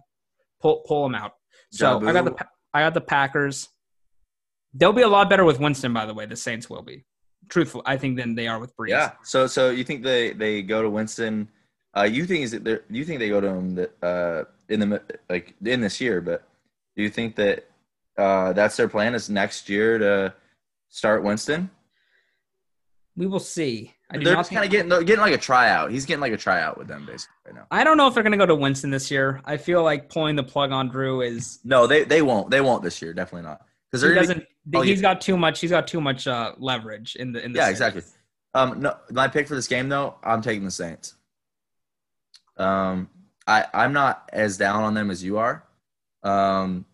[0.60, 1.32] pull pull him out.
[1.70, 3.68] So I got the I got the Packers.
[4.74, 6.26] They'll be a lot better with Winston, by the way.
[6.26, 7.04] The Saints will be
[7.48, 8.88] truthful, I think, than they are with Brees.
[8.90, 9.12] yeah.
[9.24, 11.48] So so you think they they go to Winston?
[11.96, 12.84] Uh, you think is it?
[12.88, 16.20] You think they go to him that uh in the like in this year?
[16.20, 16.44] But
[16.96, 17.68] do you think that
[18.16, 20.34] uh that's their plan is next year to
[20.88, 21.70] start Winston?
[23.20, 23.92] We will see.
[24.10, 25.90] I do They're not just kind of getting getting like a tryout.
[25.90, 27.66] He's getting like a tryout with them basically right now.
[27.70, 29.42] I don't know if they're going to go to Winston this year.
[29.44, 32.48] I feel like pulling the plug on Drew is No, they they won't.
[32.50, 33.12] They won't this year.
[33.12, 33.60] Definitely not.
[33.90, 34.46] Because he gonna be- doesn't.
[34.74, 35.60] oh, he's got too much.
[35.60, 37.58] He's got too much uh, leverage in the in the.
[37.58, 37.80] Yeah, series.
[37.80, 38.02] exactly.
[38.54, 41.14] Um, no, my pick for this game though, I'm taking the Saints.
[42.56, 43.10] Um,
[43.46, 45.62] I I'm not as down on them as you are.
[46.22, 46.86] Um,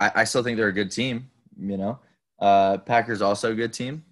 [0.00, 1.28] I, I still think they're a good team.
[1.60, 1.98] You know,
[2.38, 4.04] uh, Packers also a good team.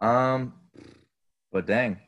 [0.00, 0.52] Um,
[1.52, 1.98] but dang,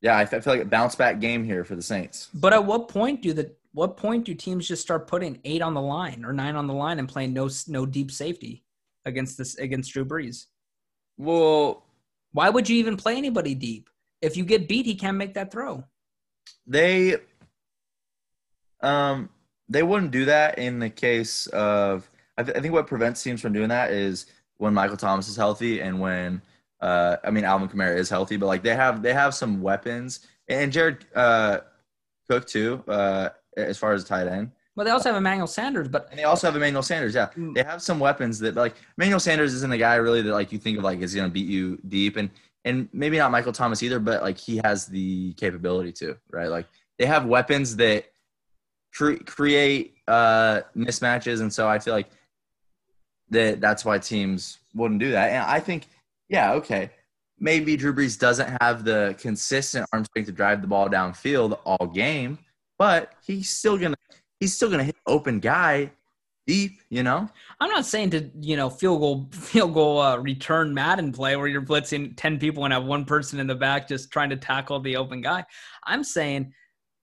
[0.00, 2.28] yeah, I feel like a bounce back game here for the Saints.
[2.34, 5.74] But at what point do the what point do teams just start putting eight on
[5.74, 8.64] the line or nine on the line and playing no no deep safety
[9.04, 10.46] against this against Drew Brees?
[11.18, 11.84] Well,
[12.32, 13.88] Why would you even play anybody deep?
[14.20, 15.84] If you get beat, he can't make that throw.
[16.66, 17.16] they
[18.80, 19.28] um
[19.68, 23.40] they wouldn't do that in the case of I, th- I think what prevents teams
[23.40, 24.26] from doing that is
[24.56, 26.42] when Michael Thomas is healthy and when
[26.82, 30.26] uh I mean Alvin Kamara is healthy but like they have they have some weapons.
[30.48, 31.60] And Jared uh
[32.28, 34.50] Cook too uh as far as tight end.
[34.74, 37.28] Well, they also have Emmanuel Sanders, but and they also have Emmanuel Sanders yeah.
[37.36, 37.54] Mm.
[37.54, 40.58] they have some weapons that like Emmanuel Sanders isn't a guy really that like you
[40.58, 42.16] think of like is going to beat you deep.
[42.16, 42.30] And
[42.64, 46.48] and maybe not Michael Thomas either but like he has the capability to right?
[46.48, 46.66] Like
[46.98, 48.06] they have weapons that
[48.94, 51.42] cre- create uh mismatches.
[51.42, 52.08] And so I feel like
[53.28, 55.32] that that's why teams wouldn't do that.
[55.32, 55.88] And I think
[56.32, 56.90] yeah okay
[57.38, 61.86] maybe Drew Brees doesn't have the consistent arm strength to drive the ball downfield all
[61.86, 62.38] game
[62.78, 63.94] but he's still gonna
[64.40, 65.92] he's still gonna hit open guy
[66.46, 67.28] deep, you know.
[67.60, 71.46] I'm not saying to you know field goal field goal uh, return Madden play where
[71.46, 74.80] you're blitzing ten people and have one person in the back just trying to tackle
[74.80, 75.44] the open guy.
[75.86, 76.52] I'm saying,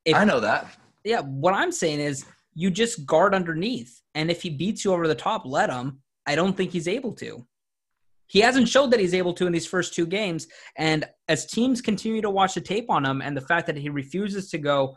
[0.05, 0.77] if, I know that.
[1.03, 5.07] yeah, what I'm saying is you just guard underneath, and if he beats you over
[5.07, 6.01] the top, let him.
[6.25, 7.45] I don't think he's able to.
[8.29, 10.47] He hasn't showed that he's able to in these first two games,
[10.77, 13.89] and as teams continue to watch the tape on him, and the fact that he
[13.89, 14.95] refuses to go,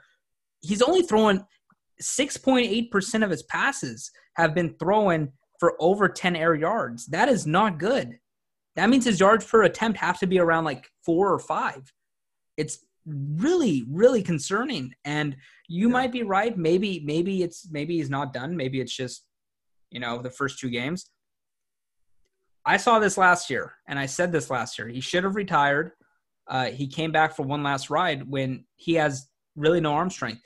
[0.60, 1.42] he's only throwing
[2.00, 7.06] 6.8% of his passes have been thrown for over 10 air yards.
[7.06, 8.18] That is not good.
[8.76, 11.90] That means his yards per attempt have to be around like four or five.
[12.56, 14.92] It's really, really concerning.
[15.04, 15.36] And
[15.68, 15.92] you Yeah.
[15.92, 16.56] might be right.
[16.56, 18.56] Maybe, maybe it's maybe he's not done.
[18.56, 19.24] Maybe it's just,
[19.90, 21.10] you know, the first two games.
[22.64, 24.88] I saw this last year, and I said this last year.
[24.88, 25.92] He should have retired.
[26.46, 30.42] Uh, he came back for one last ride when he has really no arm strength.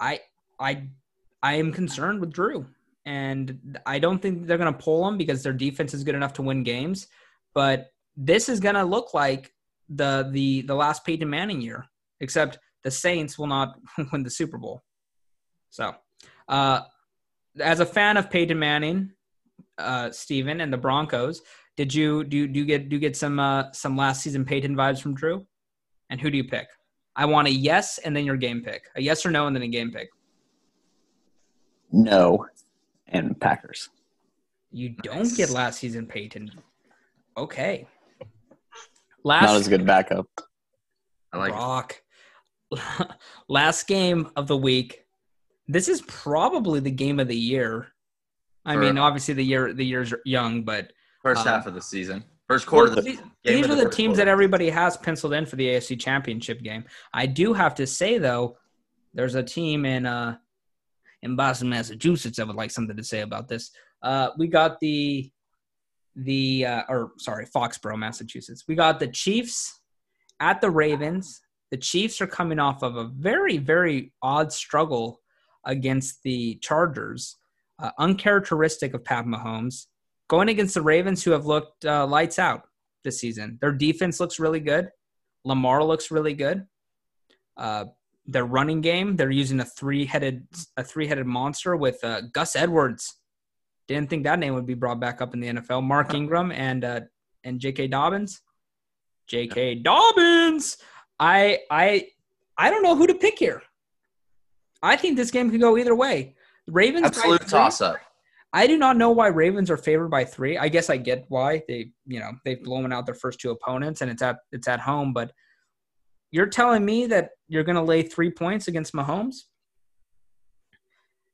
[0.00, 0.20] I
[0.60, 0.88] I
[1.42, 2.66] I am concerned with Drew,
[3.06, 6.34] and I don't think they're going to pull him because their defense is good enough
[6.34, 7.06] to win games.
[7.54, 9.52] But this is going to look like
[9.88, 11.86] the the the last Peyton Manning year,
[12.20, 13.78] except the Saints will not
[14.12, 14.82] win the Super Bowl.
[15.70, 15.94] So,
[16.48, 16.82] uh,
[17.60, 19.12] as a fan of Peyton Manning,
[19.78, 21.42] uh, Stephen, and the Broncos,
[21.76, 24.76] did you do do you get do you get some uh, some last season Peyton
[24.76, 25.46] vibes from Drew?
[26.10, 26.68] And who do you pick?
[27.16, 28.84] I want a yes and then your game pick.
[28.96, 30.08] A yes or no and then a game pick.
[31.92, 32.46] No,
[33.08, 33.88] and Packers.
[34.72, 35.36] You don't Nice.
[35.36, 36.50] get last season Peyton.
[37.36, 37.86] Okay.
[39.22, 40.26] Last Not as Last good backup.
[41.32, 41.56] I like it.
[41.56, 42.02] Brock.
[43.48, 45.04] last game of the week.
[45.68, 47.93] This is probably the game of the year.
[48.64, 50.92] I mean, obviously the year the year's are young, but
[51.22, 52.90] first Um, half of the season, first quarter.
[52.90, 54.24] Well, of the, these, these are the the teams quarter.
[54.24, 56.84] that everybody has penciled in for the AFC Championship game.
[57.12, 58.56] I do have to say though,
[59.12, 60.36] there's a team in uh
[61.22, 63.70] in Boston, Massachusetts that would like something to say about this.
[64.02, 65.30] Uh, we got the
[66.16, 68.64] the uh, or sorry, Foxborough, Massachusetts.
[68.68, 69.80] We got the Chiefs
[70.40, 71.40] at the Ravens.
[71.70, 75.20] The Chiefs are coming off of a very very odd struggle
[75.66, 77.36] against the Chargers,
[77.78, 79.86] uh, uncharacteristic of Pat Mahomes
[80.28, 82.62] going against the Ravens, who have looked uh, lights out
[83.02, 83.58] this season.
[83.60, 84.90] Their defense looks really good.
[85.44, 86.66] Lamar looks really good.
[87.56, 87.86] Uh,
[88.26, 90.46] their running game, they're using a three-headed
[90.76, 93.18] a three-headed monster with uh, Gus Edwards.
[93.86, 95.82] Didn't think that name would be brought back up in the NFL.
[95.82, 97.00] Mark Ingram and uh,
[97.44, 97.88] and J.K.
[97.88, 98.40] Dobbins.
[99.26, 99.76] J.K.
[99.76, 100.78] Dobbins.
[101.20, 102.08] I I
[102.56, 103.62] I don't know who to pick here.
[104.82, 106.34] I think this game could go either way.
[106.66, 107.96] Ravens absolute toss up.
[108.52, 110.56] I do not know why Ravens are favored by three.
[110.56, 114.00] I guess I get why they, you know, they've blown out their first two opponents
[114.00, 115.12] and it's at it's at home.
[115.12, 115.32] But
[116.30, 119.34] you're telling me that you're going to lay three points against Mahomes?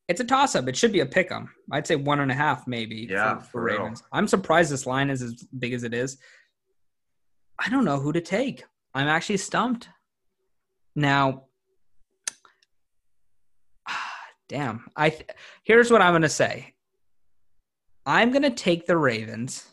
[0.09, 0.67] It's a toss up.
[0.67, 1.51] It should be a pick 'em.
[1.71, 3.07] I'd say one and a half maybe.
[3.09, 3.63] Yeah, for, for.
[3.65, 4.03] Ravens.
[4.13, 6.17] I'm surprised this line is as big as it is.
[7.59, 8.65] I don't know who to take.
[8.95, 9.89] I'm actually stumped.
[10.97, 11.45] Now,
[14.51, 14.85] damn.
[14.97, 15.31] I th-
[15.63, 16.75] here's what I'm going to say.
[18.05, 19.65] I'm going to take the Ravens.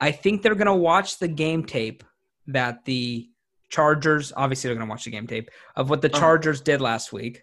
[0.00, 2.02] I think they're going to watch the game tape
[2.46, 3.28] that the
[3.68, 6.18] Chargers, obviously, they're going to watch the game tape of what the Uh-huh.
[6.18, 7.42] Chargers did last week.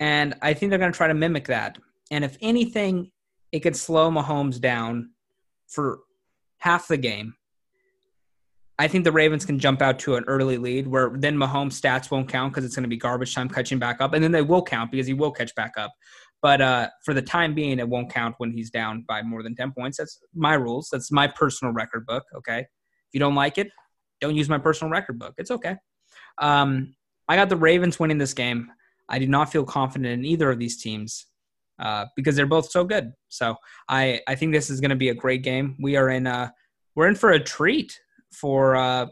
[0.00, 1.76] And I think they're going to try to mimic that.
[2.12, 3.10] And if anything,
[3.50, 5.10] it could slow Mahomes down
[5.66, 5.98] for
[6.58, 7.34] half the game.
[8.80, 12.10] I think the Ravens can jump out to an early lead where then Mahomes' stats
[12.10, 14.14] won't count because it's going to be garbage time catching back up.
[14.14, 15.92] And then they will count because he will catch back up.
[16.40, 19.56] But uh, for the time being, it won't count when he's down by more than
[19.56, 19.98] 10 points.
[19.98, 20.88] That's my rules.
[20.92, 22.22] That's my personal record book.
[22.36, 22.60] Okay.
[22.60, 23.68] If you don't like it,
[24.20, 25.34] don't use my personal record book.
[25.38, 25.76] It's okay.
[26.38, 26.94] Um,
[27.26, 28.70] I got the Ravens winning this game.
[29.08, 31.26] I do not feel confident in either of these teams
[31.80, 33.12] uh, because they're both so good.
[33.28, 33.56] So
[33.88, 35.76] I, I think this is going to be a great game.
[35.80, 36.50] We are in uh,
[36.94, 37.98] we're in for a treat
[38.32, 39.06] for uh,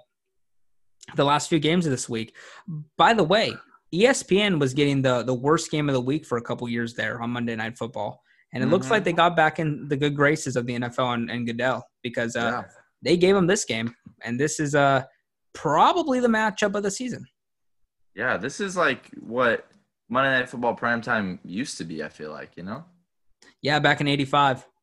[1.16, 2.34] the last few games of this week.
[2.97, 3.55] By the way,
[3.94, 7.20] ESPN was getting the the worst game of the week for a couple years there
[7.22, 8.20] on Monday Night Football,
[8.52, 8.90] and it looks Mhm.
[8.90, 12.36] like they got back in the good graces of the NFL and, and Goodell because
[12.36, 12.62] uh, yeah.
[13.02, 15.05] they gave them this game, and this is uh
[15.55, 17.24] probably the matchup of the season.
[18.14, 19.66] yeah, this is like what
[20.09, 22.02] Monday Night Football primetime used to be.
[22.02, 22.84] I feel like you know.
[23.62, 24.66] Yeah, back in '85.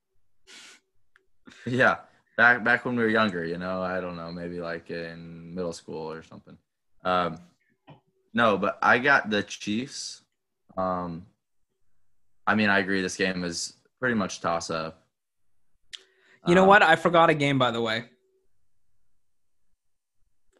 [1.65, 1.97] Yeah,
[2.37, 3.81] back back when we were younger, you know.
[3.81, 6.57] I don't know, maybe like in middle school or something.
[7.03, 7.39] Um,
[8.33, 10.21] no, but I got the Chiefs.
[10.77, 11.25] Um,
[12.47, 13.01] I mean, I agree.
[13.01, 15.03] This game is pretty much toss up.
[16.47, 16.81] You know Um, what?
[16.83, 18.05] I forgot a game, by the way.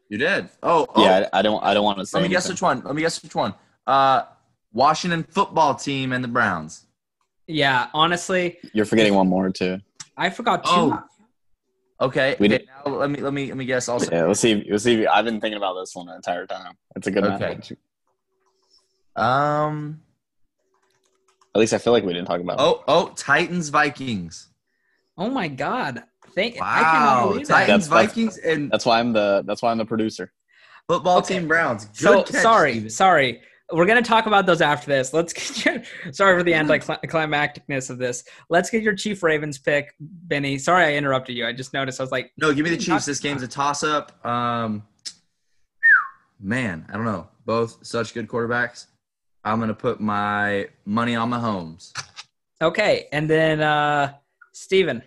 [0.10, 0.50] You did.
[0.62, 1.64] Oh, oh Yeah, I, I don't.
[1.64, 2.18] I don't want to say.
[2.20, 2.82] Let me guess which one.
[2.84, 3.54] Let me guess which one.
[3.88, 4.24] Uh,
[4.72, 6.86] Washington football team and the Browns.
[7.48, 9.80] Yeah, honestly, You're forgetting one more too.
[10.16, 10.70] I forgot two.
[10.72, 11.04] Oh.
[12.04, 12.36] Okay.
[12.40, 14.12] We okay, did- now let me let me let me guess also.
[14.12, 14.66] Yeah, let's see.
[14.70, 15.08] Let's see.
[15.08, 16.74] I've been thinking about this one the entire time.
[16.96, 17.56] It's a good Okay.
[17.56, 17.72] match.
[19.16, 20.02] Um.
[21.56, 22.60] At least I feel like we didn't talk about.
[22.60, 22.62] it.
[22.62, 24.50] Oh oh Titans Vikings.
[25.18, 26.04] Oh my god!
[26.34, 27.28] Thank I cannot Wow.
[27.30, 27.54] believe that.
[27.54, 29.44] Titans That's- that's- Vikings and That's why I'm the.
[29.46, 30.32] That's why I'm the producer.
[30.88, 31.38] football Okay.
[31.40, 31.86] team Browns.
[31.86, 32.90] Good So catch, sorry, Stephen.
[32.90, 33.42] sorry.
[33.74, 35.14] We're gonna talk about those after this.
[35.14, 35.66] Let's get
[36.06, 38.24] your, sorry for the anticlimacticness of this.
[38.50, 40.58] Let's get your Chief Ravens pick, Benny.
[40.60, 41.48] Sorry I interrupted you.
[41.48, 42.00] I just noticed.
[42.00, 43.06] I was like, No, give me the Chiefs.
[43.06, 44.24] This game's a toss up.
[44.26, 44.84] Um,
[46.40, 47.28] man, I don't know.
[47.46, 48.86] Both such good quarterbacks.
[49.44, 51.92] I'm gonna put my money on Mahomes.
[52.62, 53.08] okay.
[53.12, 54.14] And then uh
[54.52, 55.02] Stephen.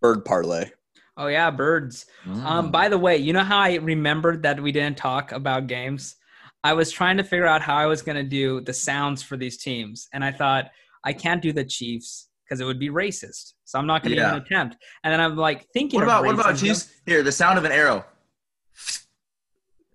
[0.00, 0.70] Bird parlay.
[1.16, 2.06] Oh yeah, birds.
[2.26, 2.44] Mm.
[2.44, 6.16] Um, by the way, you know how I remembered that we didn't talk about games?
[6.64, 9.36] I was trying to figure out how I was going to do the sounds for
[9.36, 10.70] these teams, and I thought
[11.04, 13.52] I can't do the Chiefs because it would be racist.
[13.64, 14.30] So I'm not going to Yeah.
[14.30, 14.76] even attempt.
[15.02, 16.56] And then I'm like thinking, what about what about.
[16.56, 16.90] Chiefs?
[17.06, 18.04] Here, the sound of an arrow.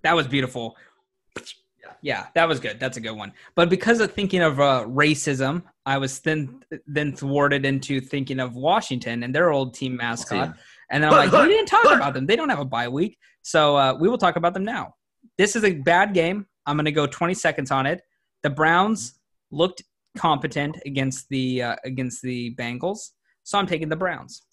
[0.03, 0.75] That was beautiful.
[1.35, 1.43] Yeah.
[2.01, 2.79] Yeah, that was good.
[2.79, 3.33] That's a good one.
[3.55, 8.55] But because of thinking of uh, racism, I was then then thwarted into thinking of
[8.55, 10.55] Washington and their old team mascot.
[10.91, 12.25] And then I'm like, we didn't talk about them.
[12.25, 13.17] They don't have a bye week.
[13.41, 14.95] So uh, we will talk about them now.
[15.37, 16.47] This is a bad game.
[16.65, 18.01] I'm going to go 20 seconds on it.
[18.43, 19.19] The Browns
[19.51, 19.83] looked
[20.17, 23.09] competent against the uh, against the Bengals,
[23.43, 24.43] so I'm taking the Browns.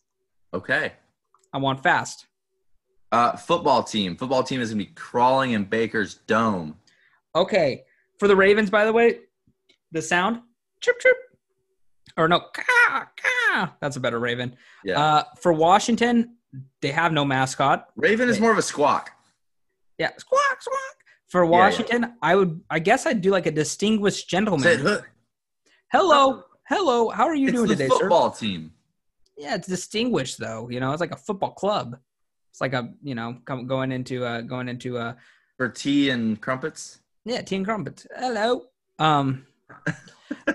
[0.53, 0.93] Okay.
[1.53, 2.27] I want fast.
[3.13, 4.17] Uh, football team.
[4.17, 6.77] Football team is gonna be crawling in Baker's dome.
[7.35, 7.85] Okay,
[8.19, 9.21] for the Ravens, by the way,
[9.93, 10.41] the sound
[10.81, 11.17] chirp chirp,
[12.17, 13.71] or no, caw, caw.
[13.81, 14.57] That's a better Raven.
[14.85, 15.01] Yeah.
[15.01, 16.37] Uh, for Washington,
[16.83, 17.89] they have no mascot.
[17.97, 19.11] Raven is more of a squawk.
[19.99, 20.81] Yeah, squawk squawk.
[21.29, 21.51] For yeah.
[21.51, 24.63] Washington, I would, I guess, I'd do like a distinguished gentleman.
[24.63, 25.01] Say "Huh."
[25.93, 27.09] Hello, hello.
[27.11, 27.99] How are you It's doing today, sir?
[27.99, 28.73] football team.
[29.37, 30.69] Yeah, it's distinguished though.
[30.71, 31.97] You know, it's like a football club.
[32.53, 35.15] It's like a you know come, going into uh going into uh
[35.59, 37.01] For tea and crumpets.
[37.25, 38.07] yeah tea and crumpets.
[38.17, 38.63] Hello.
[38.99, 39.47] Um.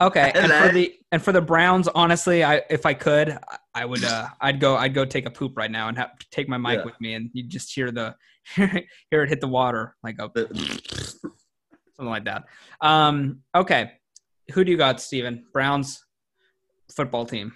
[0.01, 3.85] Okay, and for the and for the Browns, honestly, I if I could, I- I
[3.85, 6.57] would uh I'd go I'd go take a poop right now and have take my
[6.57, 6.83] mic Yeah.
[6.85, 8.15] with me and you'd just hear the
[8.55, 10.47] hear it hit the water like a The-
[11.95, 12.43] something like that.
[12.81, 13.39] Um.
[13.55, 13.91] Okay,
[14.53, 15.45] who do you got, Stephen?
[15.53, 16.03] Browns
[16.93, 17.53] football team.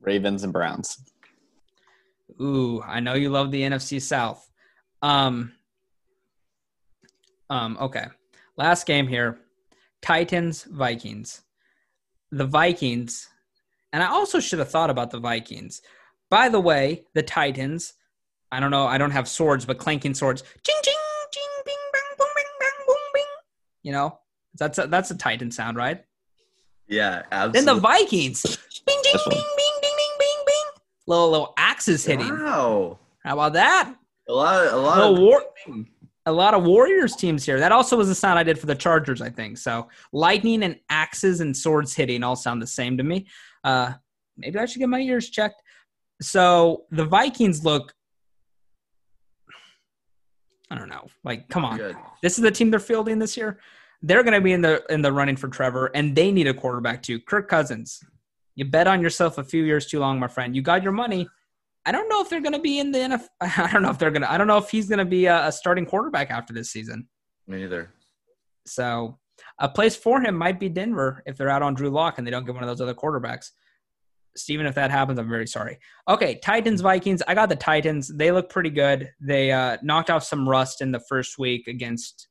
[0.00, 0.96] Ravens and Browns.
[2.40, 4.44] Ooh, I know you love the NFC South.
[5.00, 5.52] Um,
[7.50, 8.06] um, okay.
[8.56, 9.38] Last game here.
[10.02, 11.42] Titans, Vikings.
[12.30, 13.28] The Vikings,
[13.92, 15.82] and I also should have thought about the Vikings.
[16.30, 17.92] By the way, the Titans,
[18.50, 20.42] I don't know, I don't have swords, but clanking swords.
[20.66, 20.94] Ching ching
[21.30, 23.24] ching bing bang boom bing bang boom bing.
[23.82, 24.18] You know?
[24.58, 26.04] That's a, that's a Titan sound, right?
[26.88, 27.66] yeah, absolutely.
[27.66, 27.80] Then the.
[27.80, 28.42] Vikings.
[28.86, 30.82] Bing ding bing bing ding ding bing bing.
[31.06, 32.28] Little little axes hitting.
[32.28, 32.98] Wow.
[33.24, 33.94] How about that?
[34.28, 35.44] A lot, a lot Little of war,
[36.26, 37.58] a lot of Warriors teams here.
[37.58, 39.58] That also was a sound I did for the Chargers, I think.
[39.58, 43.26] So lightning and axes and swords hitting all sound the same to me.
[43.64, 43.92] Uh,
[44.36, 45.62] maybe I should get my ears checked.
[46.20, 47.92] So the Vikings look.
[50.70, 51.06] I don't know.
[51.24, 51.76] Like, come on.
[51.76, 51.96] good.
[52.22, 53.58] This is the team they're fielding this year.
[54.00, 56.54] They're going to be in the in the running for Trevor, and they need a
[56.54, 57.20] quarterback too.
[57.20, 58.02] Kirk Cousins.
[58.54, 60.56] You bet on yourself a few years too long, my friend.
[60.56, 61.28] You got your money.
[61.84, 63.28] I don't know if they're going to be in the NFL.
[63.40, 64.30] I don't know if they're going to.
[64.30, 67.08] I don't know if he's going to be a, a starting quarterback after this season.
[67.46, 67.92] Me neither.
[68.66, 69.18] So
[69.58, 72.30] a place for him might be Denver if they're out on Drew Lock and they
[72.30, 73.50] don't get one of those other quarterbacks.
[74.36, 75.78] Stephen, if that happens, I'm very sorry.
[76.08, 77.22] Okay, Titans, Vikings.
[77.28, 78.08] I got the Titans.
[78.08, 79.10] They look pretty good.
[79.20, 82.28] They uh, knocked off some rust in the first week against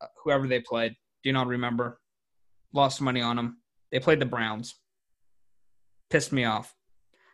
[0.00, 0.94] uh, whoever they played.
[1.22, 2.00] Do not remember.
[2.72, 3.58] Lost money on them.
[3.92, 4.76] They played the Browns.
[6.08, 6.74] Pissed me off.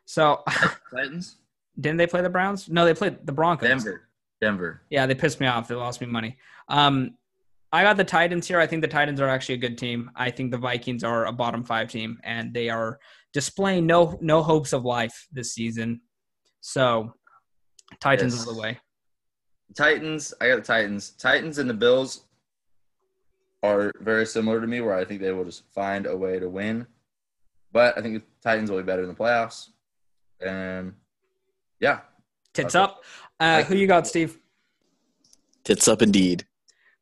[0.07, 0.43] So
[0.95, 1.37] Titans,
[1.78, 2.69] didn't they play the Browns?
[2.69, 3.69] No, they played the Broncos.
[3.69, 4.09] Denver,
[4.41, 4.83] Denver.
[4.89, 5.69] Yeah, they pissed me off.
[5.69, 6.39] They lost me money.
[6.69, 7.16] Um,
[7.73, 8.59] I got the Titans here.
[8.61, 10.11] I think the Titans are actually a good team.
[10.16, 12.99] I think the Vikings are a bottom five team, and they are
[13.33, 16.01] displaying no no hopes of life this season.
[16.61, 17.12] So,
[18.01, 18.47] Titans Yes.
[18.47, 18.78] all the way.
[19.77, 20.33] Titans.
[20.41, 21.11] I got the Titans.
[21.11, 22.23] Titans and the Bills
[23.65, 26.49] are very similar to me, where I think they will just find a way to
[26.49, 26.87] win.
[27.73, 29.70] But I think the Titans will be better in the playoffs.
[30.41, 30.95] And
[31.81, 32.01] yeah,
[32.55, 32.85] Tits Okay.
[32.85, 33.05] up.
[33.39, 34.39] Uh, who you got, Steve?
[35.65, 36.47] Tits up indeed.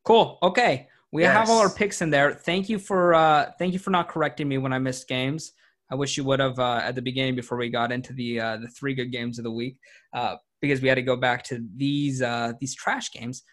[0.03, 0.37] Cool.
[0.43, 2.33] Okay, we have all our picks in there.
[2.33, 5.53] Thank you for uh, thank you for not correcting me when I missed games.
[5.91, 8.57] I wish you would have uh, at the beginning before we got into the uh,
[8.57, 9.77] the three good games of the week
[10.13, 13.43] uh, because we had to go back to these uh, these trash games.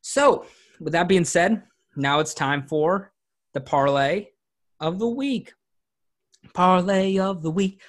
[0.00, 0.46] So,
[0.80, 1.62] with that being said,
[1.96, 3.12] now it's time for
[3.52, 4.28] the parlay
[4.80, 5.52] of the week.
[6.52, 7.80] Parlay of the week.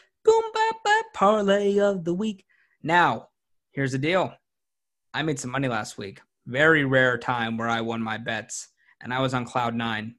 [1.19, 2.45] Boom, bap, bap, parlay of the week.
[2.83, 3.29] Now,
[3.71, 4.33] here's the deal.
[5.13, 6.21] I made some money last week.
[6.45, 8.69] Very rare time where I won my bets,
[9.01, 10.15] and I was on cloud nine.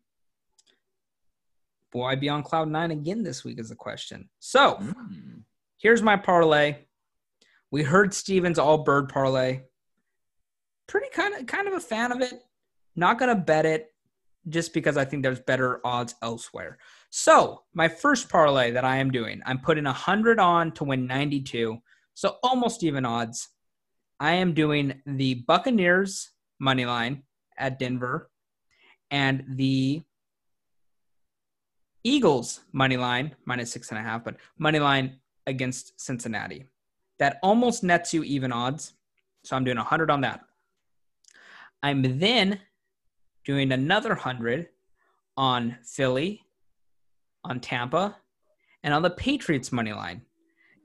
[1.95, 3.59] Will I be on cloud nine again this week?
[3.59, 4.29] Is the question.
[4.39, 5.45] So Mm.
[5.79, 6.85] here's my parlay.
[7.71, 9.63] We heard Stephen's all bird parlay.
[10.87, 12.35] Pretty kind of kind of a fan of it.
[12.97, 13.95] Not gonna bet it
[14.49, 16.79] just because I think there's better odds elsewhere.
[17.19, 21.79] So my first parlay that I am doing, I'm putting hundred on to win 92.
[22.13, 23.49] So almost even odds.
[24.21, 27.23] I am doing the Buccaneers money line
[27.57, 28.31] at Denver
[29.11, 30.03] and the
[32.05, 35.17] Eagles money line minus six and a half, but money line
[35.47, 36.67] against Cincinnati.
[37.19, 38.93] That almost nets you even odds.
[39.43, 40.41] So I'm doing 100 on that.
[41.83, 42.61] I'm then
[43.47, 44.69] doing another 100
[45.39, 46.43] on Philly,
[47.47, 48.17] on Tampa,
[48.83, 50.23] and on the Patriots money line.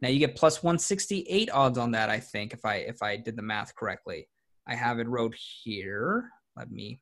[0.01, 3.35] Now you get plus 168 odds on that, I think, if I if I did
[3.35, 4.27] the math correctly.
[4.67, 6.29] I have it wrote here.
[6.55, 7.01] Let me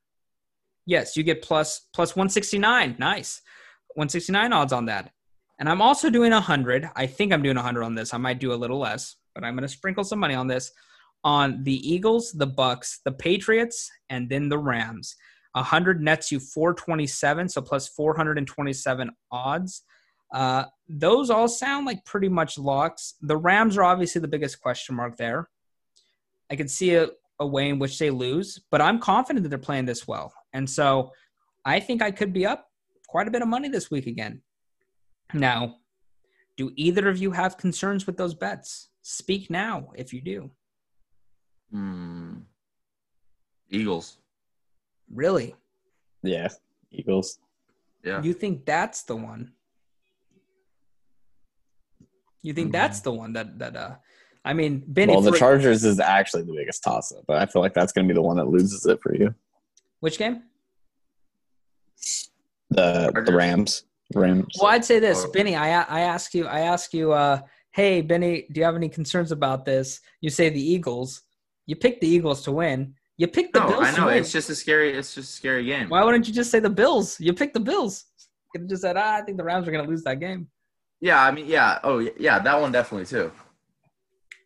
[0.89, 2.95] Yes, you get plus plus 169.
[2.97, 3.41] Nice.
[3.93, 5.11] 169 odds on that.
[5.59, 6.89] And I'm also doing 100.
[6.95, 8.11] I think I'm doing 100 on this.
[8.11, 10.71] I might do a little less, but I'm going to sprinkle some money on this
[11.23, 15.15] on the Eagles, the Bucks, the Patriots, and then the Rams.
[15.59, 19.83] 100 nets you 427, so plus 427 odds.
[20.33, 23.15] Uh, those all sound like pretty much locks.
[23.21, 25.49] The Rams are obviously the biggest question mark there.
[26.51, 27.09] I can see a,
[27.39, 30.33] a way in which they lose, but I'm confident that they're playing this well.
[30.53, 31.11] And so
[31.65, 32.67] I think I could be up
[33.07, 34.41] quite a bit of money this week again.
[35.33, 35.77] Now,
[36.57, 38.89] do either of you have concerns with those bets?
[39.01, 40.51] Speak now if you do.
[41.73, 42.43] Mm.
[43.69, 44.17] Eagles.
[45.13, 45.55] Really?
[46.23, 46.47] Yeah,
[46.91, 47.39] Eagles.
[48.03, 48.21] Yeah.
[48.21, 49.53] You think that's the one?
[52.41, 52.71] You think Mm-hmm.
[52.73, 53.95] that's the one that that uh
[54.45, 57.45] I mean Benny well, the for- Chargers is actually the biggest toss up, but I
[57.45, 59.33] feel like that's going to be the one that loses it for you.
[59.99, 60.43] which game?
[62.69, 63.83] The the Rams.
[64.15, 64.55] Rams.
[64.59, 65.31] Well, I'd say this, Oh.
[65.31, 65.55] Benny.
[65.55, 67.41] I I ask you, I ask you, uh,
[67.71, 69.99] hey, Benny, do you have any concerns about this?
[70.21, 71.21] You say the Eagles.
[71.65, 72.95] You picked the Eagles to win.
[73.19, 74.07] You picked the No, Bills I know.
[74.07, 74.93] It's just a scary.
[74.93, 75.89] It's just a scary game.
[75.89, 77.19] Why wouldn't you just say the Bills?
[77.19, 78.05] You picked the Bills.
[78.17, 80.21] You could have just said, ah, I think the Rams are going to lose that
[80.21, 80.47] game.
[81.01, 81.79] Yeah, I mean, yeah.
[81.83, 82.39] Oh, yeah, yeah.
[82.39, 83.29] That one definitely too.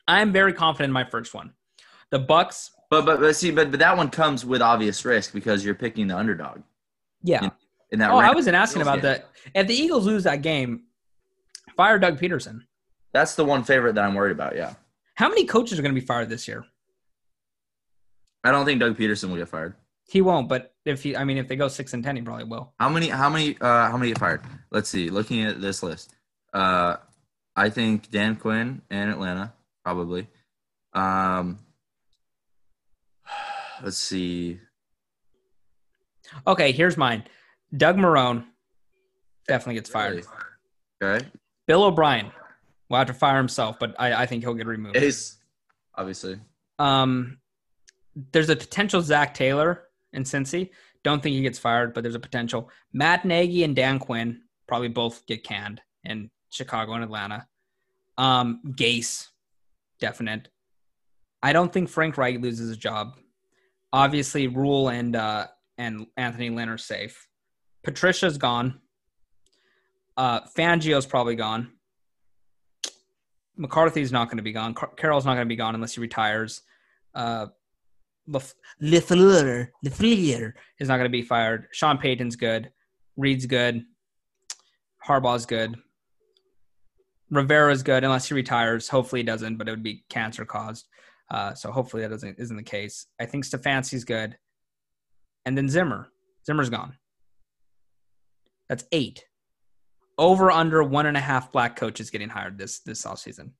[0.08, 1.54] I'm very confident in my first one.
[2.10, 5.64] The Bucks, But but but see, but but that one comes with obvious risk because
[5.64, 6.64] you're picking the underdog
[7.22, 7.50] yeah.
[7.92, 8.10] in that.
[8.10, 9.24] Oh, I wasn't asking Bills about game.
[9.54, 9.62] that.
[9.62, 10.86] If the Eagles lose that game,
[11.78, 12.62] fire Doug Pederson.
[13.14, 14.56] That's the one favorite that I'm worried about.
[14.56, 14.74] Yeah,
[15.14, 16.66] How many coaches are going to be fired this year?
[18.44, 19.76] I don't think Doug Pederson will get fired.
[20.10, 22.44] He won't, but if he, I mean, if they go six and ten, he probably
[22.44, 22.74] will.
[22.80, 23.08] How many?
[23.08, 23.58] How many?
[23.60, 24.42] Uh, how many get fired?
[24.72, 25.10] Let's see.
[25.10, 26.14] Looking at this list,
[26.54, 26.98] uh,
[27.56, 29.54] I think Dan Quinn and Atlanta
[29.84, 30.28] probably.
[30.94, 31.60] Um,
[33.82, 34.60] let's see.
[36.46, 37.24] Okay, here's mine.
[37.76, 38.46] Doug Marrone
[39.48, 40.26] definitely gets fired.
[41.02, 41.26] Okay.
[41.68, 42.32] Bill O'Brien
[42.90, 44.98] will have to fire himself, but I, I think he'll get removed.
[44.98, 45.38] Ace,
[45.96, 46.40] obviously.
[46.80, 47.38] Um,
[48.32, 50.70] there's a potential Zac Taylor in Cincy.
[51.04, 52.70] Don't think he gets fired, but there's a potential.
[52.94, 57.48] Matt Nagy and Dan Quinn probably both get canned in Chicago and Atlanta.
[58.18, 59.28] Um, Gase,
[60.00, 60.50] definite.
[61.42, 63.18] I don't think Frank Reich loses his job.
[63.92, 67.28] Obviously, Rhule and uh, and Anthony Lynn are safe.
[67.84, 68.80] Patricia's gone.
[70.16, 71.72] Uh, Fangio's probably gone.
[73.58, 74.74] McCarthy's not going to be gone.
[74.74, 76.62] Car- Carroll's not going to be gone unless he retires.
[77.14, 77.48] Uh,
[78.28, 81.68] Lef- LaFleur, LaFleur is not going to be fired.
[81.72, 82.72] Sean Payton's good.
[83.18, 83.84] Reid's good.
[85.06, 85.76] Harbaugh's good.
[87.30, 88.88] Rivera's good unless he retires.
[88.88, 90.88] Hopefully he doesn't, but it would be cancer caused.
[91.32, 93.08] Uh, so hopefully that doesn't isn't the case.
[93.20, 94.38] I think Stefanski's good.
[95.46, 96.10] And then Zimmer.
[96.46, 96.98] Zimmer's gone.
[98.70, 99.26] That's eight.
[100.18, 103.52] Over under one and a half black coaches getting hired this this offseason.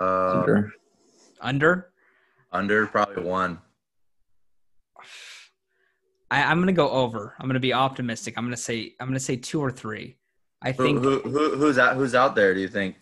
[0.00, 0.72] Uh, Under.
[1.40, 1.89] Under?
[2.52, 3.58] Under probably one.
[6.30, 7.34] I, I'm gonna go over.
[7.38, 8.34] I'm gonna be optimistic.
[8.36, 10.16] I'm gonna say I'm gonna say two or three.
[10.62, 11.96] I think who, who who's out?
[11.96, 12.54] Who's out there?
[12.54, 12.96] Do you think?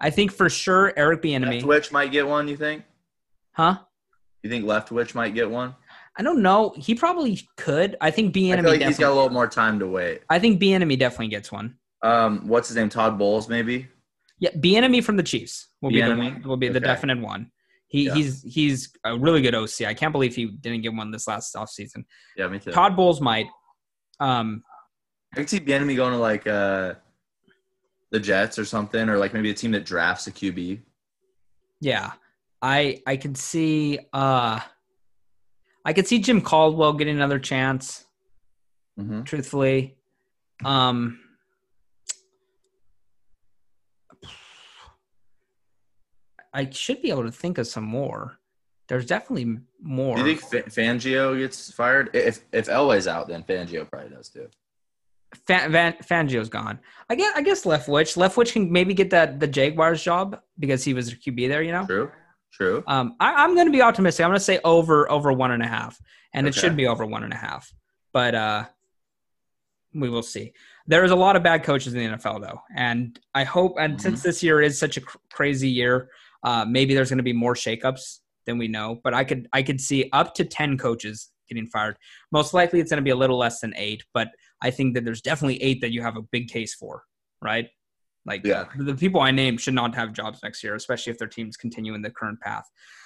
[0.00, 1.62] I think for sure Eric Bieniemy.
[1.62, 2.48] Leftwich might get one.
[2.48, 2.84] You think?
[3.52, 3.78] Huh?
[4.42, 5.74] You think Left Leftwich might get one?
[6.18, 6.74] I don't know.
[6.76, 7.96] He probably could.
[8.00, 10.22] I think I Bieniemy feel like he's got a little more time to wait.
[10.30, 10.70] I think B.
[10.70, 11.76] Bieniemy definitely gets one.
[12.02, 12.88] Um, what's his name?
[12.88, 13.88] Todd Bowles, maybe.
[14.38, 14.74] Yeah, B.
[14.74, 17.50] Bieniemy from the Chiefs will be the one, will be the definite one.
[17.88, 18.14] He Yeah.
[18.14, 19.82] he's he's a really good OC.
[19.86, 22.04] I can't believe he didn't get one this last offseason.
[22.36, 22.72] Yeah, me too.
[22.72, 23.46] Todd Bowles might.
[24.18, 24.62] Um,
[25.32, 26.94] I can see Bieniemy going to like uh,
[28.10, 30.80] the Jets or something, or like maybe a team that drafts a QB.
[31.80, 32.12] yeah,
[32.62, 33.98] I I can see.
[34.12, 34.60] Uh,
[35.84, 38.04] I could see Jim Caldwell getting another chance.
[38.98, 39.22] Mm-hmm.
[39.22, 39.96] Truthfully,
[40.64, 41.20] um,
[46.56, 48.38] I should be able to think of some more.
[48.88, 50.16] There's definitely more.
[50.16, 52.10] Do you think Fa- Fangio gets fired?
[52.14, 54.48] If if Elway's out, then Fangio probably does too.
[55.46, 56.78] Fan, Van, Fangio's gone.
[57.10, 58.16] I guess I guess Leftwich.
[58.16, 61.62] Leftwich can maybe get that the Jaguars job because he was a QB there.
[61.62, 61.84] You know.
[61.84, 62.10] True,
[62.52, 62.84] true.
[62.86, 64.24] Um, I, I'm going to be optimistic.
[64.24, 66.00] I'm going to say over over one and a half,
[66.32, 67.70] and it should be over one and a half.
[68.12, 68.64] But uh,
[69.94, 70.52] we will see.
[70.86, 73.74] There is a lot of bad coaches in the NFL though, and I hope.
[73.80, 74.00] And Mhm.
[74.00, 76.08] since this year is such a cr- crazy year,
[76.46, 79.00] uh, maybe there's going to be more shakeups than we know.
[79.04, 81.96] But I could I could see up to ten coaches getting fired.
[82.32, 84.28] Most likely, it's going to be a little less than eight, but
[84.62, 87.02] I think that there's definitely eight that you have a big case for,
[87.42, 87.68] right?
[88.24, 88.64] Like Yeah.
[88.76, 91.56] the, the people I named should not have jobs next year, especially if their teams
[91.56, 92.64] continue in the current path.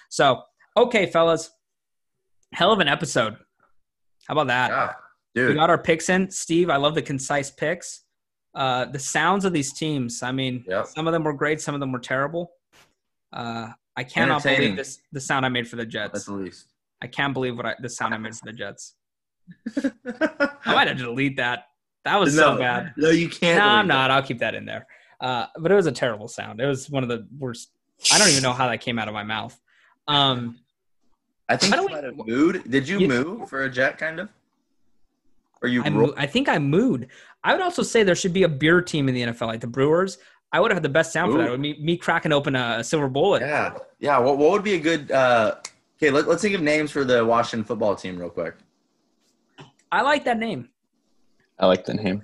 [0.08, 0.42] So,
[0.76, 1.50] okay, fellas,
[2.54, 3.36] hell of an episode.
[4.26, 4.96] How about that?
[5.34, 6.30] Yeah, We got our picks in.
[6.30, 8.04] Steve, I love the concise picks.
[8.54, 10.22] Uh, the sounds of these teams.
[10.22, 10.86] I mean, Yep.
[10.86, 12.52] some of them were great, some of them were terrible.
[13.32, 14.98] Uh, I cannot believe this.
[15.12, 16.12] The sound I made for the Jets.
[16.12, 16.66] That's the least.
[17.02, 18.94] I can't believe what I, the sound I made for the Jets.
[19.76, 21.64] I might have to delete that.
[22.04, 22.94] That was so bad.
[22.96, 23.58] No, you can't.
[23.58, 23.94] No, I'm delete that.
[23.94, 24.10] not.
[24.10, 24.86] I'll keep that in there.
[25.20, 26.60] Uh, but it was a terrible sound.
[26.60, 27.70] It was one of the worst.
[28.12, 29.58] I don't even know how that came out of my mouth.
[30.08, 30.58] Um,
[31.48, 32.04] I think you way- might
[32.54, 32.70] have.
[32.70, 34.28] Did you You- moo for a jet, kind of?
[35.62, 35.82] Or you?
[35.84, 37.08] I, mo- I think I mooed.
[37.44, 39.66] I would also say there should be a beer team in the NFL, like the
[39.66, 40.16] Brewers.
[40.52, 41.48] I would have had the best sound for that.
[41.48, 43.42] It would be me cracking open a, a silver bullet.
[43.42, 44.18] yeah, yeah.
[44.18, 45.10] What, what would be a good?
[45.10, 45.56] Uh,
[45.96, 48.54] okay, let, let's think of names for the Washington football team real quick.
[49.92, 50.68] I like that name.
[51.58, 52.22] I like the name.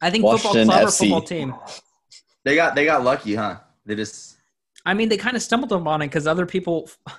[0.00, 0.88] I think Washington football club FC.
[0.88, 1.54] or football team.
[2.44, 3.58] They got they got lucky, huh?
[3.84, 4.36] They just
[4.84, 6.90] I mean, they kind of stumbled upon it because other people.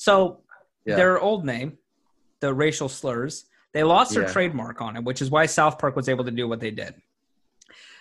[0.00, 0.42] So
[0.86, 0.94] yeah.
[0.94, 1.76] their old name,
[2.38, 4.28] the racial slurs, they lost their Yeah.
[4.32, 6.94] trademark on it, which is why South Park was able to do what they did.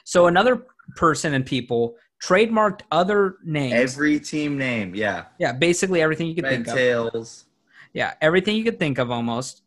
[0.04, 3.74] So another person and people trademarked other names.
[3.74, 4.96] every team name.
[4.96, 6.74] Yeah, yeah, basically everything you could Red think of.
[6.76, 7.46] tails.
[7.94, 9.62] Yeah, everything you could think of almost.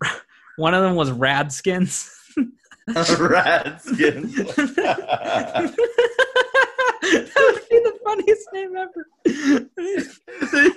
[0.56, 2.10] One of them was Radskins.
[3.18, 4.34] Redskins.
[7.02, 9.06] that would be the funniest name ever.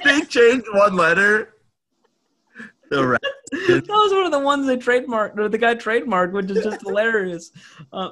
[0.03, 1.55] they, changed one letter.
[2.89, 3.19] The Red-
[3.51, 6.81] that was one of the ones they trademarked, or the guy trademarked, which is just
[6.81, 7.51] hilarious.
[7.93, 8.11] Um,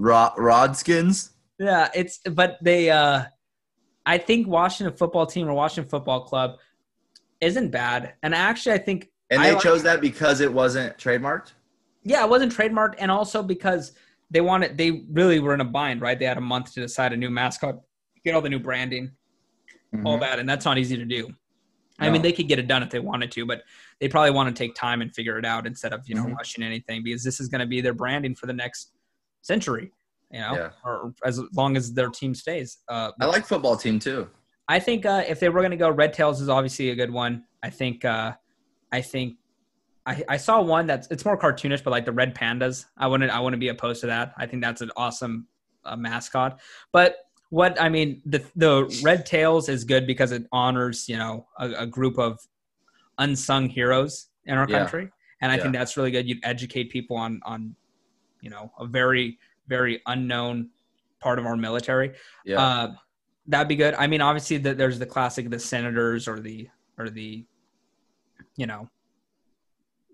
[0.00, 1.30] Rod, Rodskins.
[1.58, 2.90] yeah, it's but they.
[2.90, 3.24] uh
[4.06, 6.56] I think Washington football team or Washington football club
[7.40, 11.52] isn't bad, and actually, I think And they like- chose that because it wasn't trademarked.
[12.02, 13.92] yeah, it wasn't trademarked, and also because
[14.30, 16.18] they wanted they really were in a bind, right?
[16.18, 17.76] They had a month to decide a new mascot,
[18.24, 19.10] get all the new branding,
[20.04, 20.20] all Mhm.
[20.20, 21.28] that, and that's not easy to do.
[21.98, 23.62] I mean, they could get it done if they wanted to, but
[24.00, 26.34] they probably want to take time and figure it out instead of you know Mhm.
[26.36, 28.92] rushing anything because this is going to be their branding for the next
[29.42, 29.92] century,
[30.30, 30.70] you know, Yeah.
[30.84, 32.78] or as long as their team stays.
[32.88, 34.28] Uh, I like football team too.
[34.68, 37.10] I think uh, if they were going to go, Red Tails is obviously a good
[37.10, 37.44] one.
[37.62, 38.04] I think.
[38.04, 38.32] Uh,
[38.92, 39.36] I think.
[40.06, 42.86] I, I saw one that's it's more cartoonish, but like the red pandas.
[42.96, 43.30] I wouldn't.
[43.30, 44.32] I wouldn't be opposed to that.
[44.38, 45.46] I think that's an awesome
[45.84, 46.60] uh, mascot.
[46.92, 47.16] But
[47.50, 51.70] what I mean, the the red tails is good because it honors you know a,
[51.80, 52.38] a group of
[53.18, 54.78] unsung heroes in our Yeah.
[54.78, 55.10] country,
[55.42, 55.62] and I Yeah.
[55.62, 56.28] think that's really good.
[56.28, 57.74] You'd educate people on on
[58.40, 59.38] you know a very
[59.68, 60.70] very unknown
[61.20, 62.12] part of our military.
[62.44, 62.60] Yeah.
[62.60, 62.92] Uh,
[63.46, 63.94] that'd be good.
[63.94, 66.68] I mean, obviously, the, there's the classic, the senators or the
[66.98, 67.44] or the,
[68.56, 68.88] you know,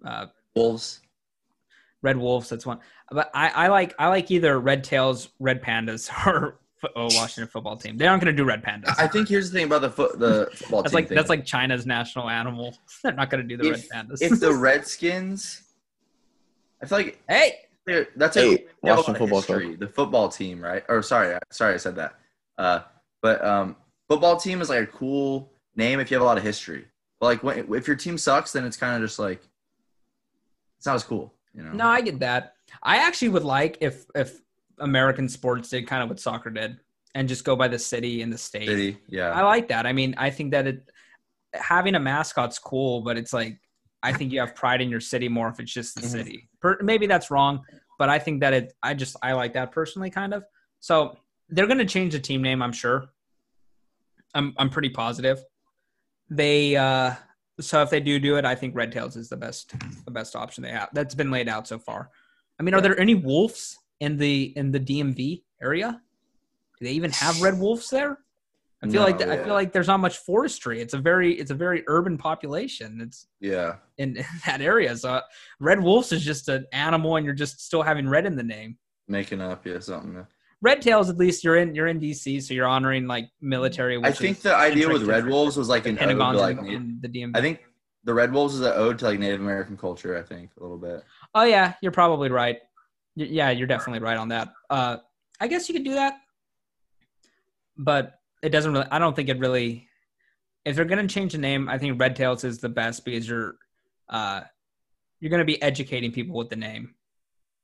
[0.04, 1.00] uh, Wolves.
[2.02, 2.48] red wolves.
[2.48, 2.78] That's one.
[3.10, 6.58] But I, I like I like either red tails, red pandas, or
[6.94, 7.96] oh, Washington football team.
[7.96, 8.94] They aren't going to do red pandas.
[8.98, 11.16] I think here's the thing about the foot the football that's team like thing.
[11.16, 12.76] that's like China's national animal.
[13.02, 14.22] They're not going to do the if, red pandas.
[14.22, 15.62] if the Redskins,
[16.82, 19.60] I feel like hey, they're- that's Hey, a they have Washington lot of Football Club.
[19.60, 19.76] history.
[19.76, 20.84] The football team, right?
[20.88, 22.18] Or sorry, sorry, I said that.
[22.58, 22.80] Uh,
[23.22, 23.76] but um,
[24.08, 26.86] football team is like a cool name if you have a lot of history.
[27.20, 29.40] But like when, if your team sucks, then it's kind of just like
[30.78, 31.72] it's not as cool, you know.
[31.72, 32.54] no, I get that.
[32.82, 34.40] I actually would like if if
[34.78, 36.78] American sports did kind of what soccer did
[37.14, 38.66] and just go by the city and the state.
[38.68, 39.30] City, yeah.
[39.30, 39.86] I like that.
[39.86, 40.90] I mean, I think that it
[41.54, 43.58] having a mascot's cool, but it's like
[44.02, 46.10] I think you have pride in your city more if it's just the Mhm.
[46.10, 46.48] city.
[46.60, 47.64] Per, maybe that's wrong,
[47.98, 48.72] but I think that it.
[48.82, 50.44] I just I like that personally, kind of.
[50.80, 51.16] So
[51.48, 53.08] they're going to change the team name, I'm sure.
[54.34, 55.42] I'm I'm pretty positive.
[56.28, 57.14] they uh
[57.60, 59.72] so if they do do it, I think Red Tails is the best
[60.04, 60.90] the best option they have.
[60.92, 62.10] That's been laid out so far.
[62.58, 66.00] I mean, are there any wolves in the in the DMV area?
[66.78, 68.18] Do they even have red wolves there?
[68.82, 69.30] I feel like No.
[69.32, 70.80] I feel like there's not much forestry.
[70.80, 73.00] It's a very it's a very urban population.
[73.00, 73.76] It's Yeah.
[73.98, 74.96] in, in that area.
[74.96, 75.20] So
[75.60, 78.76] red wolves is just an animal, and you're just still having red in the name.
[79.08, 80.26] Making up, yeah, something.
[80.62, 83.98] Red tails, at least you're in you're in DC, so you're honoring like military.
[84.02, 86.58] I think the idea with Red Wolves was like an ode to like.
[86.58, 87.36] in the DMV.
[87.36, 87.60] I think
[88.04, 90.16] the Red Wolves is an ode to like Native American culture.
[90.18, 91.02] I think a little bit.
[91.34, 92.58] Oh yeah, you're probably right.
[93.16, 94.48] Y- Yeah, you're definitely right on that.
[94.70, 94.98] Uh,
[95.40, 96.14] I guess you could do that,
[97.76, 98.86] but it doesn't really.
[98.90, 99.88] I don't think it really.
[100.64, 103.54] If they're gonna change the name, I think Red Tails is the best because you're,
[104.08, 104.40] uh,
[105.20, 106.94] you're gonna be educating people with the name.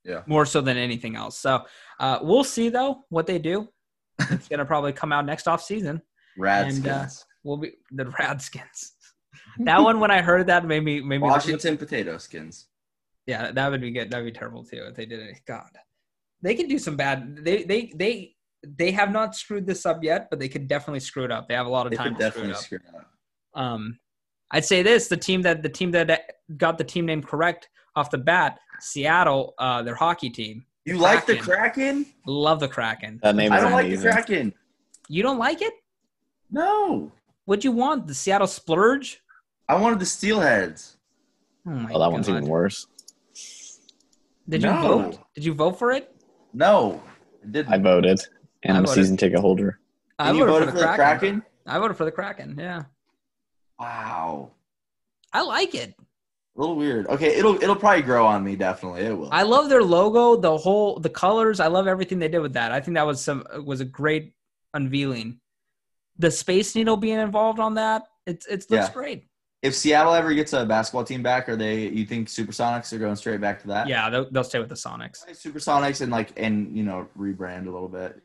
[0.04, 0.22] Yeah.
[0.26, 1.38] More so than anything else.
[1.38, 1.64] So
[2.00, 3.68] uh, we'll see though what they do.
[4.30, 6.00] It's gonna probably come out next off season.
[6.38, 7.06] Rad And, uh.
[7.44, 8.92] We'll be the Radskins.
[9.58, 12.66] that one when I heard that made me made me Washington potato skins.
[13.26, 14.10] yeah, that would be good.
[14.10, 15.40] That'd be terrible too if they did it.
[15.46, 15.70] God,
[16.40, 17.36] they can do some bad.
[17.42, 21.24] They they they they have not screwed this up yet, but they could definitely screw
[21.24, 21.48] it up.
[21.48, 22.62] They have a lot of They time could to screw definitely it up.
[22.62, 23.60] screw it up.
[23.60, 23.98] Um,
[24.50, 26.20] I'd say this: the team that the team that
[26.56, 30.64] got the team name correct off the bat, Seattle, uh, their hockey team.
[30.84, 32.04] You like the Kraken.
[32.04, 32.06] Kraken?
[32.26, 33.20] Love the Kraken.
[33.22, 34.12] That name I don't like the amazing.
[34.12, 34.54] Kraken.
[35.08, 35.72] You don't like it?
[36.50, 37.12] No,
[37.44, 38.06] What'd you want?
[38.06, 39.20] The Seattle Splurge?
[39.68, 40.96] I wanted the Steelheads.
[41.66, 42.86] Oh my Oh, that one's even worse.
[44.48, 45.18] Did you vote?
[45.34, 46.14] Did you vote for it?
[46.52, 47.02] No,
[47.42, 47.72] it didn't.
[47.72, 48.20] I voted,
[48.64, 49.78] and I I'm a season ticket holder.
[50.18, 51.42] I and voted voted for the Kraken?
[51.66, 52.56] I voted for the Kraken.
[52.58, 52.84] Yeah,
[53.78, 54.50] Wow,
[55.32, 55.94] I like it.
[56.56, 57.06] a little weird.
[57.08, 58.54] Okay, it'll it'll probably grow on me.
[58.56, 59.30] Definitely, it will.
[59.32, 61.58] I love their logo, the whole the colors.
[61.60, 62.70] I love everything they did with that.
[62.72, 64.34] I think that was some was a great
[64.74, 65.40] unveiling.
[66.18, 68.92] The Space Needle being involved on that, it's it looks Yeah.
[68.92, 69.26] great.
[69.62, 71.88] if Seattle ever gets a basketball team back, are they?
[71.88, 73.86] You think Supersonics are going straight back to that?
[73.88, 75.24] Yeah, they'll, they'll stay with the Sonics.
[75.30, 78.20] Supersonics and like and you know rebrand a little bit.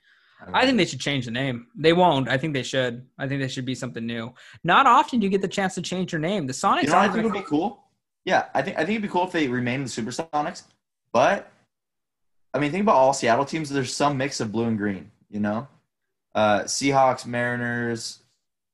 [0.53, 1.68] I think they should change the name.
[1.76, 2.30] They won't.
[2.30, 3.05] I think they should.
[3.18, 4.34] I think they should be something new.
[4.64, 6.45] Not often do you get the chance to change your name.
[6.45, 6.84] The Sonics.
[6.84, 7.84] You know, I think would be cool.
[8.23, 10.64] Yeah, I think I think it'd be cool if they remain the Supersonics.
[11.11, 11.51] But
[12.53, 13.69] I mean, think about all Seattle teams.
[13.69, 15.11] There's some mix of blue and green.
[15.30, 15.68] You know,
[16.35, 18.19] uh, Seahawks, Mariners.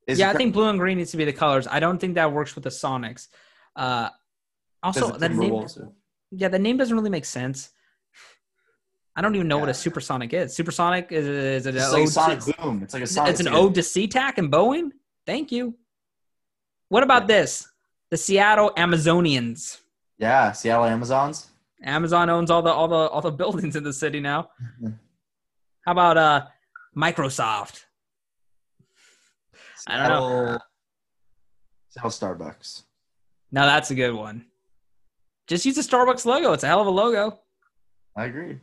[0.06, 1.66] Is yeah, I think blue and green needs to be the colors.
[1.70, 3.28] I don't think that works with the Sonics.
[3.76, 4.10] Uh,
[4.82, 5.68] also, the name.
[6.32, 7.70] Yeah, the name doesn't really make sense.
[9.16, 10.56] I don't even know what a supersonic is.
[10.56, 12.82] Supersonic is is it It's like Sonic to, Boom.
[12.84, 13.32] It's like a Sonic.
[13.32, 14.90] it's an it's like a- ode to SeaTac and Boeing.
[15.26, 15.76] Thank you.
[16.90, 17.68] What about this?
[18.10, 19.80] The Seattle Amazonians.
[20.18, 21.48] Yeah, Seattle Amazons.
[21.84, 24.50] Amazon owns all the all the all the buildings in the city now.
[25.86, 26.46] How about uh
[26.96, 27.86] Microsoft?
[29.88, 30.60] I don't know.
[31.90, 32.84] Seattle, Seattle Starbucks.
[33.52, 34.46] Now that's a good one.
[35.48, 36.54] Just use the Starbucks logo.
[36.54, 37.40] It's a hell of a logo.
[38.16, 38.60] I agree.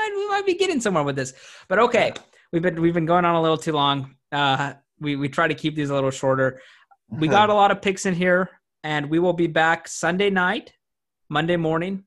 [0.00, 1.32] We might we might be getting somewhere with this.
[1.68, 2.12] But okay,
[2.52, 4.14] we've been we've been going on a little too long.
[4.32, 6.60] Uh, we we try to keep these a little shorter.
[7.08, 8.50] We got a lot of picks in here,
[8.84, 10.72] and we will be back Sunday night,
[11.28, 12.04] Monday morning,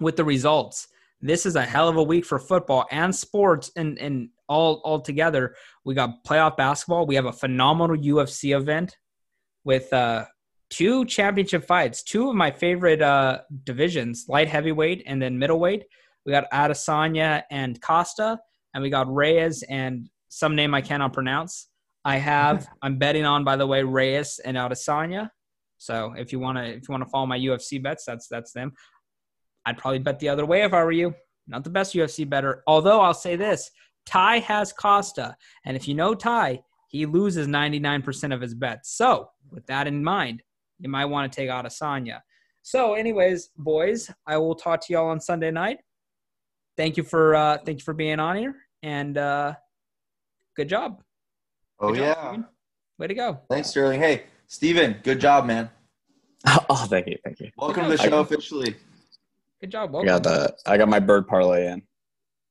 [0.00, 0.88] with the results.
[1.20, 5.00] This is a hell of a week for football and sports, and and all all
[5.00, 5.54] together.
[5.84, 7.06] We got playoff basketball.
[7.06, 8.96] We have a phenomenal UFC event
[9.64, 10.26] with uh,
[10.70, 15.84] two championship fights, two of my favorite uh, divisions, light heavyweight and then middleweight.
[16.26, 18.38] We got Adesanya and Costa,
[18.74, 21.68] and we got Reyes and some name I cannot pronounce.
[22.04, 22.66] I have.
[22.82, 25.30] I'm betting on, by the way, Reyes and Adesanya.
[25.78, 28.52] So if you want to, if you want to follow my UFC bets, that's that's
[28.52, 28.72] them.
[29.64, 31.14] I'd probably bet the other way if I were you.
[31.46, 32.64] Not the best UFC bettor.
[32.66, 33.70] Although I'll say this:
[34.04, 38.96] Ty has Costa, and if you know Ty, he loses 99% of his bets.
[38.96, 40.42] So with that in mind,
[40.80, 42.20] you might want to take Adesanya.
[42.62, 45.78] So, anyways, boys, I will talk to y'all on Sunday night.
[46.76, 49.54] Thank you for uh, thank you for being on here, and uh,
[50.56, 51.02] good job.
[51.80, 52.28] Oh Good job, yeah.
[52.28, 52.46] Stephen.
[52.98, 53.40] Way to go.
[53.50, 54.00] Thanks, Sterling.
[54.00, 55.70] Hey, Stephen, good job, man.
[56.68, 57.50] Oh, thank you, thank you.
[57.56, 58.08] Welcome to the job.
[58.08, 58.76] show officially.
[59.60, 59.90] Good job.
[59.90, 60.06] I Welcome.
[60.06, 61.82] got the I got my bird parlay in.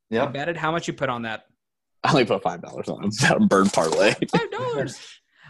[0.10, 0.34] You Yep.
[0.34, 1.46] betted how much you put on that?
[2.04, 4.14] I only put five dollars on a bird parlay.
[4.32, 5.00] Five dollars.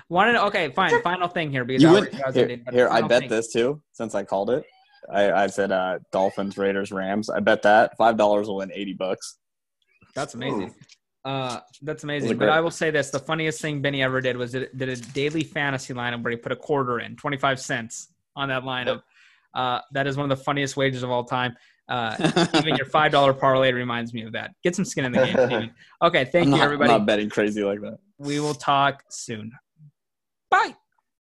[0.10, 0.44] Want to?
[0.46, 1.02] Okay, fine.
[1.02, 2.60] Final thing here because You I win already- I was here.
[2.72, 3.30] here I bet thing.
[3.30, 4.64] this too since I called it.
[5.12, 7.30] I, I said uh, Dolphins, Raiders, Rams.
[7.30, 9.38] I bet that five dollars will win eighty bucks.
[10.14, 10.74] That's amazing.
[11.24, 12.38] Uh, that's amazing.
[12.38, 12.50] But?
[12.50, 15.44] I will say this: the funniest thing Benny ever did was did, did a daily
[15.44, 19.02] fantasy lineup where he put a quarter in, twenty five cents on that lineup.
[19.54, 21.56] Uh, that is one of the funniest wages of all time.
[21.88, 24.52] Uh, even your five dollar parlay reminds me of that.
[24.64, 25.36] Get some skin in the game.
[25.36, 25.72] Stephen.
[26.04, 26.92] Okay, thank I'm you, not, everybody.
[26.92, 27.98] I'm not betting crazy like that.
[28.18, 29.52] We will talk soon.
[30.52, 30.76] Bye.